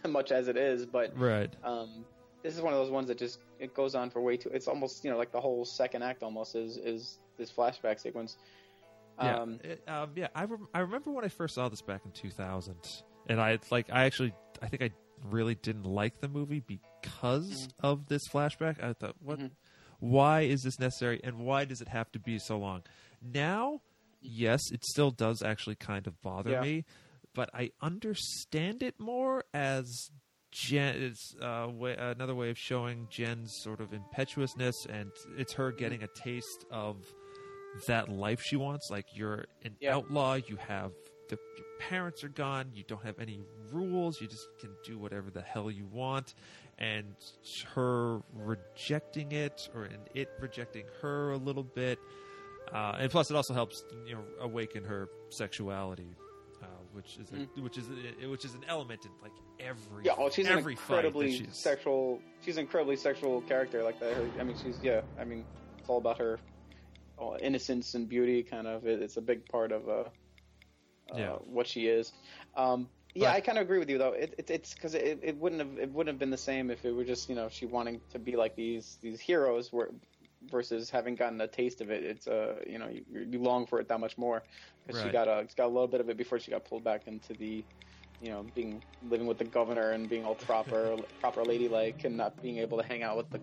much 0.08 0.32
as 0.32 0.48
it 0.48 0.56
is. 0.56 0.87
But 0.87 1.12
Right. 1.14 1.54
um, 1.62 2.06
this 2.42 2.56
is 2.56 2.62
one 2.62 2.72
of 2.72 2.78
those 2.78 2.90
ones 2.90 3.08
that 3.08 3.18
just 3.18 3.40
it 3.58 3.74
goes 3.74 3.94
on 3.94 4.08
for 4.08 4.22
way 4.22 4.38
too. 4.38 4.48
It's 4.48 4.68
almost 4.68 5.04
you 5.04 5.11
know 5.11 5.18
like 5.18 5.32
the 5.32 5.40
whole 5.40 5.66
second 5.66 6.03
act 6.03 6.22
almost 6.22 6.55
is 6.55 6.78
is 6.78 7.18
this 7.36 7.53
flashback 7.53 8.01
sequence. 8.01 8.38
Yeah, 9.20 9.36
Um, 9.36 9.61
it, 9.64 9.82
um, 9.86 10.12
yeah. 10.14 10.28
I, 10.34 10.44
rem- 10.44 10.68
I 10.72 10.78
remember 10.80 11.11
when 11.11 11.24
I 11.24 11.28
first 11.28 11.57
saw 11.57 11.68
this 11.68 11.82
back 11.82 12.03
in 12.07 12.12
2000, 12.12 12.74
and 13.28 13.38
I 13.40 13.59
like 13.70 13.90
I 13.92 14.05
actually 14.05 14.32
I 14.62 14.68
think 14.68 14.82
I 14.82 14.90
really 15.28 15.57
didn't 15.57 15.84
like 15.84 16.20
the 16.20 16.28
movie 16.28 16.62
because 16.66 17.68
of 17.80 18.07
this 18.07 18.26
flashback. 18.28 18.82
I 18.82 18.94
thought, 18.94 19.16
what? 19.20 19.40
Mhm. 19.40 19.51
Why 20.01 20.42
is 20.42 20.62
this 20.62 20.78
necessary, 20.78 21.20
and 21.24 21.38
why 21.40 21.64
does 21.64 21.80
it 21.80 21.88
have 21.88 22.11
to 22.12 22.18
be 22.18 22.38
so 22.38 22.59
long? 22.59 22.82
Now, 23.22 23.80
yes, 24.20 24.61
it 24.70 24.84
still 24.84 25.11
does 25.11 25.42
actually 25.42 25.74
kind 25.76 26.07
of 26.07 26.20
bother 26.22 26.51
Yeah. 26.51 26.61
me, 26.62 26.84
but 27.34 27.51
I 27.53 27.70
understand 27.82 28.82
it 28.82 28.99
more 29.01 29.44
as 29.53 30.11
Jen. 30.51 31.03
It's 31.03 31.34
uh, 31.42 31.68
way, 31.70 31.94
another 31.99 32.34
way 32.34 32.51
of 32.51 32.59
showing 32.59 33.07
Jen's 33.11 33.53
sort 33.62 33.80
of 33.80 33.92
impetuousness, 33.92 34.86
and 34.88 35.11
it's 35.36 35.53
her 35.55 35.72
getting 35.72 36.03
a 36.03 36.09
taste 36.09 36.64
of 36.70 36.96
that 37.86 38.09
life 38.09 38.40
she 38.42 38.57
wants. 38.57 38.88
Like 38.90 39.07
you're 39.14 39.46
an 39.64 39.76
Yeah. 39.80 39.96
outlaw, 39.96 40.34
you 40.34 40.57
have 40.57 40.92
the, 41.28 41.36
your 41.57 41.66
parents 41.80 42.24
are 42.24 42.28
gone, 42.30 42.70
you 42.74 42.84
don't 42.88 43.05
have 43.05 43.18
any 43.18 43.40
rules, 43.70 44.20
you 44.20 44.26
just 44.26 44.46
can 44.61 44.70
do 44.86 44.99
whatever 44.99 45.30
the 45.30 45.42
hell 45.42 45.70
you 45.70 45.86
want. 45.86 46.34
And 46.79 47.14
her 47.74 48.20
rejecting 48.33 49.33
it, 49.33 49.68
or 49.74 49.85
and 49.85 50.09
it 50.14 50.29
rejecting 50.41 50.85
her 51.03 51.33
a 51.33 51.37
little 51.37 51.64
bit, 51.64 51.99
uh, 52.72 52.97
and 53.01 53.11
plus 53.11 53.31
it 53.31 53.37
also 53.37 53.53
helps 53.53 53.83
you 54.07 54.14
know 54.14 54.22
awaken 54.41 54.85
her 54.85 55.09
sexuality 55.31 56.14
uh, 56.62 56.66
which 56.93 57.18
is 57.18 57.31
a, 57.33 57.61
which 57.61 57.79
is 57.79 57.87
a, 58.22 58.26
which 58.29 58.45
is 58.45 58.55
an 58.55 58.64
element 58.68 59.05
in 59.05 59.11
like 59.22 59.33
every 59.61 60.03
Mm. 60.03 60.07
Yeah, 60.07 60.14
oh, 60.18 60.31
she's 60.31 60.47
an 60.47 60.59
every 60.59 60.74
fight 60.74 61.05
incredibly 61.05 61.37
she's 61.37 61.57
sexual. 61.57 62.20
She's 62.45 62.57
an 62.57 62.62
incredibly 62.62 62.97
sexual 62.97 63.41
character 63.43 63.83
like 63.83 63.99
that. 64.01 64.14
Her, 64.14 64.29
I 64.41 64.45
mean, 64.45 64.57
she's 64.62 64.79
yeah. 64.83 65.01
I 65.20 65.24
mean, 65.24 65.45
it's 65.79 65.89
all 65.89 65.99
about 65.99 66.18
her 66.18 66.39
uh, 67.20 67.37
innocence 67.41 67.95
and 67.95 68.09
beauty. 68.09 68.43
Kind 68.43 68.66
of, 68.66 68.87
it, 68.87 69.03
it's 69.03 69.16
a 69.16 69.22
big 69.22 69.47
part 69.47 69.72
of 69.72 69.89
uh, 69.89 69.93
uh, 69.93 70.05
Yeah. 71.16 71.33
what 71.45 71.66
she 71.66 71.87
is. 71.87 72.12
Um, 72.57 72.89
yeah, 73.14 73.28
But- 73.28 73.36
I 73.36 73.40
kind 73.40 73.59
of 73.59 73.62
agree 73.62 73.78
with 73.78 73.90
you 73.90 73.98
though. 73.98 74.12
It, 74.12 74.34
it, 74.38 74.50
it's 74.50 74.74
because 74.74 74.94
it, 74.94 75.20
it 75.22 75.36
wouldn't 75.36 75.61
have 75.61 75.78
it 75.78 75.90
wouldn't 75.92 76.12
have 76.12 76.18
been 76.18 76.30
the 76.30 76.36
same 76.36 76.70
if 76.70 76.84
it 76.84 76.92
were 76.92 77.04
just 77.04 77.28
you 77.28 77.34
know 77.34 77.48
she 77.48 77.66
wanting 77.66 78.00
to 78.11 78.18
be 78.18 78.36
like 78.36 78.54
these 78.56 78.98
these 79.02 79.20
heroes 79.20 79.72
where 79.72 79.88
versus 80.50 80.88
having 80.88 81.16
gotten 81.16 81.40
a 81.40 81.48
taste 81.48 81.80
of 81.80 81.90
it. 81.90 82.04
It's 82.04 82.26
uh 82.28 82.56
you 82.66 82.78
know 82.78 82.88
you, 82.88 83.26
you 83.30 83.38
long 83.40 83.66
for 83.66 83.80
it 83.80 83.88
that 83.88 84.00
much 84.00 84.16
more 84.18 84.42
because 84.86 85.02
she 85.02 85.11
got 85.11 85.28
a 85.28 85.46
got 85.56 85.66
a 85.66 85.68
little 85.68 85.88
bit 85.88 86.00
of 86.00 86.09
it 86.11 86.16
before 86.16 86.38
she 86.38 86.50
got 86.50 86.64
pulled 86.64 86.84
back 86.84 87.06
into 87.06 87.32
the 87.34 87.64
you 88.21 88.31
know, 88.31 88.45
being 88.55 88.83
living 89.09 89.27
with 89.27 89.39
the 89.39 89.45
governor 89.45 89.91
and 89.91 90.09
being 90.09 90.25
all 90.25 90.35
proper, 90.35 90.97
proper 91.21 91.45
ladylike, 91.45 92.05
and 92.05 92.16
not 92.16 92.41
being 92.43 92.59
able 92.59 92.79
to 92.79 92.85
hang 92.85 93.03
out 93.03 93.16
with 93.16 93.31
the 93.31 93.41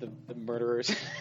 the, 0.00 0.10
the 0.28 0.34
murderers, 0.34 0.90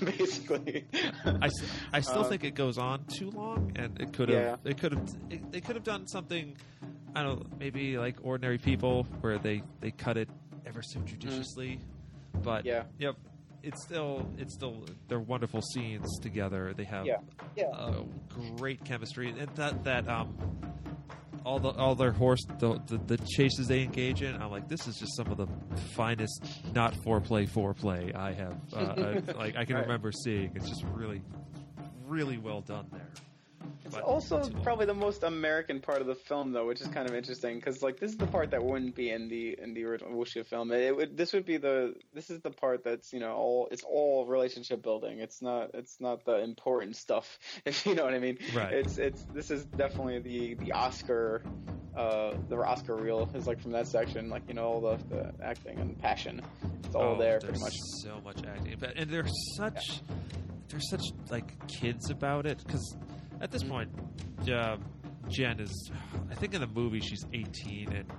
basically. 0.00 0.86
I, 1.24 1.50
I 1.92 2.00
still 2.00 2.24
think 2.24 2.44
it 2.44 2.54
goes 2.54 2.78
on 2.78 3.04
too 3.04 3.30
long, 3.30 3.72
and 3.76 4.00
it 4.00 4.12
could 4.12 4.28
have 4.28 4.38
Yeah. 4.64 4.70
it 4.70 4.78
could 4.78 4.92
have 4.92 5.50
they 5.50 5.60
could 5.60 5.76
have 5.76 5.84
done 5.84 6.06
something. 6.06 6.56
I 7.14 7.22
don't 7.22 7.40
know, 7.40 7.56
maybe 7.58 7.98
like 7.98 8.16
ordinary 8.22 8.58
people, 8.58 9.04
where 9.20 9.38
they 9.38 9.62
they 9.80 9.90
cut 9.90 10.16
it 10.16 10.28
ever 10.66 10.82
so 10.82 11.00
judiciously. 11.00 11.80
But 12.42 12.62
Mm. 12.64 12.66
Yeah. 12.66 12.82
yep, 12.98 13.16
it's 13.62 13.82
still 13.82 14.30
it's 14.38 14.54
still 14.54 14.84
they're 15.08 15.18
wonderful 15.18 15.62
scenes 15.62 16.18
together. 16.20 16.72
They 16.76 16.84
have 16.84 17.06
Yeah. 17.06 17.18
Yeah. 17.56 17.66
uh, 17.68 18.04
great 18.56 18.84
chemistry, 18.84 19.30
and 19.30 19.48
that 19.56 19.84
that 19.84 20.08
um 20.08 20.36
all 21.48 21.58
the 21.58 21.70
all 21.70 21.94
their 21.94 22.12
horse 22.12 22.44
the, 22.58 22.78
the 22.88 22.98
the 23.06 23.16
chases 23.26 23.66
they 23.68 23.82
engage 23.82 24.20
in. 24.22 24.34
I'm 24.36 24.50
like, 24.50 24.68
this 24.68 24.86
is 24.86 24.98
just 24.98 25.16
some 25.16 25.28
of 25.28 25.38
the 25.38 25.46
finest 25.94 26.44
not 26.74 26.92
foreplay 26.94 27.48
foreplay 27.48 28.14
I 28.14 28.32
have 28.34 28.56
uh, 28.72 28.76
uh, 28.76 29.20
like 29.34 29.56
I 29.56 29.64
can 29.64 29.76
Right. 29.76 29.82
remember 29.82 30.12
seeing. 30.12 30.52
It's 30.54 30.68
just 30.68 30.84
really 30.92 31.22
really 32.06 32.36
well 32.38 32.60
done 32.60 32.86
there. 32.92 33.08
It's 33.88 33.96
also 34.04 34.48
probably 34.62 34.86
the 34.86 34.94
most 34.94 35.22
American 35.22 35.80
part 35.80 36.00
of 36.00 36.06
the 36.06 36.14
film, 36.14 36.52
though, 36.52 36.66
which 36.66 36.80
is 36.80 36.88
kind 36.88 37.08
of 37.08 37.14
interesting 37.14 37.56
because 37.56 37.82
like 37.82 37.98
this 37.98 38.12
is 38.12 38.16
the 38.16 38.26
part 38.26 38.50
that 38.50 38.62
wouldn't 38.62 38.94
be 38.94 39.10
in 39.10 39.28
the 39.28 39.58
in 39.60 39.74
the 39.74 39.84
original 39.84 40.12
Wuxia 40.12 40.44
film. 40.46 40.70
It 40.72 40.94
would 40.94 41.16
this 41.16 41.32
would 41.32 41.44
be 41.44 41.56
the 41.56 41.94
this 42.14 42.30
is 42.30 42.40
the 42.40 42.50
part 42.50 42.84
that's 42.84 43.12
you 43.12 43.20
know 43.20 43.32
all 43.32 43.68
it's 43.70 43.82
all 43.84 44.26
relationship 44.26 44.82
building. 44.82 45.20
It's 45.20 45.42
not 45.42 45.70
it's 45.74 46.00
not 46.00 46.24
the 46.24 46.42
important 46.42 46.96
stuff, 46.96 47.38
if 47.64 47.86
you 47.86 47.94
know 47.94 48.04
what 48.04 48.14
I 48.14 48.18
mean. 48.18 48.38
Right. 48.54 48.72
It's 48.72 48.98
it's 48.98 49.24
this 49.34 49.50
is 49.50 49.64
definitely 49.64 50.18
the 50.20 50.54
the 50.54 50.72
Oscar. 50.72 51.42
Uh, 51.96 52.36
the 52.48 52.56
Oscar 52.56 52.94
reel 52.94 53.28
is 53.34 53.48
like 53.48 53.60
from 53.60 53.72
that 53.72 53.88
section, 53.88 54.30
like 54.30 54.42
you 54.46 54.54
know 54.54 54.64
all 54.64 54.80
the, 54.80 54.96
the 55.08 55.32
acting 55.42 55.80
and 55.80 55.98
passion. 55.98 56.40
It's 56.84 56.94
all 56.94 57.14
Oh, 57.14 57.18
there 57.18 57.40
there's 57.40 57.44
pretty 57.44 57.60
much. 57.60 57.74
So 58.04 58.20
much 58.22 58.38
acting, 58.46 58.76
but 58.78 58.92
and 58.96 59.10
they're 59.10 59.26
such 59.56 60.02
they're 60.68 60.80
such 60.80 61.02
like 61.30 61.66
kids 61.66 62.10
about 62.10 62.46
it 62.46 62.62
because 62.64 62.96
at 63.40 63.50
this 63.50 63.62
point, 63.62 63.90
uh, 64.52 64.76
Jen 65.28 65.60
is 65.60 65.90
I 66.30 66.34
think 66.34 66.54
in 66.54 66.60
the 66.60 66.66
movie 66.66 67.00
she's 67.00 67.24
18 67.32 67.92
and 67.92 68.10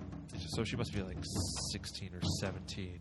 so 0.48 0.64
she 0.64 0.76
must 0.76 0.94
be 0.94 1.02
like 1.02 1.18
16 1.72 2.12
or 2.14 2.22
17 2.40 3.00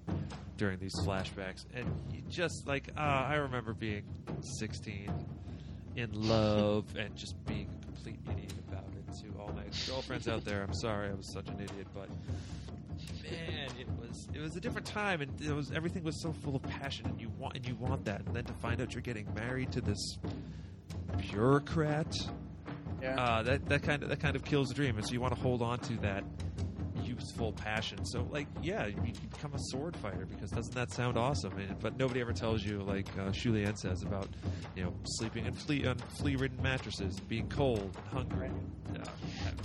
during 0.56 0.78
these 0.78 0.94
flashbacks, 1.04 1.64
and 1.74 1.86
you 2.12 2.22
just 2.28 2.66
like 2.66 2.88
uh, 2.96 3.00
I 3.00 3.34
remember 3.34 3.74
being 3.74 4.02
16 4.58 5.10
in 5.96 6.12
love 6.12 6.84
and 6.96 7.14
just 7.16 7.34
being 7.46 7.68
a 7.82 7.86
complete 7.86 8.18
idiot 8.30 8.52
about 8.68 8.84
it. 8.84 8.94
To 9.22 9.40
all 9.40 9.52
my 9.52 9.64
girlfriends 9.86 10.28
out 10.28 10.44
there, 10.44 10.62
I'm 10.62 10.74
sorry 10.74 11.08
I 11.08 11.14
was 11.14 11.32
such 11.32 11.48
an 11.48 11.60
idiot, 11.60 11.86
but 11.94 12.08
man, 13.22 13.70
it 13.80 13.88
was 14.00 14.28
it 14.34 14.40
was 14.40 14.56
a 14.56 14.60
different 14.60 14.86
time, 14.86 15.20
and 15.20 15.40
it 15.40 15.52
was 15.52 15.70
everything 15.72 16.04
was 16.04 16.20
so 16.22 16.32
full 16.32 16.56
of 16.56 16.62
passion, 16.62 17.06
and 17.06 17.20
you 17.20 17.30
want 17.38 17.56
and 17.56 17.66
you 17.66 17.74
want 17.76 18.04
that, 18.04 18.22
and 18.26 18.34
then 18.34 18.44
to 18.44 18.52
find 18.54 18.80
out 18.80 18.92
you're 18.92 19.02
getting 19.02 19.32
married 19.34 19.72
to 19.72 19.80
this 19.80 20.18
bureaucrat, 21.18 22.12
Yeah. 23.02 23.20
uh, 23.20 23.42
that 23.42 23.66
that 23.66 23.82
kind 23.82 24.02
of 24.02 24.08
that 24.08 24.20
kind 24.20 24.36
of 24.36 24.44
kills 24.44 24.68
the 24.68 24.74
dream, 24.74 24.96
and 24.96 25.06
so 25.06 25.12
you 25.12 25.20
want 25.20 25.34
to 25.34 25.40
hold 25.40 25.62
on 25.62 25.78
to 25.80 25.94
that 25.98 26.24
youthful 27.02 27.52
passion. 27.52 28.04
So, 28.04 28.26
like, 28.30 28.46
yeah, 28.62 28.86
you, 28.86 28.96
you 29.04 29.12
become 29.30 29.54
a 29.54 29.58
sword 29.70 29.96
fighter 29.96 30.26
because 30.26 30.50
doesn't 30.50 30.74
that 30.74 30.92
sound 30.92 31.16
awesome? 31.16 31.56
And, 31.58 31.78
but 31.80 31.96
nobody 31.96 32.20
ever 32.20 32.32
tells 32.32 32.64
you, 32.64 32.80
like 32.82 33.06
uh, 33.18 33.32
Shu 33.32 33.52
Lien 33.52 33.76
says, 33.76 34.02
about 34.02 34.28
you 34.76 34.82
know 34.84 34.92
sleeping 35.04 35.46
in 35.46 35.54
flea 35.54 35.86
on 35.86 35.96
flea-ridden 36.18 36.60
mattresses, 36.62 37.18
being 37.20 37.48
cold 37.48 37.80
and 37.96 38.06
hungry, 38.12 38.50
uh, 38.50 38.87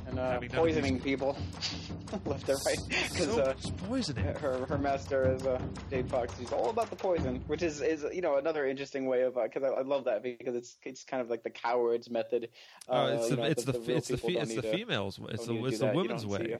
and 0.07 0.19
uh, 0.19 0.31
having 0.31 0.49
none 0.51 0.59
of 0.59 0.65
these- 0.65 0.75
poisoning 0.75 0.99
people 1.01 1.37
left 2.25 2.47
and 2.49 2.59
right 2.65 2.77
because 2.89 3.25
so 3.25 3.41
uh, 3.41 3.53
poisoning. 3.87 4.25
her 4.35 4.65
her 4.65 4.77
master 4.77 5.33
is 5.33 5.45
uh, 5.45 5.59
Jade 5.89 6.09
Fox. 6.09 6.37
He's 6.37 6.51
all 6.51 6.69
about 6.69 6.89
the 6.89 6.95
poison, 6.95 7.41
which 7.47 7.63
is 7.63 7.81
is 7.81 8.05
you 8.13 8.21
know 8.21 8.37
another 8.37 8.65
interesting 8.67 9.05
way 9.05 9.21
of 9.21 9.35
because 9.35 9.63
I, 9.63 9.67
I 9.67 9.81
love 9.81 10.05
that 10.05 10.23
because 10.23 10.55
it's 10.55 10.77
it's 10.83 11.03
kind 11.03 11.21
of 11.21 11.29
like 11.29 11.43
the 11.43 11.49
coward's 11.49 12.09
method. 12.09 12.49
Oh, 12.89 12.95
Uh, 12.95 13.07
it's 13.09 13.29
you 13.29 13.35
the 13.35 13.41
know, 13.41 13.47
it's 13.47 13.63
the, 13.65 13.73
real 13.73 13.97
it's 13.97 14.07
the 14.09 14.17
fe- 14.17 14.33
it's 14.37 14.55
the 14.55 14.61
to- 14.61 14.71
females 14.71 15.19
it's 15.29 15.45
the 15.45 15.65
it's 15.65 15.79
the 15.79 15.87
woman's 15.87 16.25
way. 16.25 16.53
uh, 16.55 16.57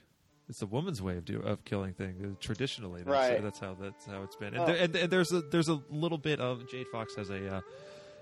It's 0.49 0.59
the 0.59 0.65
woman's 0.65 1.01
way 1.01 1.17
of 1.17 1.25
do 1.25 1.39
of 1.39 1.63
killing 1.65 1.93
things 1.93 2.37
traditionally. 2.39 3.01
That's, 3.03 3.09
Right. 3.09 3.41
That's 3.43 3.59
how 3.59 3.75
that's 3.79 4.05
how 4.05 4.23
it's 4.23 4.35
been. 4.35 4.53
And, 4.55 4.59
Oh. 4.63 4.65
there, 4.65 4.75
and, 4.77 4.95
and 4.95 5.09
there's 5.11 5.31
a 5.31 5.41
there's 5.41 5.69
a 5.69 5.81
little 5.89 6.17
bit 6.17 6.39
of 6.39 6.69
Jade 6.69 6.87
Fox 6.91 7.15
has 7.15 7.29
a 7.29 7.55
uh, 7.57 7.61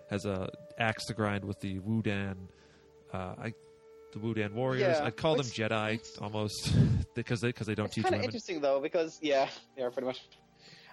has 0.09 0.26
a 0.26 0.49
axe 0.78 1.05
to 1.05 1.14
grind 1.14 1.43
with 1.45 1.59
the 1.62 1.80
Wudan. 1.80 2.36
Uh, 3.14 3.34
I 3.41 3.53
the 4.12 4.20
Wudan 4.20 4.53
warriors. 4.53 4.97
Yeah, 4.97 5.05
I'd 5.05 5.18
call 5.18 5.36
them 5.36 5.45
Jedi 5.45 5.99
almost 6.22 6.74
because 7.16 7.41
they 7.41 7.49
because 7.49 7.68
they 7.68 7.76
don't 7.76 7.88
It's 7.88 7.95
teach 7.95 8.05
kind 8.05 8.16
of 8.16 8.24
interesting 8.24 8.62
though 8.62 8.80
because 8.80 9.20
yeah, 9.22 9.47
they 9.76 9.84
are 9.84 9.91
pretty 9.91 10.07
much. 10.07 10.22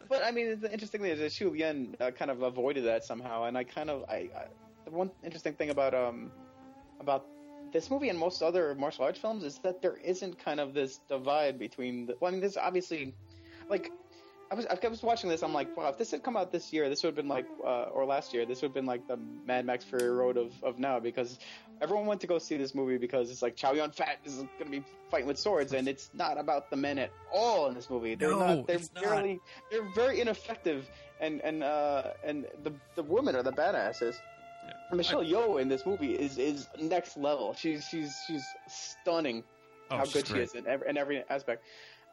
But 0.08 0.24
I 0.24 0.30
mean, 0.30 0.60
the 0.60 0.72
interesting 0.72 1.02
thing 1.02 1.10
is 1.10 1.18
that 1.18 1.32
Xu 1.32 1.56
Yan 1.56 1.94
uh, 2.00 2.10
kind 2.10 2.30
of 2.30 2.42
avoided 2.42 2.84
that 2.86 3.04
somehow, 3.04 3.44
and 3.44 3.58
I 3.58 3.64
kind 3.64 3.90
of 3.90 4.04
I, 4.08 4.30
I 4.34 4.44
the 4.84 4.90
one 4.90 5.10
interesting 5.22 5.54
thing 5.54 5.70
about 5.70 5.94
um 5.94 6.30
about 7.00 7.26
this 7.72 7.90
movie 7.90 8.08
and 8.08 8.18
most 8.18 8.42
other 8.42 8.74
martial 8.74 9.04
arts 9.04 9.18
films 9.18 9.44
is 9.44 9.58
that 9.58 9.82
there 9.82 9.96
isn't 9.96 10.42
kind 10.42 10.60
of 10.60 10.72
this 10.72 11.00
divide 11.08 11.58
between 11.58 12.06
the. 12.06 12.16
Well, 12.20 12.28
I 12.28 12.32
mean, 12.32 12.40
there's 12.40 12.56
obviously 12.56 13.14
like. 13.68 13.92
I 14.50 14.54
was 14.54 14.66
I 14.66 14.88
was 14.88 15.02
watching 15.02 15.28
this. 15.28 15.42
I'm 15.42 15.52
like, 15.52 15.76
wow! 15.76 15.88
If 15.88 15.98
this 15.98 16.10
had 16.10 16.22
come 16.22 16.36
out 16.36 16.52
this 16.52 16.72
year, 16.72 16.88
this 16.88 17.02
would 17.02 17.08
have 17.08 17.16
been 17.16 17.28
like, 17.28 17.46
uh, 17.62 17.84
or 17.92 18.06
last 18.06 18.32
year, 18.32 18.46
this 18.46 18.62
would 18.62 18.68
have 18.68 18.74
been 18.74 18.86
like 18.86 19.06
the 19.06 19.18
Mad 19.46 19.66
Max 19.66 19.84
Fury 19.84 20.08
Road 20.08 20.36
of, 20.38 20.52
of 20.62 20.78
now 20.78 20.98
because 20.98 21.38
everyone 21.82 22.06
went 22.06 22.20
to 22.22 22.26
go 22.26 22.38
see 22.38 22.56
this 22.56 22.74
movie 22.74 22.96
because 22.96 23.30
it's 23.30 23.42
like 23.42 23.56
Chow 23.56 23.72
Yun 23.72 23.90
Fat 23.90 24.18
is 24.24 24.36
going 24.36 24.48
to 24.64 24.70
be 24.70 24.84
fighting 25.10 25.26
with 25.26 25.38
swords, 25.38 25.74
and 25.74 25.86
it's 25.86 26.10
not 26.14 26.38
about 26.38 26.70
the 26.70 26.76
men 26.76 26.98
at 26.98 27.10
all 27.32 27.68
in 27.68 27.74
this 27.74 27.90
movie. 27.90 28.14
They're 28.14 28.30
No, 28.30 28.38
not. 28.56 28.66
They're 28.66 28.76
it's 28.76 28.90
not. 28.94 29.22
They're 29.70 29.92
very 29.94 30.20
ineffective, 30.20 30.88
and 31.20 31.42
and 31.42 31.62
uh, 31.62 32.04
and 32.24 32.46
the 32.62 32.72
the 32.94 33.02
women 33.02 33.36
are 33.36 33.42
the 33.42 33.52
badasses. 33.52 34.14
Yeah. 34.66 34.96
Michelle 34.96 35.24
Yeoh 35.24 35.60
in 35.60 35.68
this 35.68 35.84
movie 35.84 36.14
is 36.14 36.38
is 36.38 36.68
next 36.80 37.18
level. 37.18 37.54
She's 37.54 37.84
she's 37.84 38.16
she's 38.26 38.44
stunning. 38.66 39.44
Oh, 39.90 39.98
how 39.98 40.04
good 40.04 40.26
she 40.26 40.34
is 40.34 40.54
in 40.54 40.66
every, 40.66 40.88
in 40.88 40.98
every 40.98 41.24
aspect. 41.30 41.64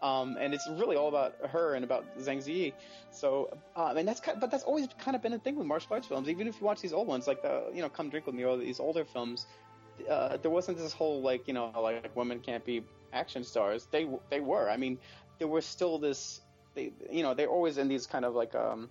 Um, 0.06 0.38
and 0.40 0.54
it's 0.54 0.68
really 0.68 0.96
all 0.96 1.10
about 1.10 1.34
her 1.54 1.74
and 1.76 1.84
about 1.84 2.06
Zhang 2.20 2.38
Ziyi. 2.38 2.74
So, 3.12 3.50
um, 3.76 3.98
and 3.98 4.08
that's 4.08 4.20
kind 4.20 4.40
but 4.40 4.52
that's 4.52 4.64
always 4.64 4.88
kind 5.00 5.16
of 5.16 5.22
been 5.24 5.34
a 5.34 5.40
thing 5.40 5.56
with 5.56 5.66
martial 5.66 5.94
arts 5.94 6.08
films. 6.08 6.30
Even 6.30 6.48
if 6.48 6.60
you 6.60 6.66
watch 6.68 6.82
these 6.82 6.94
old 6.94 7.08
ones, 7.08 7.28
like 7.28 7.42
the 7.42 7.56
you 7.74 7.82
know 7.82 7.90
Come 7.90 8.10
Drink 8.10 8.26
with 8.28 8.36
Me 8.36 8.44
or 8.44 8.58
these 8.58 8.80
older 8.80 9.06
films, 9.06 9.48
uh, 10.10 10.38
there 10.38 10.52
wasn't 10.52 10.78
this 10.78 10.94
whole 10.94 11.22
like 11.22 11.48
you 11.48 11.54
know 11.54 11.72
like 11.88 12.16
women 12.16 12.40
can't 12.40 12.66
be 12.66 12.84
action 13.14 13.44
stars. 13.44 13.88
They 13.92 14.08
they 14.30 14.42
were. 14.42 14.70
I 14.70 14.78
mean, 14.78 15.00
there 15.40 15.48
was 15.48 15.66
still 15.66 15.98
this. 15.98 16.42
They 16.76 16.92
you 17.12 17.24
know 17.24 17.34
they're 17.34 17.50
always 17.58 17.78
in 17.78 17.88
these 17.88 18.06
kind 18.06 18.26
of 18.26 18.36
like 18.36 18.54
um 18.54 18.90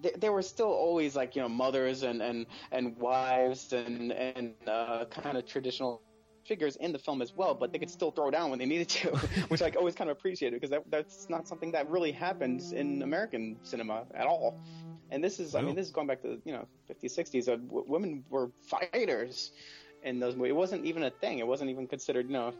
they, 0.00 0.12
they 0.18 0.30
were 0.30 0.42
still 0.42 0.72
always 0.72 1.14
like 1.14 1.36
you 1.36 1.42
know 1.42 1.48
mothers 1.48 2.04
and 2.04 2.22
and 2.22 2.46
and 2.70 2.96
wives 2.96 3.72
and 3.72 4.12
and 4.12 4.54
uh, 4.66 5.04
kind 5.10 5.36
of 5.36 5.46
traditional 5.46 6.02
figures 6.46 6.76
in 6.76 6.92
the 6.92 6.98
film 6.98 7.22
as 7.22 7.32
well, 7.36 7.54
but 7.54 7.72
they 7.72 7.78
could 7.78 7.90
still 7.90 8.10
throw 8.10 8.30
down 8.30 8.50
when 8.50 8.58
they 8.58 8.66
needed 8.66 8.88
to, 8.88 9.08
which 9.48 9.62
I 9.62 9.70
always 9.70 9.94
kind 9.94 10.10
of 10.10 10.16
appreciated 10.16 10.60
because 10.60 10.70
that, 10.70 10.82
that's 10.90 11.26
not 11.28 11.46
something 11.48 11.72
that 11.72 11.88
really 11.90 12.12
happens 12.12 12.72
in 12.72 13.02
American 13.02 13.56
cinema 13.62 14.04
at 14.14 14.26
all. 14.26 14.56
And 15.10 15.22
this 15.22 15.40
is, 15.40 15.54
I 15.54 15.60
mean, 15.60 15.76
this 15.76 15.86
is 15.86 15.92
going 15.92 16.06
back 16.06 16.22
to 16.22 16.40
you 16.44 16.52
know 16.52 16.66
50s, 16.90 17.18
60s. 17.18 17.48
Uh, 17.48 17.56
w- 17.56 17.84
women 17.86 18.24
were 18.30 18.50
fighters 18.62 19.50
in 20.02 20.18
those 20.20 20.34
movies. 20.34 20.50
It 20.50 20.56
wasn't 20.56 20.86
even 20.86 21.02
a 21.02 21.10
thing. 21.10 21.38
It 21.38 21.46
wasn't 21.46 21.70
even 21.70 21.86
considered, 21.86 22.26
you 22.26 22.32
know. 22.32 22.52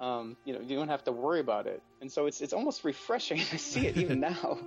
Um, 0.00 0.36
you 0.44 0.52
know, 0.52 0.60
you 0.60 0.76
don't 0.76 0.88
have 0.88 1.04
to 1.04 1.12
worry 1.12 1.40
about 1.40 1.66
it, 1.66 1.80
and 2.00 2.10
so 2.10 2.26
it's 2.26 2.40
it's 2.40 2.52
almost 2.52 2.84
refreshing 2.84 3.38
to 3.50 3.58
see 3.58 3.86
it 3.86 3.96
even 3.96 4.20
now, 4.20 4.58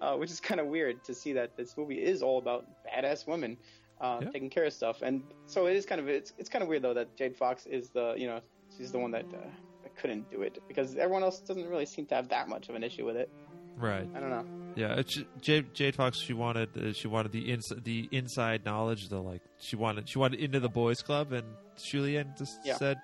uh, 0.00 0.14
which 0.14 0.30
is 0.30 0.40
kind 0.40 0.60
of 0.60 0.66
weird 0.66 1.02
to 1.04 1.14
see 1.14 1.32
that 1.34 1.56
this 1.56 1.74
movie 1.76 2.02
is 2.02 2.22
all 2.22 2.38
about 2.38 2.64
badass 2.86 3.26
women 3.26 3.56
uh, 4.00 4.20
taking 4.32 4.50
care 4.50 4.64
of 4.64 4.72
stuff, 4.72 5.02
and 5.02 5.22
so 5.46 5.66
it 5.66 5.76
is 5.76 5.86
kind 5.86 6.00
of 6.00 6.08
it's 6.08 6.32
it's 6.38 6.48
kind 6.48 6.62
of 6.62 6.68
weird 6.68 6.82
though 6.82 6.94
that 6.94 7.16
Jade 7.16 7.36
Fox 7.36 7.66
is 7.66 7.88
the 7.90 8.14
you 8.16 8.26
know 8.26 8.40
she's 8.76 8.90
the 8.92 8.98
one 8.98 9.10
that, 9.12 9.26
uh, 9.32 9.46
that 9.82 9.96
couldn't 9.96 10.30
do 10.30 10.42
it 10.42 10.58
because 10.68 10.96
everyone 10.96 11.22
else 11.22 11.38
doesn't 11.40 11.68
really 11.68 11.86
seem 11.86 12.06
to 12.06 12.14
have 12.14 12.28
that 12.30 12.48
much 12.48 12.68
of 12.68 12.74
an 12.74 12.82
issue 12.82 13.04
with 13.06 13.16
it. 13.16 13.30
Right. 13.76 14.08
I 14.14 14.20
don't 14.20 14.30
know. 14.30 14.44
Yeah, 14.76 14.94
it's, 14.98 15.16
Jade, 15.40 15.72
Jade 15.74 15.94
Fox. 15.94 16.18
She 16.20 16.32
wanted 16.32 16.76
uh, 16.76 16.92
she 16.92 17.06
wanted 17.06 17.30
the 17.32 17.52
ins- 17.52 17.72
the 17.84 18.08
inside 18.10 18.64
knowledge. 18.64 19.08
The 19.08 19.20
like 19.20 19.42
she 19.60 19.76
wanted 19.76 20.08
she 20.08 20.18
wanted 20.18 20.40
into 20.40 20.58
the 20.58 20.68
boys' 20.68 21.00
club, 21.00 21.32
and 21.32 21.46
Shu 21.76 22.00
Lien 22.02 22.34
just 22.36 22.58
Yeah. 22.64 22.74
said, 22.76 22.96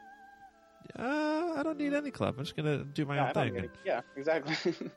uh, 0.98 1.54
I 1.56 1.62
don't 1.62 1.78
need 1.78 1.92
any 1.94 2.10
club. 2.10 2.34
I'm 2.38 2.44
just 2.44 2.56
gonna 2.56 2.84
do 2.84 3.04
my 3.04 3.16
Yeah, 3.16 3.28
own 3.28 3.34
thing, 3.52 3.70
yeah, 3.84 4.00
exactly. 4.16 4.74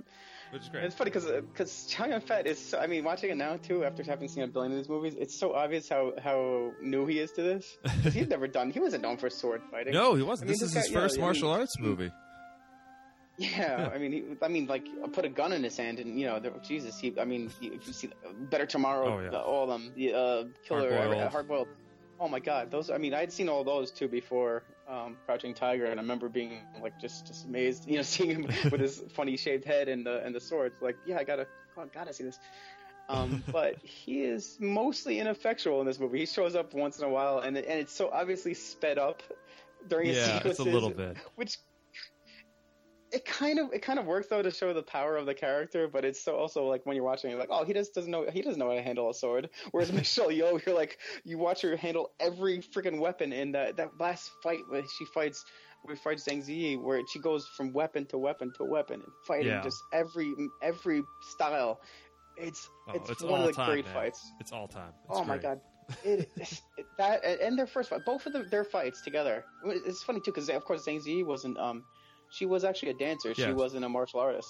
which 0.54 0.62
is 0.64 0.70
great. 0.70 0.84
It's 0.86 0.96
funny 0.96 1.10
because 1.12 1.26
because 1.26 1.88
Chow 1.88 2.06
Yun 2.06 2.22
Fat 2.22 2.48
is. 2.48 2.58
So, 2.60 2.80
I 2.80 2.88
mean, 2.88 3.04
watching 3.04 3.32
it 3.32 3.38
now 3.38 3.58
too, 3.58 3.84
after 3.84 4.04
having 4.04 4.28
seen 4.30 4.44
a 4.44 4.48
billion 4.48 4.72
of 4.72 4.78
these 4.78 4.90
movies, 4.90 5.16
it's 5.18 5.38
so 5.38 5.54
obvious 5.54 5.90
how 5.90 6.14
how 6.24 6.72
new 6.82 7.06
he 7.08 7.20
is 7.20 7.32
to 7.34 7.42
this. 7.42 7.78
he'd 8.14 8.30
never 8.30 8.48
done. 8.48 8.70
He 8.72 8.80
wasn't 8.80 9.04
known 9.04 9.18
for 9.18 9.30
sword 9.30 9.62
fighting. 9.72 9.94
No, 9.94 10.16
he 10.16 10.24
wasn't. 10.24 10.50
I 10.50 10.52
mean, 10.52 10.60
this 10.60 10.62
is 10.62 10.74
this 10.74 10.84
his 10.86 10.92
guy- 10.94 11.00
yeah, 11.00 11.04
first 11.06 11.16
I 11.16 11.18
mean- 11.18 11.26
martial 11.26 11.52
arts 11.52 11.80
movie. 11.80 12.12
Yeah, 13.38 13.90
I 13.92 13.98
mean, 13.98 14.12
he, 14.12 14.24
I 14.44 14.48
mean, 14.48 14.68
like 14.68 14.86
put 15.12 15.26
a 15.26 15.30
gun 15.30 15.54
in 15.54 15.64
his 15.64 15.76
hand, 15.76 15.98
and 15.98 16.20
you 16.20 16.28
know, 16.28 16.40
there, 16.40 16.54
Jesus, 16.62 17.00
he. 17.00 17.16
I 17.20 17.26
mean, 17.26 17.50
he, 17.60 17.70
if 17.70 17.88
you 17.88 17.92
see 17.94 18.10
Better 18.52 18.68
Tomorrow, 18.68 19.18
Oh, 19.18 19.20
yeah. 19.24 19.30
the, 19.32 19.40
all 19.42 19.64
of 19.64 19.70
them, 19.70 19.92
the 19.96 20.14
uh, 20.14 20.44
Killer, 20.68 20.96
Hard-Boiled. 20.96 21.32
Hard 21.32 21.48
Boiled. 21.48 21.68
Oh 22.20 22.28
my 22.28 22.40
God, 22.40 22.70
those. 22.70 22.92
I 22.92 23.00
mean, 23.00 23.16
I'd 23.16 23.34
seen 23.34 23.50
all 23.50 23.64
those 23.64 23.90
too 23.90 24.08
before 24.08 24.62
um, 24.88 25.18
Crouching 25.26 25.54
Tiger, 25.54 25.86
and 25.86 26.00
I 26.00 26.04
remember 26.04 26.30
being 26.30 26.60
like 26.82 27.00
just 27.00 27.28
just 27.28 27.46
amazed, 27.46 27.88
you 27.88 27.98
know, 27.98 28.02
seeing 28.04 28.30
him 28.32 28.48
with 28.72 28.82
his 28.82 29.04
funny 29.14 29.38
shaved 29.38 29.66
head 29.66 29.88
and 29.88 30.06
the 30.06 30.24
and 30.24 30.34
the 30.36 30.40
swords. 30.40 30.76
Like, 30.82 30.98
yeah, 31.06 31.18
I 31.18 31.24
gotta, 31.24 31.48
oh, 31.78 31.86
gotta 31.94 32.14
see 32.14 32.24
this. 32.26 32.40
Um, 33.10 33.44
but 33.52 33.78
he 33.84 34.24
is 34.24 34.58
mostly 34.60 35.20
ineffectual 35.20 35.82
in 35.82 35.86
this 35.88 36.00
movie. 36.00 36.20
He 36.20 36.26
shows 36.26 36.56
up 36.56 36.74
once 36.74 37.00
in 37.00 37.06
a 37.06 37.10
while, 37.10 37.40
and 37.40 37.58
and 37.58 37.80
it's 37.80 37.94
so 37.94 38.10
obviously 38.12 38.54
sped 38.54 38.98
up 38.98 39.22
during 39.88 40.08
his 40.08 40.18
Yeah, 40.18 40.38
sequences, 40.38 40.66
a 40.66 40.70
little 40.70 40.90
bit. 40.90 41.18
which 41.36 41.58
it 43.14 43.26
kind 43.26 43.60
of 43.60 43.72
it 43.74 43.82
kind 43.82 44.00
of 44.00 44.06
works 44.06 44.28
though 44.28 44.42
to 44.42 44.52
show 44.52 44.74
the 44.74 44.82
power 44.84 45.16
of 45.18 45.26
the 45.26 45.34
character, 45.34 45.88
but 45.88 46.04
it's 46.06 46.20
so 46.24 46.36
also 46.36 46.66
like 46.66 46.86
when 46.86 46.96
you're 46.96 47.06
watching, 47.06 47.30
you're 47.30 47.40
like, 47.40 47.50
oh, 47.52 47.64
he 47.64 47.74
just 47.74 47.94
doesn't 47.94 48.10
know 48.12 48.26
he 48.32 48.42
doesn't 48.42 48.60
know 48.60 48.70
how 48.70 48.76
to 48.76 48.82
handle 48.82 49.10
a 49.10 49.14
sword. 49.14 49.50
Whereas 49.72 49.92
Michelle 50.02 50.30
Yeoh, 50.30 50.66
you're 50.66 50.76
like, 50.76 50.98
you 51.24 51.38
watch 51.38 51.62
her 51.62 51.76
handle 51.76 52.12
every 52.20 52.60
freaking 52.60 53.00
weapon 53.00 53.32
in 53.34 53.52
that 53.54 53.78
that 53.78 54.00
last 54.00 54.32
fight 54.42 54.60
where 54.70 54.84
she 54.98 55.06
fights. 55.06 55.46
We 55.86 55.98
fight 55.98 56.18
Zhang 56.20 56.42
Ziyi, 56.48 56.82
where 56.82 57.02
she 57.12 57.20
goes 57.20 57.46
from 57.58 57.74
weapon 57.74 58.06
to 58.06 58.18
weapon 58.18 58.54
to 58.58 58.64
weapon 58.64 59.02
and 59.02 59.12
fighting 59.28 59.48
Yeah. 59.48 59.62
just 59.62 59.84
every 59.92 60.34
every 60.62 61.04
style. 61.22 61.82
It's 62.38 62.70
Oh, 62.88 62.94
it's, 62.96 63.10
it's, 63.10 63.22
one 63.22 63.32
all 63.42 63.42
of 63.42 63.46
the 63.48 63.54
time, 63.54 63.70
great 63.70 63.86
man. 63.86 63.94
fights. 63.94 64.32
It's 64.40 64.52
all 64.54 64.68
time. 64.70 64.94
It's 65.10 65.18
Oh 65.20 65.24
my 65.26 65.38
god, 65.38 65.60
it, 66.06 66.30
it- 66.38 66.62
that 66.98 67.24
and- 67.26 67.40
and 67.42 67.58
their 67.60 67.68
first 67.68 67.90
fight, 67.90 68.06
both 68.06 68.26
of 68.26 68.32
the, 68.34 68.44
their 68.44 68.64
fights 68.64 69.02
together. 69.02 69.44
It's 69.66 70.02
funny 70.04 70.20
too 70.22 70.32
because 70.32 70.48
of 70.50 70.64
course 70.64 70.86
Zhang 70.86 71.04
Ziyi 71.06 71.26
wasn't 71.26 71.58
um, 71.58 71.84
she 72.34 72.46
was 72.46 72.64
actually 72.64 72.90
a 72.90 72.94
dancer. 72.96 73.34
She 73.34 73.52
wasn't 73.54 73.86
a 73.86 73.90
martial 73.90 74.20
artist, 74.20 74.50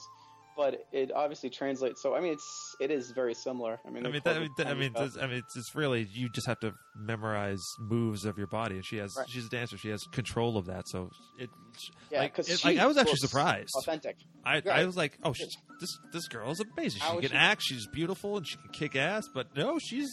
but 0.55 0.85
it 0.91 1.11
obviously 1.13 1.49
translates. 1.49 2.01
So 2.01 2.15
I 2.15 2.19
mean, 2.21 2.33
it's 2.33 2.75
it 2.79 2.91
is 2.91 3.11
very 3.11 3.33
similar. 3.33 3.79
I 3.85 3.89
mean, 3.89 4.05
I 4.05 4.09
mean, 4.11 4.21
that, 4.23 4.41
it 4.41 4.51
that- 4.57 4.67
I 4.67 4.73
mean, 4.73 4.91
I 4.95 5.27
mean, 5.27 5.37
it's, 5.37 5.55
it's 5.57 5.75
really 5.75 6.07
you 6.13 6.29
just 6.29 6.47
have 6.47 6.59
to 6.61 6.73
memorize 6.95 7.63
moves 7.79 8.25
of 8.25 8.37
your 8.37 8.47
body, 8.47 8.75
and 8.75 8.85
she 8.85 8.97
has 8.97 9.15
Right. 9.17 9.29
she's 9.29 9.45
a 9.45 9.49
dancer. 9.49 9.77
She 9.77 9.89
has 9.89 10.03
control 10.11 10.57
of 10.57 10.65
that, 10.67 10.87
so 10.87 11.09
it. 11.39 11.49
Yeah, 12.11 12.19
like, 12.19 12.35
'cause 12.35 12.49
it- 12.49 12.63
like, 12.63 12.77
I 12.77 12.85
was 12.85 12.97
actually 12.97 13.15
surprised. 13.17 13.71
Authentic. 13.77 14.15
I, 14.45 14.61
I 14.69 14.85
was 14.85 14.95
like, 14.97 15.17
oh, 15.23 15.33
she, 15.33 15.45
this 15.79 15.97
this 16.11 16.27
girl 16.27 16.51
is 16.51 16.59
amazing. 16.59 17.01
She 17.01 17.07
How 17.07 17.19
can 17.19 17.29
she- 17.31 17.35
act. 17.35 17.61
She's 17.63 17.87
beautiful, 17.87 18.37
and 18.37 18.47
she 18.47 18.57
can 18.57 18.69
kick 18.71 18.95
ass. 18.95 19.23
But 19.33 19.55
no, 19.55 19.79
she's 19.79 20.09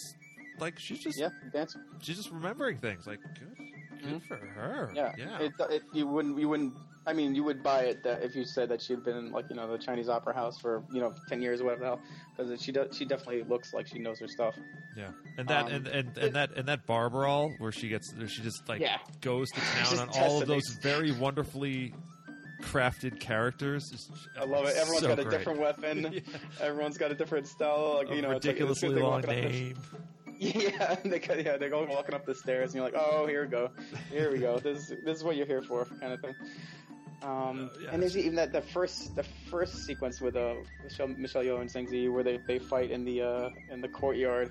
like 0.58 0.78
she's 0.78 1.02
just 1.02 1.18
Yeah, 1.18 1.28
dancer. 1.52 1.80
she's 2.00 2.16
just 2.16 2.30
remembering 2.30 2.78
things. 2.78 3.06
Like 3.06 3.18
good, 3.38 3.66
good 4.02 4.22
for 4.28 4.36
her. 4.36 4.86
Mm-hmm. 4.88 4.96
Yeah, 4.96 5.12
yeah. 5.18 5.38
It, 5.40 5.52
it, 5.70 5.82
you 5.92 6.06
wouldn't 6.06 6.38
you 6.38 6.48
wouldn't. 6.48 6.74
I 7.06 7.14
mean, 7.14 7.34
you 7.34 7.42
would 7.44 7.62
buy 7.62 7.84
it 7.84 8.02
that 8.02 8.22
if 8.22 8.36
you 8.36 8.44
said 8.44 8.68
that 8.68 8.82
she'd 8.82 9.02
been 9.02 9.16
in 9.16 9.32
like 9.32 9.46
you 9.48 9.56
know 9.56 9.70
the 9.70 9.78
Chinese 9.78 10.08
opera 10.08 10.34
house 10.34 10.58
for 10.60 10.82
you 10.92 11.00
know 11.00 11.14
ten 11.28 11.40
years 11.40 11.60
or 11.60 11.64
whatever 11.64 11.80
the 11.80 11.86
hell, 11.86 12.00
because 12.36 12.62
she 12.62 12.72
does 12.72 12.94
she 12.96 13.04
definitely 13.06 13.42
looks 13.44 13.72
like 13.72 13.86
she 13.86 13.98
knows 13.98 14.20
her 14.20 14.28
stuff. 14.28 14.54
Yeah, 14.96 15.08
and 15.38 15.48
that 15.48 15.66
Um, 15.66 15.72
and, 15.72 15.86
and, 15.88 16.08
and 16.08 16.18
it- 16.18 16.32
that 16.34 16.50
and 16.56 16.68
that 16.68 16.86
bar 16.86 17.08
brawl 17.08 17.52
where 17.58 17.72
she 17.72 17.88
gets 17.88 18.12
where 18.14 18.28
she 18.28 18.42
just 18.42 18.68
like 18.68 18.80
Yeah. 18.80 18.98
goes 19.22 19.48
to 19.50 19.60
town 19.84 19.98
on 19.98 20.08
all 20.20 20.42
of 20.42 20.46
those 20.48 20.68
very 20.82 21.10
wonderfully 21.12 21.94
crafted 22.60 23.18
characters. 23.18 23.90
Is, 23.92 24.10
I 24.38 24.44
love 24.44 24.66
it. 24.66 24.76
Everyone's 24.76 25.00
so 25.00 25.08
got 25.08 25.18
a 25.18 25.24
great. 25.24 25.38
different 25.38 25.60
weapon. 25.60 26.12
Yeah. 26.12 26.20
Everyone's 26.60 26.98
got 26.98 27.10
a 27.10 27.14
different 27.14 27.46
style. 27.48 27.94
Like 27.96 28.10
A 28.10 28.14
you 28.14 28.20
know, 28.22 28.32
it's 28.32 28.44
like, 28.46 28.56
it's 28.60 28.82
ridiculously 28.82 29.00
long 29.02 29.22
name. 29.22 29.76
Yeah, 30.42 30.94
they 31.04 31.20
yeah, 31.44 31.58
they 31.58 31.68
go 31.68 31.84
walking 31.84 32.14
up 32.14 32.24
the 32.24 32.34
stairs, 32.34 32.70
and 32.70 32.76
you're 32.76 32.84
like, 32.84 32.94
oh, 32.96 33.26
here 33.26 33.42
we 33.44 33.48
go, 33.50 33.68
here 34.10 34.32
we 34.32 34.38
go. 34.38 34.58
This 34.58 34.88
this 35.04 35.18
is 35.18 35.22
what 35.22 35.36
you're 35.36 35.44
here 35.44 35.60
for, 35.60 35.84
kind 36.00 36.14
of 36.14 36.20
thing. 36.22 36.34
Um, 37.22 37.70
Uh, 37.74 37.80
yeah, 37.82 37.90
and 37.92 38.02
there's 38.02 38.16
even 38.16 38.34
that 38.36 38.52
the 38.52 38.62
first 38.62 39.14
the 39.16 39.24
first 39.50 39.84
sequence 39.84 40.20
with 40.20 40.36
uh, 40.36 40.54
Michelle 40.82 41.08
Michelle 41.08 41.42
Yeoh 41.42 41.60
and 41.60 41.70
Zhang 41.70 41.88
Ziyi 41.88 42.10
where 42.12 42.24
they, 42.24 42.38
they 42.46 42.58
fight 42.58 42.90
in 42.90 43.04
the 43.04 43.22
uh, 43.22 43.50
in 43.70 43.80
the 43.80 43.88
courtyard 43.88 44.50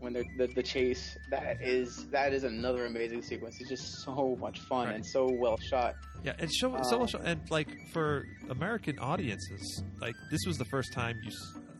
when 0.00 0.12
they're 0.12 0.24
the, 0.38 0.46
the 0.48 0.62
chase. 0.62 1.16
That 1.30 1.62
is 1.62 2.06
that 2.10 2.32
is 2.32 2.44
another 2.44 2.86
amazing 2.86 3.22
sequence. 3.22 3.60
It's 3.60 3.68
just 3.70 4.02
so 4.04 4.36
much 4.40 4.60
fun 4.60 4.86
Right. 4.86 4.96
and 4.96 5.06
so 5.06 5.30
well 5.30 5.56
shot. 5.58 5.94
Yeah, 6.24 6.34
and 6.38 6.52
show 6.52 6.74
Um, 6.76 6.84
so 6.84 6.98
much, 6.98 7.14
and 7.14 7.40
like 7.50 7.68
for 7.92 8.26
American 8.50 8.98
audiences, 8.98 9.82
like 10.00 10.14
this 10.30 10.40
was 10.46 10.58
the 10.58 10.66
first 10.66 10.92
time 10.92 11.16
you 11.24 11.32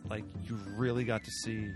like 0.09 0.24
you 0.49 0.59
really 0.76 1.05
got 1.05 1.22
to 1.24 1.30
see 1.45 1.70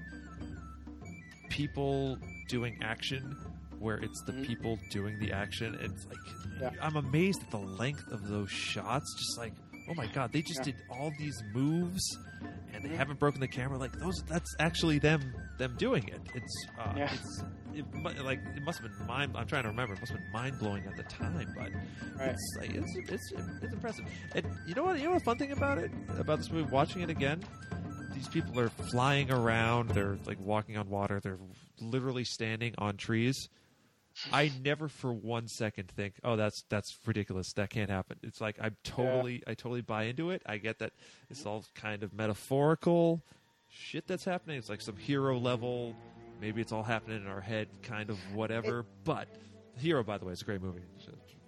people 1.50 2.18
doing 2.48 2.78
action 2.82 3.36
where 3.84 3.98
it's 3.98 4.22
the 4.22 4.32
Mhm. 4.32 4.46
people 4.46 4.78
doing 4.90 5.18
the 5.20 5.32
action. 5.32 5.76
It's 5.80 6.06
like 6.06 6.18
Yeah. 6.60 6.70
I'm 6.80 6.96
amazed 6.96 7.42
at 7.42 7.50
the 7.50 7.58
length 7.58 8.06
of 8.08 8.26
those 8.28 8.50
shots. 8.50 9.14
Just 9.18 9.38
like 9.38 9.52
oh 9.88 9.94
my 9.94 10.06
god, 10.06 10.32
they 10.32 10.40
just 10.40 10.60
Yeah. 10.60 10.72
did 10.72 10.76
all 10.88 11.12
these 11.18 11.42
moves 11.52 12.02
and 12.72 12.82
they 12.82 12.88
Mhm. 12.88 12.96
haven't 12.96 13.18
broken 13.20 13.40
the 13.40 13.48
camera. 13.48 13.76
Like 13.76 13.92
those, 13.92 14.22
that's 14.26 14.54
actually 14.58 14.98
them 14.98 15.20
them 15.58 15.76
doing 15.76 16.08
it. 16.08 16.20
It's 16.34 16.66
uh, 16.78 16.94
Yeah. 16.96 17.12
it's 17.14 17.44
it, 17.74 17.84
like 18.24 18.40
it 18.56 18.62
must 18.62 18.80
have 18.80 18.90
been 18.98 19.06
mind. 19.06 19.36
I'm 19.36 19.46
trying 19.46 19.64
to 19.64 19.68
remember. 19.68 19.94
It 19.94 20.00
must 20.00 20.12
have 20.12 20.20
been 20.20 20.32
mind 20.32 20.58
blowing 20.58 20.84
at 20.86 20.96
the 20.96 21.02
time, 21.04 21.52
but 21.56 21.70
Right. 22.18 22.30
it's 22.30 22.56
like 22.58 22.70
it's, 22.74 22.96
it's 22.96 23.32
it's 23.62 23.72
impressive. 23.74 24.06
And 24.34 24.46
you 24.66 24.74
know 24.74 24.84
what? 24.84 24.98
You 24.98 25.04
know 25.04 25.12
what? 25.12 25.22
Fun 25.22 25.36
thing 25.38 25.52
about 25.52 25.78
it 25.78 25.90
about 26.18 26.38
this 26.38 26.50
movie, 26.50 26.70
watching 26.70 27.02
it 27.02 27.10
again, 27.10 27.44
these 28.14 28.28
people 28.28 28.58
are 28.58 28.70
flying 28.70 29.30
around. 29.30 29.90
They're 29.90 30.16
like 30.24 30.40
walking 30.40 30.76
on 30.78 30.88
water. 30.88 31.20
They're 31.20 31.38
literally 31.80 32.24
standing 32.24 32.74
on 32.78 32.96
trees. 32.96 33.48
I 34.32 34.52
never 34.62 34.88
for 34.88 35.12
one 35.12 35.48
second 35.48 35.90
think, 35.90 36.14
"Oh, 36.22 36.36
that's 36.36 36.62
that's 36.68 36.96
ridiculous. 37.06 37.52
That 37.54 37.70
can't 37.70 37.90
happen." 37.90 38.18
It's 38.22 38.40
like 38.40 38.60
I 38.60 38.70
totally, 38.84 39.42
I 39.46 39.54
totally 39.54 39.80
buy 39.80 40.04
into 40.04 40.30
it. 40.30 40.42
I 40.46 40.58
get 40.58 40.78
that 40.78 40.92
it's 41.30 41.44
all 41.46 41.64
kind 41.74 42.02
of 42.02 42.12
metaphorical 42.12 43.22
shit 43.68 44.06
that's 44.06 44.24
happening. 44.24 44.58
It's 44.58 44.68
like 44.68 44.80
some 44.80 44.96
hero 44.96 45.38
level. 45.38 45.94
Maybe 46.40 46.60
it's 46.60 46.72
all 46.72 46.82
happening 46.82 47.22
in 47.22 47.26
our 47.28 47.40
head, 47.40 47.68
kind 47.82 48.10
of 48.10 48.18
whatever. 48.34 48.84
but 49.04 49.28
Hero, 49.78 50.04
by 50.04 50.18
the 50.18 50.24
way, 50.24 50.32
is 50.32 50.42
a 50.42 50.44
great 50.44 50.62
movie. 50.62 50.82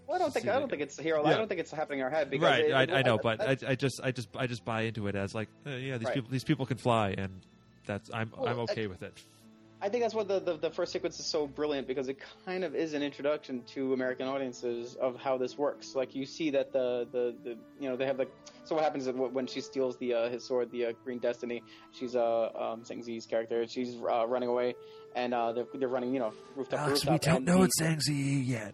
Well, 0.09 0.17
I 0.17 0.19
don't 0.19 0.33
think 0.33 0.49
I 0.49 0.59
don't 0.59 0.69
think 0.69 0.83
it's 0.83 0.99
a 0.99 1.03
hero. 1.03 1.25
I 1.25 1.35
don't 1.35 1.47
think 1.49 1.61
it's 1.61 1.71
happening 1.71 2.01
in 2.01 2.05
our 2.05 2.11
head 2.11 2.31
because 2.31 2.45
right 2.45 2.65
it- 2.65 2.73
I, 2.73 2.83
it- 2.83 2.91
I 2.93 3.03
know 3.03 3.19
but 3.19 3.41
I, 3.41 3.57
I 3.69 3.75
just 3.77 4.01
i 4.03 4.11
just 4.11 4.29
i 4.37 4.47
just 4.49 4.65
buy 4.65 4.83
into 4.83 5.07
it 5.09 5.15
as 5.15 5.35
like 5.35 5.49
uh, 5.67 5.71
yeah 5.71 5.99
these 5.99 6.07
Right. 6.07 6.15
people 6.15 6.31
these 6.31 6.45
people 6.45 6.67
can 6.67 6.77
fly 6.79 7.11
and 7.19 7.41
that's 7.87 8.11
i'm 8.13 8.33
Well, 8.37 8.49
i'm 8.49 8.59
I- 8.59 8.63
okay 8.63 8.87
with 8.89 9.03
it 9.03 9.13
I 9.83 9.91
think 9.91 10.03
that's 10.03 10.15
what 10.15 10.27
the, 10.27 10.41
the, 10.41 10.57
the 10.57 10.71
first 10.71 10.91
sequence 10.93 11.21
is 11.21 11.27
so 11.27 11.47
brilliant 11.47 11.87
because 11.87 12.09
it 12.09 12.17
kind 12.47 12.65
of 12.65 12.75
is 12.75 12.95
an 12.95 13.03
introduction 13.03 13.63
to 13.75 13.93
American 13.93 14.27
audiences 14.27 14.95
of 14.97 15.17
how 15.17 15.37
this 15.37 15.59
works. 15.59 15.95
Like 15.95 16.15
you 16.15 16.25
see 16.25 16.51
that 16.51 16.73
the, 16.73 17.07
the, 17.13 17.35
the 17.45 17.51
you 17.79 17.89
know 17.91 17.97
they 17.97 18.07
have 18.07 18.19
like 18.19 18.31
so 18.65 18.75
what 18.75 18.85
happens 18.85 19.07
is 19.07 19.15
when 19.15 19.47
she 19.47 19.61
steals 19.61 19.97
the 19.99 20.15
uh, 20.15 20.29
his 20.31 20.47
sword, 20.47 20.71
the 20.73 20.87
uh, 20.87 20.93
Green 21.05 21.19
Destiny, 21.19 21.63
she's 21.93 22.17
uh 22.17 22.47
um, 22.47 22.83
Zhang 22.83 23.07
Ziyi's 23.07 23.27
character. 23.27 23.67
She's 23.69 23.97
uh, 23.97 24.27
running 24.27 24.49
away, 24.49 24.75
and 25.15 25.35
uh, 25.35 25.53
they're, 25.53 25.67
they're 25.75 25.89
running 25.89 26.15
you 26.15 26.21
know 26.21 26.33
rooftop 26.57 26.87
to 26.87 26.91
rooftop. 26.93 27.27
and 27.27 27.47
the- 27.47 27.71
Zhang 27.81 28.01
Ziyi 28.03 28.73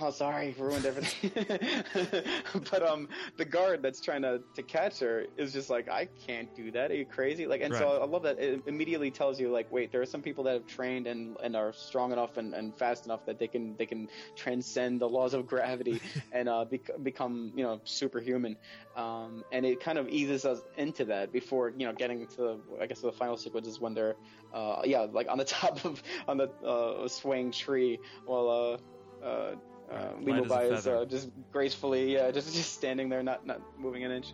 Oh, 0.00 0.10
sorry, 0.10 0.54
ruined 0.58 0.86
everything. 0.86 1.30
but 2.70 2.82
um, 2.82 3.08
the 3.36 3.44
guard 3.44 3.82
that's 3.82 4.00
trying 4.00 4.22
to, 4.22 4.40
to 4.54 4.62
catch 4.62 5.00
her 5.00 5.26
is 5.36 5.52
just 5.52 5.68
like, 5.68 5.88
I 5.88 6.08
can't 6.26 6.48
do 6.54 6.70
that. 6.72 6.90
Are 6.90 6.94
you 6.94 7.04
crazy? 7.04 7.46
Like, 7.46 7.60
and 7.60 7.74
so 7.74 8.00
I 8.00 8.06
love 8.06 8.22
that 8.22 8.38
it 8.38 8.62
immediately 8.66 9.10
tells 9.10 9.38
you 9.38 9.50
like, 9.52 9.70
wait, 9.70 9.92
there 9.92 10.00
are 10.00 10.06
some 10.06 10.22
people 10.22 10.44
that 10.44 10.54
have 10.54 10.66
trained 10.66 11.06
and, 11.06 11.36
and 11.42 11.54
are 11.54 11.72
strong 11.74 12.10
enough 12.10 12.38
and, 12.38 12.54
and 12.54 12.76
fast 12.76 13.04
enough 13.04 13.20
that 13.26 13.38
they 13.38 13.48
can 13.48 13.76
they 13.76 13.84
can 13.84 14.08
transcend 14.34 15.00
the 15.00 15.08
laws 15.08 15.34
of 15.34 15.46
gravity 15.46 16.00
and 16.32 16.48
uh, 16.48 16.64
bec- 16.64 16.90
become 17.02 17.52
you 17.54 17.62
know 17.62 17.80
superhuman. 17.84 18.56
Um, 18.96 19.42
and 19.52 19.66
it 19.66 19.80
kind 19.80 19.98
of 19.98 20.08
eases 20.08 20.46
us 20.46 20.60
into 20.76 21.04
that 21.06 21.32
before 21.32 21.70
you 21.76 21.86
know 21.86 21.92
getting 21.92 22.26
to 22.36 22.62
I 22.80 22.86
guess 22.86 23.00
the 23.00 23.12
final 23.12 23.36
sequence 23.36 23.66
is 23.68 23.78
when 23.78 23.92
they're 23.94 24.16
uh, 24.54 24.80
yeah 24.84 25.06
like 25.12 25.28
on 25.28 25.36
the 25.38 25.44
top 25.46 25.84
of 25.84 26.02
on 26.26 26.38
the 26.38 26.48
uh, 26.66 27.08
swaying 27.08 27.52
tree 27.52 28.00
while 28.24 28.80
uh, 29.22 29.24
uh, 29.24 29.54
uh, 29.92 30.14
Right, 30.14 30.24
Lima 30.24 30.42
light 30.42 30.72
as 30.72 30.86
a 30.86 30.90
Bai 30.90 30.96
is 30.96 31.02
uh, 31.02 31.04
just 31.06 31.30
gracefully, 31.52 32.14
yeah, 32.14 32.30
just 32.36 32.52
just 32.54 32.72
standing 32.74 33.08
there, 33.08 33.22
not 33.22 33.46
not 33.46 33.60
moving 33.78 34.04
an 34.04 34.10
inch. 34.12 34.28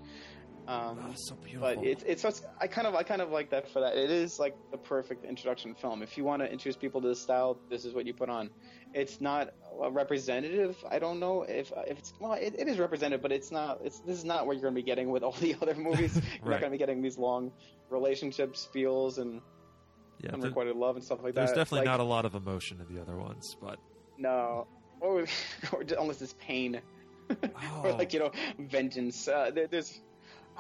Um, 0.66 0.98
oh, 1.02 1.12
so 1.16 1.34
beautiful 1.36 1.76
but 1.76 1.82
it's 1.86 2.02
it's 2.06 2.20
such, 2.20 2.34
I 2.60 2.66
kind 2.66 2.86
of 2.86 2.94
I 2.94 3.02
kind 3.02 3.22
of 3.22 3.30
like 3.30 3.48
that 3.50 3.70
for 3.70 3.80
that. 3.80 3.96
It 3.96 4.10
is 4.10 4.38
like 4.38 4.54
the 4.70 4.76
perfect 4.76 5.24
introduction 5.24 5.74
film. 5.74 6.02
If 6.02 6.18
you 6.18 6.24
want 6.24 6.42
to 6.42 6.52
introduce 6.52 6.76
people 6.76 7.00
to 7.00 7.08
the 7.08 7.16
style, 7.16 7.58
this 7.70 7.86
is 7.86 7.94
what 7.94 8.04
you 8.04 8.12
put 8.12 8.28
on. 8.28 8.50
It's 8.92 9.18
not 9.20 9.48
uh, 9.82 9.90
representative. 9.90 10.76
I 10.90 10.98
don't 10.98 11.20
know 11.20 11.44
if 11.44 11.72
if 11.86 11.98
it's 11.98 12.12
well, 12.20 12.34
it, 12.34 12.54
it 12.58 12.68
is 12.68 12.78
representative, 12.78 13.22
but 13.22 13.32
it's 13.32 13.50
not. 13.50 13.78
It's 13.82 14.00
this 14.00 14.18
is 14.18 14.24
not 14.26 14.46
what 14.46 14.56
you're 14.56 14.62
going 14.62 14.74
to 14.74 14.78
be 14.82 14.84
getting 14.84 15.08
with 15.10 15.22
all 15.22 15.32
the 15.32 15.56
other 15.62 15.74
movies. 15.74 16.14
You're 16.44 16.50
Right. 16.50 16.50
not 16.50 16.60
going 16.60 16.70
to 16.72 16.74
be 16.74 16.78
getting 16.78 17.00
these 17.00 17.16
long 17.16 17.50
relationships, 17.88 18.68
feels, 18.72 19.16
and 19.18 19.40
yeah 20.20 20.32
unrequited 20.34 20.76
love 20.76 20.96
and 20.96 21.04
stuff 21.04 21.22
like 21.22 21.34
there's 21.34 21.50
that. 21.50 21.54
There's 21.54 21.64
definitely 21.66 21.86
Like, 21.86 21.98
not 21.98 22.00
a 22.00 22.08
lot 22.08 22.24
of 22.26 22.34
emotion 22.34 22.80
in 22.86 22.92
the 22.94 23.00
other 23.00 23.16
ones 23.16 23.56
but 23.60 23.78
no, 24.18 24.66
or, 25.00 25.26
or 25.72 25.84
unless 25.98 26.20
it's 26.22 26.34
pain. 26.38 26.80
or 27.84 27.92
like 27.92 28.12
you 28.12 28.20
know, 28.20 28.30
vengeance. 28.58 29.28
Uh, 29.28 29.50
there, 29.54 29.66
there's 29.66 30.00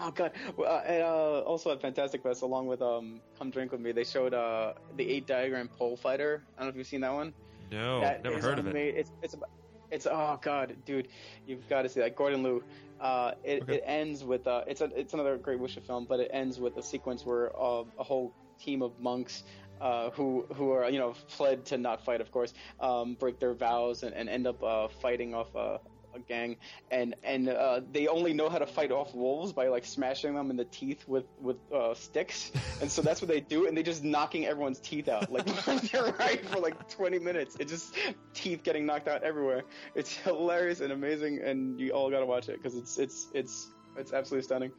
Oh 0.00 0.12
god! 0.12 0.30
Uh, 0.56 0.62
and, 0.86 1.02
uh, 1.02 1.40
also 1.40 1.72
at 1.72 1.80
Fantastic 1.80 2.22
Fest, 2.22 2.42
along 2.42 2.68
with 2.68 2.80
um, 2.82 3.20
"Come 3.36 3.50
Drink 3.50 3.72
with 3.72 3.80
Me," 3.80 3.90
they 3.90 4.04
showed 4.04 4.32
uh, 4.32 4.74
the 4.96 5.08
eight 5.08 5.26
diagram 5.26 5.68
pole 5.68 5.96
fighter. 5.96 6.44
I 6.56 6.60
don't 6.60 6.66
know 6.68 6.70
if 6.70 6.76
you've 6.76 6.86
seen 6.86 7.00
that 7.00 7.12
one. 7.12 7.32
No, 7.72 8.00
That 8.00 8.22
never 8.22 8.40
heard 8.40 8.58
of 8.60 8.66
it. 8.68 8.76
It's 8.76 9.10
it's 9.22 9.34
about- 9.34 9.50
it's 9.90 10.06
oh 10.06 10.38
god, 10.42 10.76
dude, 10.84 11.08
you've 11.46 11.66
got 11.68 11.82
to 11.82 11.88
see 11.88 12.00
that. 12.00 12.14
Gordon 12.14 12.42
Liu. 12.42 12.62
Uh, 13.00 13.32
it, 13.42 13.62
Okay. 13.62 13.76
it 13.76 13.82
ends 13.86 14.22
with 14.24 14.46
uh, 14.46 14.62
it's 14.66 14.82
a 14.82 14.90
it's 14.94 15.14
another 15.14 15.36
great 15.38 15.58
Wuxia 15.58 15.82
film, 15.82 16.04
but 16.08 16.20
it 16.20 16.30
ends 16.32 16.60
with 16.60 16.76
a 16.76 16.82
sequence 16.82 17.24
where 17.24 17.50
uh, 17.58 17.84
a 17.98 18.04
whole 18.04 18.32
team 18.60 18.82
of 18.82 18.98
monks. 19.00 19.44
Uh, 19.80 20.10
who 20.10 20.46
who 20.54 20.72
are 20.72 20.88
you 20.90 20.98
know 20.98 21.14
fled 21.28 21.64
to 21.66 21.78
not 21.78 22.04
fight, 22.04 22.20
of 22.20 22.30
course, 22.30 22.52
um, 22.80 23.14
break 23.14 23.38
their 23.38 23.54
vows 23.54 24.02
and, 24.02 24.14
and 24.14 24.28
end 24.28 24.46
up 24.46 24.62
uh, 24.62 24.88
fighting 25.00 25.34
off 25.34 25.54
a, 25.54 25.80
a 26.14 26.18
gang, 26.20 26.56
and 26.90 27.14
and 27.22 27.48
uh, 27.48 27.80
they 27.92 28.08
only 28.08 28.32
know 28.32 28.48
how 28.48 28.58
to 28.58 28.66
fight 28.66 28.90
off 28.90 29.14
wolves 29.14 29.52
by 29.52 29.68
like 29.68 29.84
smashing 29.84 30.34
them 30.34 30.50
in 30.50 30.56
the 30.56 30.64
teeth 30.64 31.06
with 31.06 31.26
with 31.40 31.56
uh, 31.72 31.94
sticks, 31.94 32.50
and 32.80 32.90
so 32.90 33.02
that's 33.02 33.20
what 33.20 33.28
they 33.28 33.40
do, 33.40 33.66
and 33.66 33.76
they 33.76 33.82
just 33.82 34.04
knocking 34.04 34.46
everyone's 34.46 34.80
teeth 34.80 35.08
out 35.08 35.30
like 35.30 35.46
and 35.68 36.18
right 36.18 36.44
for 36.46 36.58
like 36.58 36.88
20 36.88 37.18
minutes. 37.18 37.56
It's 37.58 37.72
just 37.72 37.94
teeth 38.34 38.62
getting 38.62 38.86
knocked 38.86 39.08
out 39.08 39.22
everywhere. 39.22 39.62
It's 39.94 40.14
hilarious 40.16 40.80
and 40.80 40.92
amazing, 40.92 41.40
and 41.42 41.78
you 41.80 41.90
all 41.92 42.10
gotta 42.10 42.26
watch 42.26 42.48
it 42.48 42.62
because 42.62 42.76
it's 42.76 42.98
it's 42.98 43.28
it's 43.34 43.70
it's 43.98 44.12
absolutely 44.12 44.44
stunning. 44.44 44.72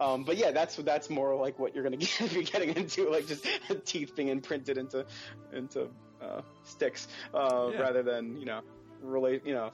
Um, 0.00 0.24
but 0.24 0.36
yeah, 0.36 0.50
that's 0.50 0.76
that's 0.76 1.10
more 1.10 1.36
like 1.36 1.58
what 1.58 1.74
you're 1.74 1.84
gonna 1.84 1.96
get, 1.98 2.32
be 2.34 2.42
getting 2.44 2.70
into, 2.76 3.08
like 3.10 3.26
just 3.26 3.46
teeth 3.84 4.14
being 4.16 4.28
imprinted 4.28 4.78
into 4.78 5.06
into 5.52 5.88
uh, 6.20 6.40
sticks, 6.64 7.08
uh, 7.34 7.70
Yeah. 7.72 7.80
rather 7.80 8.02
than 8.02 8.36
you 8.36 8.46
know 8.46 8.60
relate 9.00 9.44
you 9.46 9.54
know 9.54 9.70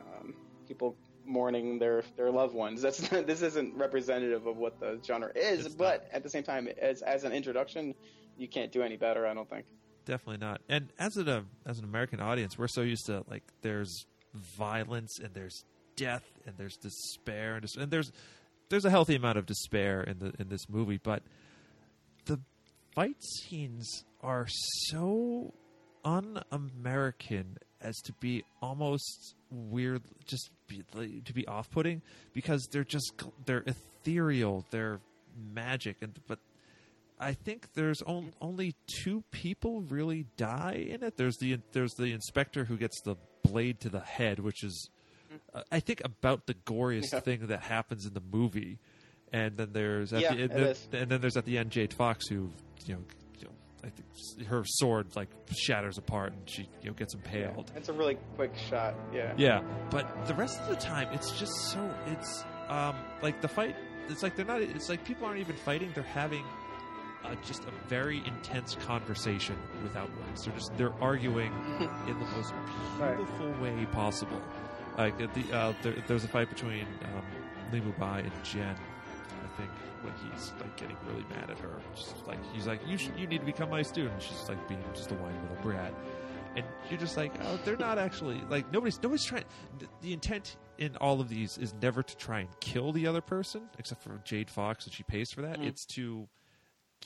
um, 0.00 0.34
people 0.68 0.96
mourning 1.24 1.78
their 1.78 2.02
their 2.16 2.30
loved 2.30 2.54
ones. 2.54 2.82
That's 2.82 3.10
not, 3.10 3.26
this 3.32 3.42
isn't 3.42 3.74
representative 3.76 4.46
of 4.46 4.56
what 4.56 4.78
the 4.80 5.00
genre 5.04 5.30
is, 5.34 5.66
It's 5.66 5.74
but 5.74 6.08
at 6.12 6.22
the 6.22 6.30
same 6.30 6.42
time, 6.44 6.68
as 6.80 7.02
as 7.02 7.24
an 7.24 7.32
introduction, 7.32 7.94
you 8.38 8.48
can't 8.48 8.70
do 8.72 8.82
any 8.82 8.96
better. 8.96 9.26
I 9.26 9.34
don't 9.34 9.48
think. 9.48 9.66
Definitely 10.04 10.46
not. 10.46 10.60
And 10.68 10.92
as 11.00 11.16
an 11.16 11.28
uh, 11.28 11.42
as 11.66 11.78
an 11.78 11.84
American 11.84 12.20
audience, 12.20 12.56
we're 12.56 12.68
so 12.68 12.82
used 12.82 13.06
to 13.06 13.24
like 13.28 13.42
there's 13.62 14.06
violence 14.34 15.18
and 15.18 15.34
there's 15.34 15.64
death 15.96 16.24
and 16.46 16.56
there's 16.56 16.76
despair 16.76 17.56
and, 17.56 17.66
and 17.78 17.90
there's 17.90 18.12
there's 18.68 18.84
a 18.84 18.90
healthy 18.90 19.14
amount 19.14 19.38
of 19.38 19.46
despair 19.46 20.02
in 20.02 20.18
the 20.18 20.32
in 20.38 20.48
this 20.48 20.68
movie, 20.68 20.98
but 21.02 21.22
the 22.26 22.40
fight 22.94 23.22
scenes 23.22 24.04
are 24.22 24.46
so 24.48 25.54
un-American 26.04 27.58
as 27.80 27.96
to 27.96 28.12
be 28.14 28.44
almost 28.62 29.34
weird, 29.50 30.02
just 30.24 30.50
be, 30.66 30.82
to 31.24 31.32
be 31.32 31.46
off-putting 31.46 32.02
because 32.32 32.66
they're 32.72 32.84
just 32.84 33.12
they're 33.44 33.64
ethereal, 33.66 34.64
they're 34.70 35.00
magic, 35.36 35.96
and 36.00 36.18
but 36.26 36.38
I 37.18 37.32
think 37.32 37.72
there's 37.74 38.02
on, 38.02 38.32
only 38.40 38.74
two 39.02 39.22
people 39.30 39.82
really 39.82 40.26
die 40.36 40.86
in 40.88 41.02
it. 41.02 41.16
There's 41.16 41.36
the 41.36 41.58
there's 41.72 41.94
the 41.94 42.12
inspector 42.12 42.64
who 42.64 42.76
gets 42.76 43.00
the 43.02 43.16
blade 43.42 43.80
to 43.80 43.88
the 43.88 44.00
head, 44.00 44.40
which 44.40 44.64
is 44.64 44.90
uh, 45.54 45.62
I 45.72 45.80
think 45.80 46.02
about 46.04 46.46
the 46.46 46.54
goriest 46.54 47.12
Yeah. 47.12 47.20
thing 47.20 47.46
that 47.48 47.60
happens 47.60 48.06
in 48.06 48.14
the 48.14 48.22
movie. 48.32 48.78
And 49.32 49.56
then 49.56 49.70
there's 49.72 50.12
at 50.12 50.22
Yeah, 50.22 50.34
the, 50.34 50.42
and, 50.44 50.50
then, 50.52 50.76
and 50.92 51.10
then 51.10 51.20
there's 51.20 51.36
at 51.36 51.44
the 51.44 51.58
end 51.58 51.70
Jade 51.70 51.92
Fox 51.92 52.28
who 52.28 52.50
you 52.86 52.94
know, 52.94 53.00
you 53.40 53.44
know 53.48 53.50
I 53.84 53.88
think 53.90 54.46
her 54.48 54.62
sword 54.64 55.14
like 55.16 55.28
shatters 55.56 55.98
apart 55.98 56.32
and 56.32 56.48
she 56.48 56.62
you 56.82 56.90
know 56.90 56.94
gets 56.94 57.14
impaled. 57.14 57.72
It's 57.74 57.88
a 57.88 57.92
really 57.92 58.16
quick 58.36 58.52
shot. 58.70 58.94
Yeah. 59.12 59.34
Yeah, 59.36 59.62
but 59.90 60.26
the 60.26 60.34
rest 60.34 60.60
of 60.60 60.68
the 60.68 60.76
time, 60.76 61.08
it's 61.12 61.32
just 61.32 61.52
so 61.72 61.90
it's 62.06 62.44
um 62.68 62.94
like 63.22 63.40
the 63.42 63.48
fight. 63.48 63.74
It's 64.08 64.22
like 64.22 64.36
they're 64.36 64.44
not. 64.46 64.62
It's 64.62 64.88
like 64.88 65.04
people 65.04 65.26
aren't 65.26 65.40
even 65.40 65.56
fighting. 65.56 65.90
They're 65.92 66.04
having 66.04 66.44
uh, 67.24 67.34
just 67.44 67.64
a 67.64 67.72
very 67.88 68.18
intense 68.24 68.76
conversation 68.76 69.56
without 69.82 70.08
words. 70.16 70.44
They're 70.44 70.54
just 70.54 70.70
they're 70.76 70.94
arguing 71.02 71.52
in 72.06 72.16
the 72.20 72.26
most 72.36 72.54
Right. 73.00 73.16
beautiful 73.16 73.52
way 73.60 73.84
possible. 73.90 74.40
Like 74.96 75.18
the 75.18 75.56
uh, 75.56 75.72
there, 75.82 75.92
there 76.06 76.14
was 76.14 76.24
a 76.24 76.28
fight 76.28 76.48
between 76.48 76.86
um, 77.04 77.22
Li 77.72 77.80
Mubai 77.80 78.20
and 78.20 78.32
Jen. 78.44 78.76
I 79.44 79.56
think 79.58 79.70
when 80.02 80.12
he's 80.30 80.52
like 80.60 80.76
getting 80.76 80.96
really 81.06 81.24
mad 81.30 81.50
at 81.50 81.58
her, 81.58 81.80
just 81.94 82.14
like 82.26 82.38
he's 82.54 82.66
like, 82.66 82.80
"You 82.86 82.96
should, 82.96 83.18
you 83.18 83.26
need 83.26 83.40
to 83.40 83.46
become 83.46 83.70
my 83.70 83.82
student." 83.82 84.22
She's 84.22 84.48
like 84.48 84.68
being 84.68 84.82
just 84.94 85.10
a 85.10 85.14
whiny 85.14 85.36
little 85.48 85.62
brat 85.62 85.92
and 86.56 86.64
you're 86.88 86.98
just 86.98 87.16
like, 87.18 87.32
oh, 87.44 87.60
they're 87.64 87.76
not 87.76 87.98
actually 87.98 88.40
like 88.48 88.70
nobody's 88.72 89.00
nobody's 89.02 89.24
trying. 89.24 89.44
The, 89.78 89.86
the 90.00 90.12
intent 90.12 90.56
in 90.78 90.96
all 90.96 91.20
of 91.20 91.28
these 91.28 91.58
is 91.58 91.74
never 91.80 92.02
to 92.02 92.16
try 92.16 92.40
and 92.40 92.48
kill 92.60 92.92
the 92.92 93.06
other 93.06 93.20
person, 93.20 93.68
except 93.78 94.02
for 94.02 94.20
Jade 94.24 94.50
Fox, 94.50 94.86
and 94.86 94.94
she 94.94 95.02
pays 95.02 95.30
for 95.30 95.42
that. 95.42 95.62
It's 95.62 95.84
to 95.86 96.28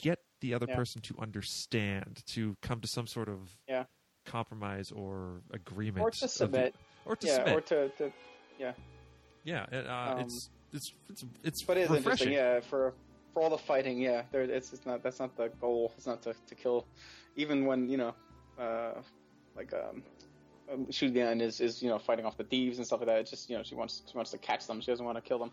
get 0.01 0.21
the 0.41 0.55
other 0.55 0.67
Yeah. 0.69 0.77
person 0.77 1.03
to 1.03 1.15
understand, 1.19 2.23
to 2.29 2.57
come 2.63 2.81
to 2.81 2.89
some 2.89 3.07
sort 3.07 3.29
of 3.29 3.57
Yeah. 3.69 3.85
compromise 4.25 4.93
or 4.93 5.43
agreement, 5.51 6.05
Or 6.05 6.11
to 6.13 6.25
of 6.25 6.31
submit. 6.31 6.75
Or 7.05 7.17
to 7.17 7.27
yeah. 7.27 7.35
submit. 7.35 7.55
Or 7.55 7.61
to, 7.61 7.89
to 7.91 8.13
yeah. 8.59 8.73
yeah, 9.45 9.67
and, 9.73 9.87
uh, 9.87 10.15
Um, 10.15 10.21
it's 10.21 10.51
it's 10.73 10.93
it's 11.09 11.25
it's 11.43 11.63
But 11.63 11.77
it 11.77 11.83
is 11.83 11.91
refreshing. 11.91 12.29
interesting, 12.29 12.33
yeah. 12.33 12.61
For 12.61 12.95
for 13.33 13.43
all 13.43 13.51
the 13.51 13.59
fighting, 13.59 13.99
yeah, 13.99 14.23
there 14.33 14.43
it's, 14.43 14.73
it's 14.73 14.87
not 14.87 15.03
that's 15.03 15.19
not 15.21 15.37
the 15.37 15.49
goal. 15.61 15.93
It's 15.97 16.07
not 16.07 16.23
to, 16.23 16.35
to 16.47 16.55
kill, 16.55 16.87
even 17.37 17.65
when 17.65 17.89
you 17.89 17.97
know, 17.97 18.15
uh, 18.59 18.95
like 19.57 19.73
um, 19.73 20.03
um, 20.73 20.91
Shu 20.91 21.07
is 21.07 21.61
is 21.61 21.83
you 21.83 21.89
know 21.89 21.99
fighting 21.99 22.25
off 22.25 22.37
the 22.37 22.45
thieves 22.45 22.79
and 22.79 22.87
stuff 22.87 23.01
like 23.01 23.09
that. 23.09 23.19
It's 23.19 23.31
just 23.31 23.51
you 23.51 23.57
know 23.57 23.63
she 23.63 23.75
wants 23.75 24.03
she 24.11 24.17
wants 24.17 24.31
to 24.33 24.39
catch 24.39 24.67
them. 24.67 24.81
She 24.81 24.91
doesn't 24.91 25.05
want 25.05 25.17
to 25.17 25.23
kill 25.23 25.39
them. 25.39 25.53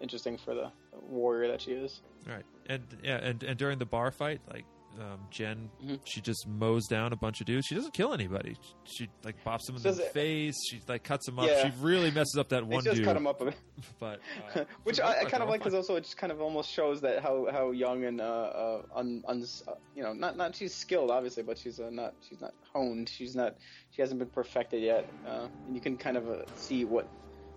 Interesting 0.00 0.38
for 0.38 0.54
the 0.54 0.70
warrior 1.08 1.48
that 1.48 1.60
she 1.60 1.72
is. 1.72 2.02
Right, 2.26 2.44
and 2.68 2.82
yeah, 3.02 3.16
and 3.16 3.42
and 3.42 3.58
during 3.58 3.78
the 3.78 3.86
bar 3.86 4.10
fight, 4.10 4.40
like 4.50 4.64
um, 4.98 5.20
Jen, 5.30 5.70
Mhm. 5.82 6.00
she 6.04 6.20
just 6.20 6.46
mows 6.48 6.86
down 6.86 7.12
a 7.12 7.16
bunch 7.16 7.40
of 7.40 7.46
dudes. 7.46 7.66
She 7.66 7.74
doesn't 7.74 7.92
kill 7.94 8.12
anybody. 8.12 8.56
She 8.84 9.08
like 9.24 9.36
bops 9.44 9.66
them 9.66 9.76
in 9.76 9.82
the 9.82 9.90
it- 9.90 10.12
face. 10.12 10.56
She 10.68 10.80
like 10.88 11.04
cuts 11.04 11.26
them 11.26 11.38
up. 11.38 11.46
Yeah. 11.46 11.64
She 11.70 11.72
really 11.80 12.10
messes 12.10 12.36
up 12.36 12.48
that 12.48 12.66
one 12.66 12.82
just 12.82 12.96
dude. 12.96 13.04
cut 13.04 13.16
him 13.16 13.26
up 13.26 13.40
a 13.40 13.46
bit. 13.46 13.54
But 14.00 14.20
uh, 14.54 14.64
Which 14.82 14.96
for 14.96 15.02
the 15.02 15.08
most 15.08 15.18
I, 15.18 15.20
I 15.20 15.24
kind 15.24 15.42
of 15.42 15.48
like 15.48 15.60
because 15.60 15.74
also 15.74 15.94
it 15.96 16.02
just 16.02 16.16
kind 16.16 16.32
of 16.32 16.40
almost 16.40 16.70
shows 16.70 17.00
that 17.02 17.22
how, 17.22 17.46
how 17.52 17.70
young 17.70 18.04
and 18.04 18.20
uh, 18.20 18.24
uh 18.24 18.82
un, 18.96 19.22
un, 19.28 19.44
uh, 19.68 19.72
you 19.94 20.02
know 20.02 20.12
not 20.12 20.36
not 20.36 20.56
she's 20.56 20.74
skilled 20.74 21.10
obviously 21.10 21.42
but 21.44 21.56
she's 21.56 21.78
uh, 21.78 21.88
not 21.90 22.14
she's 22.28 22.40
not 22.40 22.54
honed 22.74 23.08
she's 23.08 23.36
not 23.36 23.56
she 23.90 24.02
hasn't 24.02 24.18
been 24.18 24.28
perfected 24.30 24.82
yet 24.82 25.08
uh, 25.26 25.46
and 25.66 25.74
you 25.76 25.80
can 25.80 25.96
kind 25.96 26.16
of 26.16 26.28
uh, 26.28 26.42
see 26.56 26.84
what 26.84 27.08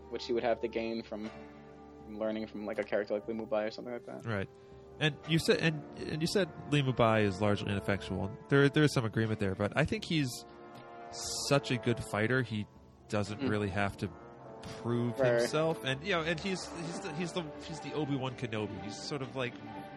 what 0.09 0.21
she 0.21 0.31
would 0.33 0.43
have 0.43 0.61
to 0.61 0.67
gain 0.67 1.01
from, 1.01 1.29
from 2.05 2.19
learning 2.19 2.45
from 2.45 2.65
like 2.65 2.77
a 2.79 2.83
character 2.83 3.13
like 3.13 3.27
Li 3.27 3.33
Mubai 3.33 3.67
or 3.67 3.71
something 3.71 3.93
like 3.93 4.05
that. 4.05 4.25
right. 4.25 4.47
And 5.01 5.15
you 5.27 5.39
said 5.39 5.57
and 5.57 5.81
and 6.09 6.21
you 6.21 6.27
said 6.27 6.47
Li 6.69 6.81
Mubai 6.83 7.23
is 7.23 7.41
largely 7.41 7.71
ineffectual. 7.71 8.31
There 8.49 8.69
there 8.69 8.83
is 8.83 8.93
some 8.93 9.03
agreement 9.03 9.39
there, 9.41 9.55
but 9.55 9.73
I 9.75 9.83
think 9.83 10.05
he's 10.05 10.29
such 11.49 11.71
a 11.71 11.77
good 11.77 12.01
fighter. 12.03 12.41
He 12.43 12.65
doesn't 13.09 13.41
Mm. 13.41 13.49
really 13.49 13.69
have 13.69 13.97
to 13.97 14.09
prove 14.81 15.19
Right. 15.19 15.39
himself. 15.39 15.83
And 15.83 16.01
you 16.03 16.11
know, 16.13 16.21
and 16.21 16.39
he's 16.39 16.69
he's 16.85 16.99
the 16.99 17.11
he's 17.13 17.31
the 17.33 17.43
he's 17.67 17.79
the 17.79 17.93
Obi 17.93 18.15
Wan 18.15 18.33
Kenobi. 18.35 18.79
He's 18.83 18.95
sort 18.95 19.21
of 19.21 19.35
like 19.35 19.53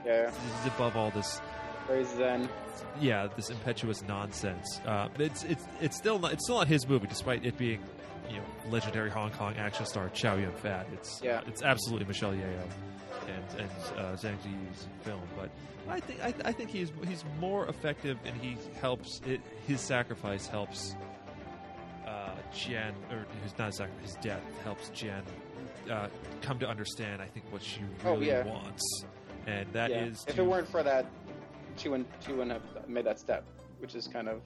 Yeah, 0.06 0.30
he's 0.30 0.72
above 0.72 0.96
all 0.96 1.10
this 1.10 1.40
very 1.86 2.04
zen. 2.04 2.48
yeah, 2.98 3.28
this 3.36 3.50
impetuous 3.50 4.02
nonsense. 4.08 4.80
Uh, 4.86 5.08
but 5.12 5.20
it's 5.20 5.44
it's 5.44 5.64
it's 5.82 5.96
still 5.96 6.18
not 6.18 6.32
it's 6.32 6.44
still 6.46 6.56
not 6.58 6.66
his 6.66 6.88
movie, 6.88 7.06
despite 7.06 7.44
it 7.44 7.58
being 7.58 7.80
you 8.30 8.36
know 8.36 8.44
legendary 8.70 9.10
Hong 9.10 9.30
Kong 9.30 9.54
action 9.56 9.86
star 9.86 10.08
Chow 10.10 10.36
Yun 10.36 10.52
Fat. 10.52 10.86
It's 10.92 11.20
Yeah. 11.22 11.40
it's 11.46 11.62
absolutely 11.62 12.06
Michelle 12.06 12.32
Yeoh 12.32 12.68
and 13.28 13.60
and 13.60 13.70
uh, 13.98 14.02
Zhang 14.16 14.36
Ziyi's 14.38 14.86
film. 15.02 15.22
But 15.36 15.50
I 15.88 16.00
think 16.00 16.20
I, 16.22 16.34
I 16.48 16.52
think 16.52 16.70
he's 16.70 16.90
he's 17.06 17.24
more 17.40 17.66
effective 17.68 18.18
and 18.24 18.34
he 18.40 18.56
helps 18.80 19.20
it. 19.26 19.40
His 19.66 19.80
sacrifice 19.80 20.46
helps 20.46 20.94
uh, 22.06 22.30
Jen 22.54 22.94
or 23.10 23.24
his 23.42 23.56
not 23.58 23.66
his 23.66 23.76
sacrifice, 23.78 24.02
his 24.14 24.14
death 24.24 24.42
helps 24.62 24.88
Jen 24.90 25.22
uh, 25.90 26.08
come 26.42 26.58
to 26.58 26.68
understand. 26.68 27.20
I 27.22 27.26
think 27.26 27.46
what 27.50 27.62
she 27.62 27.80
Oh, 28.04 28.12
really 28.14 28.28
yeah. 28.28 28.44
wants, 28.44 29.04
and 29.46 29.66
that 29.72 29.90
yeah. 29.90 30.04
is 30.06 30.24
if 30.28 30.36
to- 30.36 30.42
it 30.42 30.46
weren't 30.46 30.68
for 30.68 30.82
that, 30.82 31.06
she 31.76 31.88
wouldn't 31.88 32.08
she 32.24 32.32
wouldn't 32.32 32.52
have 32.52 32.88
made 32.88 33.04
that 33.06 33.18
step, 33.18 33.44
which 33.80 33.94
is 33.94 34.06
kind 34.06 34.28
of 34.28 34.40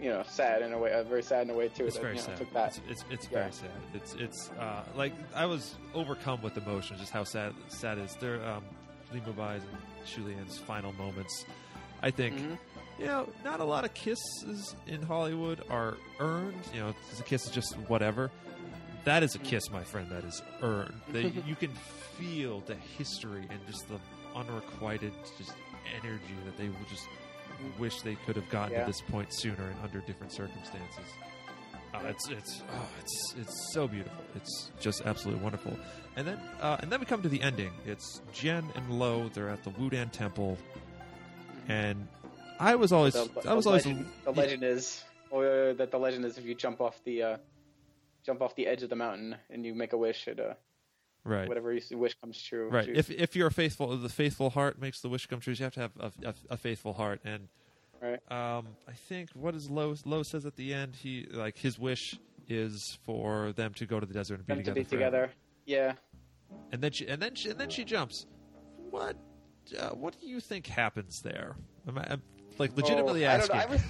you 0.00 0.10
know 0.10 0.22
sad 0.28 0.62
in 0.62 0.72
a 0.72 0.78
way, 0.78 0.92
uh, 0.92 1.02
very 1.04 1.22
sad 1.22 1.42
in 1.44 1.50
a 1.50 1.54
way 1.54 1.68
too. 1.68 1.86
It's 1.86 1.96
that, 1.96 2.02
very 2.02 2.16
you 2.16 2.20
know, 2.20 2.26
sad. 2.26 2.36
Took 2.38 2.52
that. 2.52 2.68
It's 2.68 2.80
it's, 2.88 3.04
it's 3.10 3.28
Yeah. 3.30 3.38
very 3.40 3.52
sad. 3.52 3.70
It's 3.94 4.14
it's 4.14 4.50
uh, 4.58 4.84
like 4.96 5.12
I 5.34 5.46
was 5.46 5.74
overcome 5.94 6.42
with 6.42 6.56
emotion, 6.56 6.96
just 6.98 7.12
how 7.12 7.24
sad 7.24 7.54
sad 7.68 7.98
is. 7.98 8.14
There, 8.20 8.44
um, 8.46 8.64
Lee 9.12 9.20
and 9.26 9.62
Shulian's 10.06 10.58
final 10.58 10.92
moments. 10.92 11.44
I 12.02 12.10
think 12.10 12.36
Mhm. 12.36 12.58
you 12.98 13.06
know 13.06 13.28
not 13.44 13.60
a 13.60 13.64
lot 13.64 13.84
of 13.84 13.94
kisses 13.94 14.74
in 14.86 15.02
Hollywood 15.02 15.62
are 15.70 15.96
earned. 16.20 16.60
You 16.74 16.80
know, 16.80 16.94
a 17.18 17.22
kiss 17.22 17.44
is 17.46 17.50
just 17.50 17.74
whatever. 17.88 18.30
That 19.04 19.22
is 19.22 19.34
a 19.36 19.38
kiss, 19.38 19.70
my 19.70 19.84
friend. 19.84 20.10
That 20.10 20.24
is 20.24 20.42
earned. 20.62 21.00
That 21.12 21.22
you 21.46 21.54
can 21.54 21.70
feel 22.18 22.60
the 22.66 22.74
history 22.74 23.46
and 23.48 23.60
just 23.66 23.88
the 23.88 23.98
unrequited 24.34 25.12
just 25.38 25.52
energy 26.02 26.34
that 26.44 26.58
they 26.58 26.68
will 26.68 26.86
just 26.90 27.06
wish 27.78 28.00
they 28.02 28.16
could 28.26 28.36
have 28.36 28.48
gotten 28.50 28.72
Yeah. 28.72 28.80
to 28.80 28.86
this 28.86 29.00
point 29.02 29.32
sooner 29.32 29.64
and 29.64 29.76
under 29.82 30.00
different 30.00 30.32
circumstances. 30.32 31.04
Uh, 31.94 32.00
it's 32.08 32.28
it's 32.28 32.62
oh, 32.74 32.88
it's 33.00 33.34
it's 33.38 33.72
so 33.72 33.88
beautiful. 33.88 34.22
It's 34.34 34.70
just 34.80 35.02
absolutely 35.06 35.42
wonderful. 35.42 35.76
And 36.16 36.26
then 36.26 36.38
uh, 36.60 36.76
and 36.80 36.90
then 36.92 37.00
we 37.00 37.06
come 37.06 37.22
to 37.22 37.28
the 37.28 37.42
ending. 37.42 37.72
It's 37.86 38.20
Jen 38.32 38.64
and 38.74 38.98
Lo. 38.98 39.30
They're 39.32 39.48
at 39.48 39.64
the 39.64 39.70
Wudan 39.70 40.10
Temple, 40.12 40.58
and 41.68 42.06
I 42.60 42.74
was 42.74 42.92
always 42.92 43.14
The, 43.14 43.28
I 43.48 43.54
was 43.54 43.64
the 43.64 43.70
always 43.70 43.86
legend, 43.86 44.06
the 44.24 44.32
legend 44.32 44.62
is, 44.62 45.04
or 45.30 45.74
that 45.74 45.90
the 45.90 45.98
legend 45.98 46.24
is, 46.24 46.36
if 46.38 46.44
you 46.44 46.54
jump 46.54 46.80
off 46.80 47.02
the 47.04 47.22
uh, 47.22 47.36
jump 48.24 48.42
off 48.42 48.54
the 48.56 48.66
edge 48.66 48.82
of 48.82 48.90
the 48.90 48.96
mountain 48.96 49.36
and 49.50 49.64
you 49.64 49.74
make 49.74 49.92
a 49.92 49.96
wish, 49.98 50.28
it 50.28 50.38
uh, 50.40 50.54
right. 51.26 51.48
whatever 51.48 51.72
you 51.72 51.98
wish 51.98 52.14
comes 52.14 52.40
true. 52.40 52.68
Right. 52.70 52.88
If 52.88 53.10
if 53.10 53.36
you're 53.36 53.48
a 53.48 53.52
faithful, 53.52 53.96
the 53.96 54.08
faithful 54.08 54.50
heart 54.50 54.80
makes 54.80 55.00
the 55.00 55.08
wish 55.08 55.26
come 55.26 55.40
true. 55.40 55.52
You 55.52 55.64
have 55.64 55.74
to 55.74 55.80
have 55.80 55.92
a, 55.98 56.28
a, 56.28 56.34
a 56.50 56.56
faithful 56.56 56.92
heart, 56.94 57.20
and 57.24 57.48
right. 58.00 58.20
um, 58.30 58.68
I 58.88 58.92
think 58.92 59.30
what 59.34 59.54
is 59.54 59.68
Lo 59.70 59.94
Lo 60.04 60.22
says 60.22 60.46
at 60.46 60.56
the 60.56 60.72
end. 60.72 60.96
He 60.96 61.26
like 61.30 61.58
his 61.58 61.78
wish 61.78 62.18
is 62.48 62.98
for 63.04 63.52
them 63.52 63.74
to 63.74 63.86
go 63.86 63.98
to 63.98 64.06
the 64.06 64.14
desert 64.14 64.38
and 64.38 64.46
be 64.46 64.54
them 64.54 64.62
to 64.62 64.70
together. 64.70 64.84
be 64.84 64.96
forever. 64.96 65.26
together. 65.26 65.32
Yeah. 65.66 65.92
And 66.72 66.80
then 66.80 66.92
she 66.92 67.06
and 67.06 67.20
then 67.20 67.34
she, 67.34 67.50
and 67.50 67.58
then 67.58 67.70
she 67.70 67.84
jumps. 67.84 68.26
What 68.90 69.16
uh, 69.78 69.90
what 69.90 70.18
do 70.20 70.28
you 70.28 70.40
think 70.40 70.66
happens 70.66 71.20
there? 71.22 71.56
Am 71.88 71.98
I, 71.98 72.06
I'm 72.10 72.22
like 72.58 72.76
legitimately 72.76 73.26
Oh, 73.26 73.30
I 73.30 73.34
asking. 73.34 73.56
know. 73.56 73.62
I 73.62 73.66
was... 73.66 73.80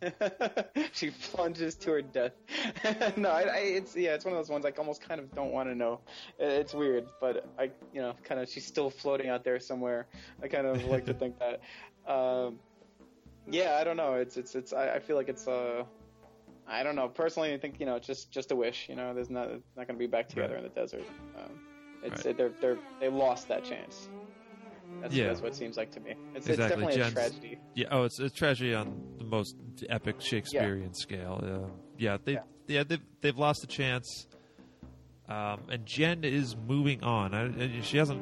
she 0.92 1.10
plunges 1.10 1.74
to 1.76 1.90
her 1.92 2.02
death. 2.02 2.32
no, 3.16 3.30
I, 3.30 3.42
I, 3.42 3.56
it's 3.58 3.96
yeah, 3.96 4.14
it's 4.14 4.24
one 4.24 4.32
of 4.34 4.38
those 4.38 4.48
ones 4.50 4.64
I 4.64 4.70
almost 4.78 5.00
kind 5.06 5.20
of 5.20 5.34
don't 5.34 5.52
want 5.52 5.68
to 5.68 5.74
know. 5.74 6.00
It- 6.38 6.52
It's 6.52 6.74
weird, 6.74 7.06
but 7.20 7.46
I, 7.58 7.70
you 7.92 8.00
know, 8.00 8.14
kind 8.24 8.40
of 8.40 8.48
she's 8.48 8.66
still 8.66 8.90
floating 8.90 9.28
out 9.28 9.44
there 9.44 9.58
somewhere. 9.60 10.06
I 10.42 10.48
kind 10.48 10.66
of 10.66 10.84
like 10.86 11.06
to 11.06 11.14
think 11.14 11.38
that. 11.38 11.60
Um, 12.08 12.58
yeah, 13.50 13.76
I 13.78 13.84
don't 13.84 13.98
know. 13.98 14.14
It's 14.14 14.38
it's 14.38 14.54
it's. 14.54 14.72
I, 14.72 14.94
I 14.94 14.98
feel 14.98 15.14
like 15.16 15.28
it's 15.28 15.46
uh, 15.46 15.84
I 16.66 16.82
don't 16.82 16.96
know. 16.96 17.06
Personally, 17.08 17.52
I 17.52 17.58
think 17.58 17.78
you 17.80 17.84
know, 17.84 17.96
it's 17.96 18.06
just 18.06 18.30
just 18.30 18.50
a 18.50 18.56
wish. 18.56 18.88
You 18.88 18.96
know, 18.96 19.12
there's 19.12 19.28
not 19.28 19.48
not 19.76 19.86
going 19.86 19.88
to 19.88 19.98
be 19.98 20.06
back 20.06 20.26
together 20.26 20.54
Right. 20.54 20.64
in 20.64 20.70
the 20.74 20.80
desert. 20.80 21.04
Um, 21.36 21.50
it's 22.02 22.24
Right. 22.24 22.34
they're 22.34 22.52
they're 22.62 22.78
they 22.98 23.10
lost 23.10 23.48
that 23.48 23.62
chance. 23.64 24.08
That's, 25.00 25.14
Yeah. 25.14 25.28
that's 25.28 25.40
what 25.40 25.52
it 25.52 25.56
seems 25.56 25.76
like 25.76 25.90
to 25.92 26.00
me. 26.00 26.14
It's, 26.34 26.46
Exactly, 26.48 26.52
it's 26.84 26.96
definitely 26.96 26.96
Jen's- 26.96 27.12
a 27.12 27.14
tragedy. 27.14 27.58
Yeah. 27.74 27.86
Oh, 27.90 28.04
it's 28.04 28.18
a 28.18 28.30
tragedy 28.30 28.74
on 28.74 29.02
the 29.18 29.24
most 29.24 29.56
epic 29.88 30.20
Shakespearean 30.20 30.94
scale. 30.94 31.40
Uh, 31.42 31.70
yeah. 31.96 32.18
They 32.24 32.32
yeah. 32.34 32.42
Yeah. 32.66 32.84
they've 32.84 33.00
they've 33.20 33.38
lost 33.38 33.62
a 33.64 33.66
chance. 33.68 34.26
Um, 35.28 35.60
and 35.70 35.84
Jen 35.84 36.24
is 36.24 36.56
moving 36.56 37.02
on. 37.04 37.34
I- 37.34 37.80
she 37.82 37.98
hasn't 37.98 38.20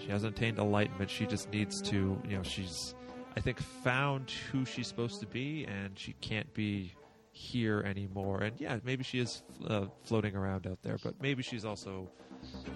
she 0.00 0.08
hasn't 0.08 0.36
attained 0.36 0.58
enlightenment. 0.58 1.10
She 1.10 1.24
just 1.26 1.50
needs 1.50 1.80
to 1.82 2.20
you 2.28 2.36
know 2.36 2.42
she's 2.42 2.94
I 3.36 3.40
think 3.40 3.60
found 3.60 4.30
who 4.50 4.64
she's 4.64 4.88
supposed 4.88 5.20
to 5.20 5.26
be, 5.26 5.64
and 5.66 5.96
she 5.96 6.14
can't 6.14 6.52
be 6.54 6.92
here 7.30 7.82
anymore. 7.82 8.40
And 8.42 8.60
yeah, 8.60 8.78
maybe 8.82 9.04
she 9.04 9.20
is 9.20 9.44
uh, 9.68 9.86
floating 10.02 10.34
around 10.34 10.66
out 10.66 10.78
there, 10.82 10.96
but 11.04 11.14
maybe 11.22 11.44
she's 11.44 11.64
also 11.64 12.10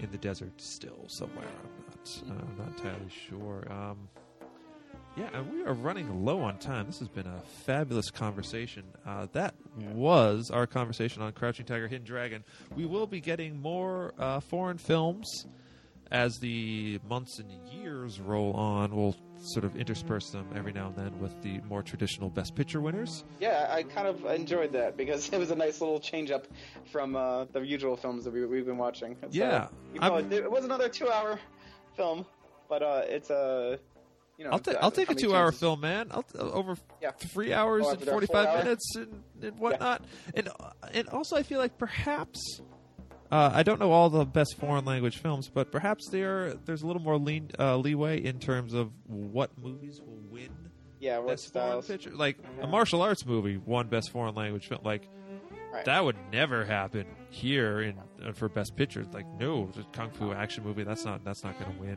in 0.00 0.10
the 0.10 0.18
desert 0.18 0.60
still 0.60 1.04
somewhere. 1.08 1.46
I'm 1.46 1.84
not 1.88 2.22
uh, 2.28 2.44
I'm 2.48 2.58
not 2.58 2.78
entirely 2.78 3.10
sure. 3.28 3.66
Um, 3.70 4.08
yeah, 5.16 5.28
and 5.34 5.52
we 5.52 5.62
are 5.64 5.74
running 5.74 6.24
low 6.24 6.40
on 6.40 6.58
time. 6.58 6.86
This 6.86 6.98
has 7.00 7.08
been 7.08 7.26
a 7.26 7.42
fabulous 7.64 8.10
conversation. 8.10 8.84
Uh, 9.06 9.26
that 9.32 9.54
was 9.92 10.50
our 10.50 10.66
conversation 10.66 11.20
on 11.20 11.32
Crouching 11.32 11.66
Tiger, 11.66 11.86
Hidden 11.86 12.06
Dragon. 12.06 12.44
We 12.74 12.86
will 12.86 13.06
be 13.06 13.20
getting 13.20 13.60
more 13.60 14.14
uh, 14.18 14.40
foreign 14.40 14.78
films 14.78 15.46
as 16.10 16.38
the 16.38 16.98
months 17.06 17.38
and 17.38 17.50
years 17.70 18.20
roll 18.20 18.54
on. 18.54 18.96
We'll 18.96 19.16
sort 19.42 19.64
of 19.64 19.76
intersperse 19.76 20.30
them 20.30 20.46
every 20.54 20.72
now 20.72 20.86
and 20.86 20.96
then 20.96 21.18
with 21.20 21.40
the 21.42 21.60
more 21.68 21.82
traditional 21.82 22.30
Best 22.30 22.54
Picture 22.54 22.80
winners. 22.80 23.24
Yeah, 23.40 23.66
I 23.70 23.82
kind 23.82 24.06
of 24.06 24.24
enjoyed 24.26 24.72
that 24.72 24.96
because 24.96 25.28
it 25.32 25.38
was 25.38 25.50
a 25.50 25.56
nice 25.56 25.80
little 25.80 26.00
change 26.00 26.30
up 26.30 26.46
from 26.90 27.16
uh, 27.16 27.44
the 27.46 27.60
usual 27.60 27.96
films 27.96 28.24
that 28.24 28.32
we, 28.32 28.44
we've 28.46 28.66
been 28.66 28.78
watching. 28.78 29.16
It's, 29.22 29.34
Yeah, 29.34 29.68
uh, 30.00 30.18
even 30.20 30.32
it, 30.32 30.50
was 30.50 30.64
another 30.64 30.88
two-hour 30.88 31.38
film, 31.96 32.24
but 32.68 32.82
uh, 32.82 33.02
it's 33.06 33.30
a 33.30 33.78
you 34.38 34.44
know. 34.44 34.52
I'll, 34.52 34.58
ta- 34.60 34.72
uh, 34.72 34.78
I'll 34.80 34.90
take 34.90 35.10
a 35.10 35.14
two-hour 35.14 35.52
film, 35.52 35.80
man. 35.80 36.08
I'll 36.10 36.22
t- 36.22 36.38
over 36.38 36.76
Yeah. 37.00 37.10
three 37.12 37.52
hours 37.52 37.86
and 37.88 38.00
forty-five 38.02 38.64
minutes 38.64 38.96
and, 38.96 39.22
and 39.42 39.58
whatnot. 39.58 40.02
And 40.34 40.48
uh, 40.48 40.70
and 40.92 41.08
also, 41.08 41.36
I 41.36 41.42
feel 41.42 41.58
like 41.58 41.76
perhaps 41.78 42.60
uh, 43.32 43.50
I 43.54 43.62
don't 43.62 43.80
know 43.80 43.90
all 43.90 44.10
the 44.10 44.24
best 44.24 44.56
foreign 44.58 44.84
language 44.84 45.18
films, 45.18 45.48
but 45.52 45.72
perhaps 45.72 46.08
there 46.10 46.54
there's 46.66 46.82
a 46.82 46.86
little 46.86 47.02
more 47.02 47.18
lean, 47.18 47.50
uh, 47.58 47.76
leeway 47.78 48.22
in 48.22 48.38
terms 48.38 48.74
of 48.74 48.90
what 49.06 49.56
movies 49.58 50.00
will 50.00 50.20
win 50.30 50.50
Yeah, 51.00 51.18
what 51.18 51.40
styles? 51.40 51.86
picture. 51.88 52.10
Like 52.10 52.36
a 52.60 52.66
martial 52.66 53.00
arts 53.02 53.24
movie 53.26 53.56
won 53.56 53.88
best 53.88 54.10
foreign 54.10 54.34
language 54.34 54.68
film. 54.68 54.82
Like 54.84 55.08
Right. 55.72 55.86
that 55.86 56.04
would 56.04 56.16
never 56.30 56.66
happen 56.66 57.06
here 57.30 57.80
in 57.80 57.94
uh, 58.22 58.32
for 58.32 58.50
best 58.50 58.76
picture. 58.76 59.06
Like 59.10 59.26
no, 59.40 59.70
kung 59.92 60.10
fu 60.10 60.30
action 60.32 60.64
movie. 60.64 60.84
That's 60.84 61.06
not 61.06 61.24
that's 61.24 61.42
not 61.42 61.58
going 61.58 61.72
to 61.74 61.80
win 61.80 61.96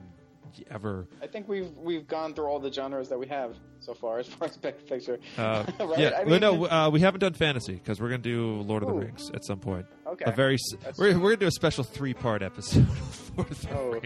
ever. 0.69 1.07
I 1.21 1.27
think 1.27 1.47
we've 1.47 1.71
we've 1.77 2.07
gone 2.07 2.33
through 2.33 2.45
all 2.45 2.59
the 2.59 2.71
genres 2.71 3.09
that 3.09 3.19
we 3.19 3.27
have 3.27 3.55
so 3.79 3.93
far 3.93 4.19
as 4.19 4.27
far 4.27 4.47
as 4.47 4.57
best 4.57 4.85
picture. 4.87 5.19
Uh, 5.37 5.65
right? 5.79 5.99
Yeah, 5.99 6.17
I 6.19 6.23
mean, 6.25 6.41
no, 6.41 6.65
uh, 6.65 6.89
we 6.91 6.99
haven't 6.99 7.19
done 7.19 7.33
fantasy 7.33 7.73
because 7.73 8.01
we're 8.01 8.09
going 8.09 8.21
to 8.21 8.29
do 8.29 8.61
Lord 8.61 8.83
of 8.83 8.89
the 8.89 8.95
Rings 8.95 9.29
at 9.33 9.45
some 9.45 9.59
point. 9.59 9.85
Okay. 10.07 10.25
A 10.25 10.31
very 10.31 10.57
That's- 10.79 10.97
we're, 10.97 11.13
we're 11.13 11.19
going 11.19 11.39
to 11.39 11.45
do 11.45 11.47
a 11.47 11.51
special 11.51 11.83
three 11.83 12.13
part 12.13 12.41
episode 12.41 12.87
of 13.37 13.61
the 13.61 13.69
Oh. 13.75 13.99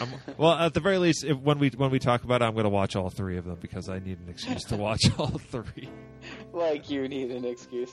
Um, 0.00 0.08
well, 0.38 0.52
at 0.52 0.74
the 0.74 0.80
very 0.80 0.98
least, 0.98 1.24
if, 1.24 1.38
when 1.38 1.58
we 1.58 1.68
when 1.70 1.90
we 1.90 1.98
talk 1.98 2.24
about 2.24 2.42
it, 2.42 2.46
I'm 2.46 2.54
going 2.54 2.64
to 2.64 2.70
watch 2.70 2.96
all 2.96 3.10
three 3.10 3.36
of 3.36 3.44
them 3.44 3.58
because 3.60 3.88
I 3.88 3.98
need 3.98 4.18
an 4.18 4.28
excuse 4.28 4.64
to 4.64 4.76
watch 4.76 5.02
all 5.18 5.38
three. 5.38 5.88
like 6.52 6.90
you 6.90 7.06
need 7.06 7.30
an 7.30 7.44
excuse. 7.44 7.92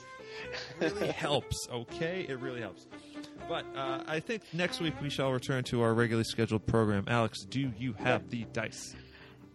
It 0.80 0.92
really 0.94 1.08
helps. 1.08 1.68
Okay, 1.70 2.24
it 2.28 2.38
really 2.40 2.60
helps. 2.60 2.86
But 3.48 3.64
uh, 3.76 4.02
I 4.06 4.20
think 4.20 4.42
next 4.52 4.80
week 4.80 4.94
we 5.02 5.10
shall 5.10 5.30
return 5.32 5.64
to 5.64 5.82
our 5.82 5.94
regularly 5.94 6.24
scheduled 6.24 6.66
program. 6.66 7.04
Alex, 7.08 7.44
do 7.44 7.72
you 7.78 7.92
have 7.94 8.30
the 8.30 8.44
dice? 8.52 8.94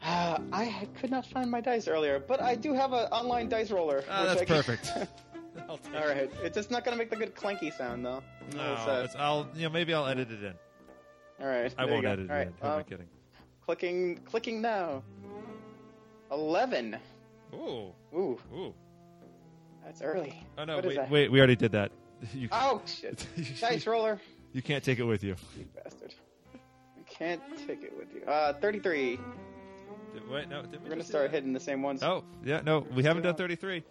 Uh, 0.03 0.37
I 0.53 0.87
could 0.99 1.09
not 1.09 1.25
find 1.25 1.49
my 1.49 1.61
dice 1.61 1.87
earlier, 1.87 2.19
but 2.19 2.41
I 2.41 2.55
do 2.55 2.73
have 2.73 2.93
an 2.93 3.05
online 3.11 3.49
dice 3.49 3.71
roller. 3.71 4.03
Ah, 4.09 4.25
that's 4.25 4.43
can- 4.43 4.47
perfect. 4.55 4.91
All 5.69 5.79
right, 6.07 6.29
it's 6.43 6.55
just 6.55 6.69
not 6.69 6.85
gonna 6.85 6.97
make 6.97 7.09
the 7.09 7.15
good 7.15 7.33
clanky 7.33 7.75
sound 7.75 8.05
though. 8.05 8.21
No, 8.55 9.01
It's, 9.03 9.15
I'll 9.15 9.49
you 9.55 9.63
know 9.63 9.69
maybe 9.69 9.91
I'll 9.93 10.05
edit 10.05 10.31
it 10.31 10.43
in. 10.43 10.53
all 11.41 11.47
right, 11.47 11.73
I 11.79 11.85
won't 11.85 12.05
edit 12.05 12.29
it 12.29 12.31
right, 12.31 12.47
in. 12.47 12.53
Who 12.61 12.67
am 12.67 12.73
I 12.73 12.75
um, 12.77 12.83
kidding? 12.83 13.07
clicking, 13.65 14.17
clicking 14.17 14.61
now. 14.61 15.01
Eleven. 16.31 16.97
Ooh, 17.55 17.91
Ooh, 18.13 18.37
ooh. 18.55 18.73
that's 19.83 20.01
early. 20.03 20.45
Oh 20.59 20.65
no, 20.65 20.75
What 20.75 20.85
wait, 20.85 21.09
wait, 21.09 21.31
we 21.31 21.39
already 21.39 21.55
did 21.55 21.71
that. 21.71 21.91
You, 22.33 22.49
Oh 22.51 22.81
shit! 22.85 23.25
dice 23.61 23.85
roller. 23.87 24.19
you 24.53 24.61
can't 24.61 24.83
take 24.83 24.99
it 24.99 25.03
with 25.03 25.23
you. 25.23 25.35
You 25.57 25.65
bastard. 25.75 26.13
I 26.55 27.03
can't 27.09 27.41
take 27.67 27.83
it 27.83 27.93
with 27.97 28.13
you. 28.13 28.23
Uh, 28.25 28.53
thirty-three. 28.53 29.19
Did- 30.13 30.29
Wait, 30.29 30.49
no, 30.49 30.63
did 30.63 30.71
we 30.73 30.77
We're 30.85 30.89
gonna 30.89 31.03
start 31.03 31.31
that? 31.31 31.37
hitting 31.37 31.53
the 31.53 31.59
same 31.59 31.81
ones. 31.83 32.01
Oh, 32.01 32.23
yeah, 32.43 32.61
no, 32.65 32.79
we 32.95 33.03
haven't 33.03 33.23
done 33.23 33.35
thirty-three. 33.35 33.83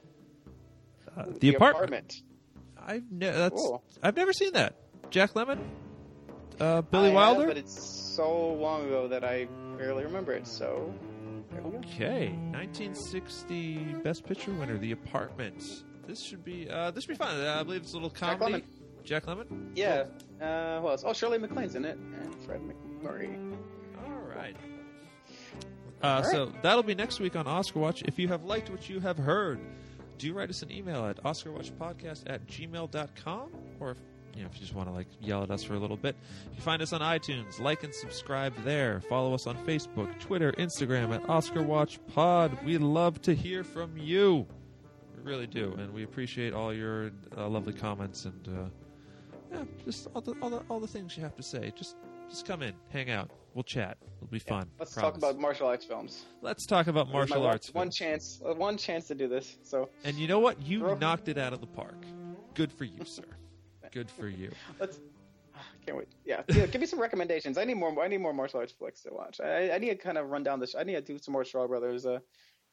Uh, 1.16 1.24
the, 1.26 1.38
the 1.38 1.54
apartment. 1.54 2.14
I've 2.84 3.04
ne- 3.10 3.30
that's 3.30 3.54
Cool. 3.60 3.82
I've 4.02 4.16
never 4.16 4.32
seen 4.32 4.52
that. 4.54 4.74
Jack 5.10 5.34
Lemmon, 5.34 5.58
uh, 6.60 6.82
Billy 6.82 7.04
I 7.04 7.06
have, 7.06 7.14
Wilder. 7.14 7.46
but 7.46 7.56
it's 7.56 7.80
so 8.16 8.54
long 8.54 8.86
ago 8.86 9.08
that 9.08 9.24
I 9.24 9.46
barely 9.78 10.04
remember 10.04 10.32
it. 10.32 10.46
So 10.48 10.92
there 11.52 11.62
we 11.62 11.70
go. 11.70 11.78
Okay, 11.78 12.28
1960 12.50 13.76
Best 14.02 14.26
Picture 14.26 14.52
winner, 14.52 14.76
The 14.78 14.92
Apartment. 14.92 15.62
This 16.06 16.22
should 16.22 16.44
be 16.44 16.68
uh, 16.70 16.90
this 16.92 17.04
should 17.04 17.10
be 17.10 17.14
fun. 17.16 17.40
Uh, 17.40 17.56
I 17.60 17.62
believe 17.62 17.82
it's 17.82 17.92
a 17.92 17.96
little 17.96 18.10
Jack 18.10 18.38
comedy. 18.38 18.64
Jack 19.04 19.26
Lemmon. 19.26 19.70
Yeah. 19.74 20.04
Uh, 20.40 20.80
who 20.80 20.88
else? 20.88 21.04
Oh, 21.06 21.12
Shirley 21.12 21.38
MacLaine's 21.38 21.74
in 21.76 21.84
it, 21.84 21.96
and 21.96 22.34
Fred 22.44 22.60
MacMurray. 22.60 23.56
All 24.04 24.12
right. 24.36 24.56
Uh, 26.02 26.22
So 26.22 26.52
that'll 26.62 26.82
be 26.82 26.94
next 26.94 27.20
week 27.20 27.36
on 27.36 27.46
Oscar 27.46 27.78
Watch. 27.78 28.02
If 28.02 28.18
you 28.18 28.28
have 28.28 28.44
liked 28.44 28.68
what 28.70 28.88
you 28.88 29.00
have 29.00 29.16
heard, 29.16 29.60
do 30.18 30.32
write 30.32 30.50
us 30.50 30.62
an 30.62 30.70
email 30.72 31.06
at 31.06 31.22
oscarwatchpodcast 31.22 32.24
at 32.26 32.46
gmail.com 32.46 33.50
or 33.80 33.90
if 33.92 33.98
you 34.34 34.42
know 34.42 34.48
if 34.48 34.54
you 34.54 34.60
just 34.60 34.74
want 34.74 34.88
to 34.88 34.92
like 34.94 35.06
yell 35.20 35.42
at 35.42 35.50
us 35.50 35.62
for 35.62 35.74
a 35.74 35.78
little 35.78 35.96
bit. 35.96 36.16
You 36.54 36.60
find 36.60 36.82
us 36.82 36.92
on 36.92 37.00
iTunes, 37.00 37.60
like 37.60 37.82
and 37.84 37.94
subscribe 37.94 38.52
there. 38.64 39.00
Follow 39.08 39.34
us 39.34 39.46
on 39.46 39.56
Facebook, 39.66 40.18
Twitter, 40.18 40.52
Instagram 40.52 41.14
at 41.14 41.28
Oscar 41.28 41.62
Watch 41.62 41.98
Pod. 42.14 42.56
We 42.64 42.76
love 42.78 43.22
to 43.22 43.34
hear 43.34 43.64
from 43.64 43.96
you. 43.96 44.46
Really 45.26 45.48
do, 45.48 45.74
and 45.80 45.92
we 45.92 46.04
appreciate 46.04 46.52
all 46.52 46.72
your 46.72 47.10
uh, 47.36 47.48
lovely 47.48 47.72
comments 47.72 48.26
and 48.26 48.48
uh, 48.48 48.68
yeah, 49.52 49.64
just 49.84 50.06
all 50.14 50.20
the, 50.20 50.36
all 50.40 50.48
the 50.48 50.62
all 50.70 50.78
the 50.78 50.86
things 50.86 51.16
you 51.16 51.22
have 51.24 51.34
to 51.34 51.42
say. 51.42 51.72
Just 51.74 51.96
just 52.28 52.46
come 52.46 52.62
in, 52.62 52.72
hang 52.90 53.10
out, 53.10 53.28
we'll 53.52 53.64
chat. 53.64 53.98
It'll 54.18 54.28
be 54.28 54.38
fun. 54.38 54.68
Let's 54.78 54.94
Promise. 54.94 55.10
talk 55.10 55.18
about 55.18 55.40
martial 55.40 55.66
arts 55.66 55.84
films. 55.84 56.26
Let's 56.42 56.64
talk 56.64 56.86
about 56.86 57.08
is 57.08 57.12
my 57.12 57.18
martial 57.18 57.44
arts. 57.44 57.74
One 57.74 57.86
films. 57.86 57.96
chance, 57.96 58.40
uh, 58.48 58.54
one 58.54 58.76
chance 58.76 59.08
to 59.08 59.16
do 59.16 59.26
this. 59.26 59.58
So 59.64 59.88
And 60.04 60.16
you 60.16 60.28
know 60.28 60.38
what? 60.38 60.62
You 60.62 60.78
Throw- 60.78 60.94
knocked 60.94 61.26
it 61.26 61.38
out 61.38 61.52
of 61.52 61.60
the 61.60 61.66
park. 61.66 62.04
Good 62.54 62.70
for 62.72 62.84
you, 62.84 63.04
sir. 63.04 63.24
Good 63.90 64.08
for 64.08 64.28
you. 64.28 64.52
let's. 64.78 65.00
Can't 65.84 65.98
wait. 65.98 66.08
Yeah, 66.24 66.42
yeah, 66.48 66.66
give 66.66 66.80
me 66.80 66.86
some 66.86 67.00
recommendations. 67.00 67.58
I 67.58 67.64
need 67.64 67.74
more. 67.74 68.00
I 68.00 68.06
need 68.06 68.18
more 68.18 68.32
martial 68.32 68.60
arts 68.60 68.72
flicks 68.72 69.00
to 69.02 69.10
watch. 69.12 69.40
I, 69.40 69.72
I 69.72 69.78
need 69.78 69.88
to 69.90 69.96
kind 69.96 70.18
of 70.18 70.30
run 70.30 70.44
down 70.44 70.60
this. 70.60 70.76
I 70.78 70.84
need 70.84 70.94
to 70.94 71.00
do 71.00 71.18
some 71.18 71.32
more 71.32 71.44
Shaw 71.44 71.66
Brothers 71.66 72.06
uh, 72.06 72.20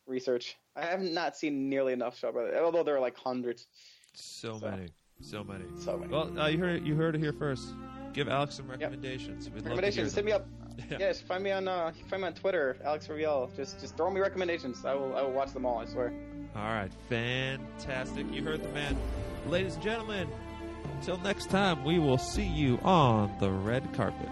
research. 0.08 0.58
I 0.76 0.86
have 0.86 1.02
not 1.02 1.36
seen 1.38 1.70
nearly 1.70 1.94
enough 1.94 2.18
Shaw 2.18 2.32
Brothers, 2.32 2.60
although 2.62 2.84
there 2.84 2.96
are 2.96 3.00
like 3.00 3.18
hundreds. 3.18 3.68
So, 4.14 4.60
So- 4.60 4.70
many, 4.70 4.90
so 5.22 5.44
many. 5.44 5.66
So 5.80 5.98
many. 5.98 6.12
Well, 6.12 6.40
uh, 6.40 6.48
you 6.48 6.58
heard 6.58 6.78
it, 6.78 6.84
you 6.84 6.96
heard 6.96 7.16
it 7.16 7.20
here 7.20 7.34
first. 7.34 7.68
Give 8.14 8.28
Alex 8.30 8.56
some 8.56 8.68
recommendations. 8.70 9.50
We'd 9.50 9.56
love 9.56 9.64
to 9.64 9.70
hear 9.70 9.76
recommendations. 9.76 10.14
Hit 10.16 10.26
me 10.26 10.32
up. 10.34 10.46
Yeah. 10.90 10.98
Yes, 11.00 11.22
find 11.22 11.44
me 11.44 11.52
on 11.52 11.68
uh, 11.68 11.92
find 12.10 12.24
me 12.24 12.28
on 12.28 12.34
Twitter, 12.34 12.78
Alex 12.84 13.08
Raviel. 13.08 13.56
Just 13.56 13.80
just 13.80 13.96
throw 13.96 14.10
me 14.10 14.20
recommendations. 14.20 14.84
I 14.86 14.96
will 14.96 15.16
I 15.16 15.22
will 15.22 15.32
watch 15.32 15.54
them 15.54 15.66
all. 15.68 15.78
I 15.80 15.86
swear. 15.86 16.12
All 16.56 16.64
right, 16.64 16.92
fantastic. 17.10 18.26
You 18.32 18.44
heard 18.44 18.64
the 18.64 18.70
man. 18.70 18.98
Ladies 19.48 19.76
and 19.76 19.84
gentlemen, 19.84 20.28
until 20.96 21.18
next 21.20 21.50
time, 21.52 21.84
we 21.84 22.00
will 22.00 22.18
see 22.18 22.46
you 22.46 22.80
on 22.84 23.36
the 23.40 23.52
red 23.52 23.92
carpet. 23.94 24.30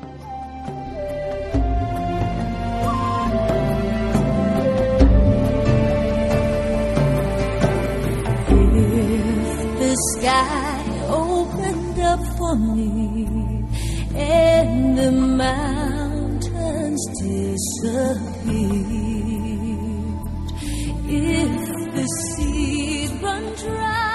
Sky 10.16 11.06
opened 11.10 12.00
up 12.00 12.20
for 12.38 12.56
me 12.56 13.28
and 14.16 14.98
the 14.98 15.12
mountains 15.12 17.02
disappeared, 17.22 18.02
if 21.08 21.94
the 21.96 22.06
seas 22.06 23.12
run 23.22 23.44
dry. 23.56 24.11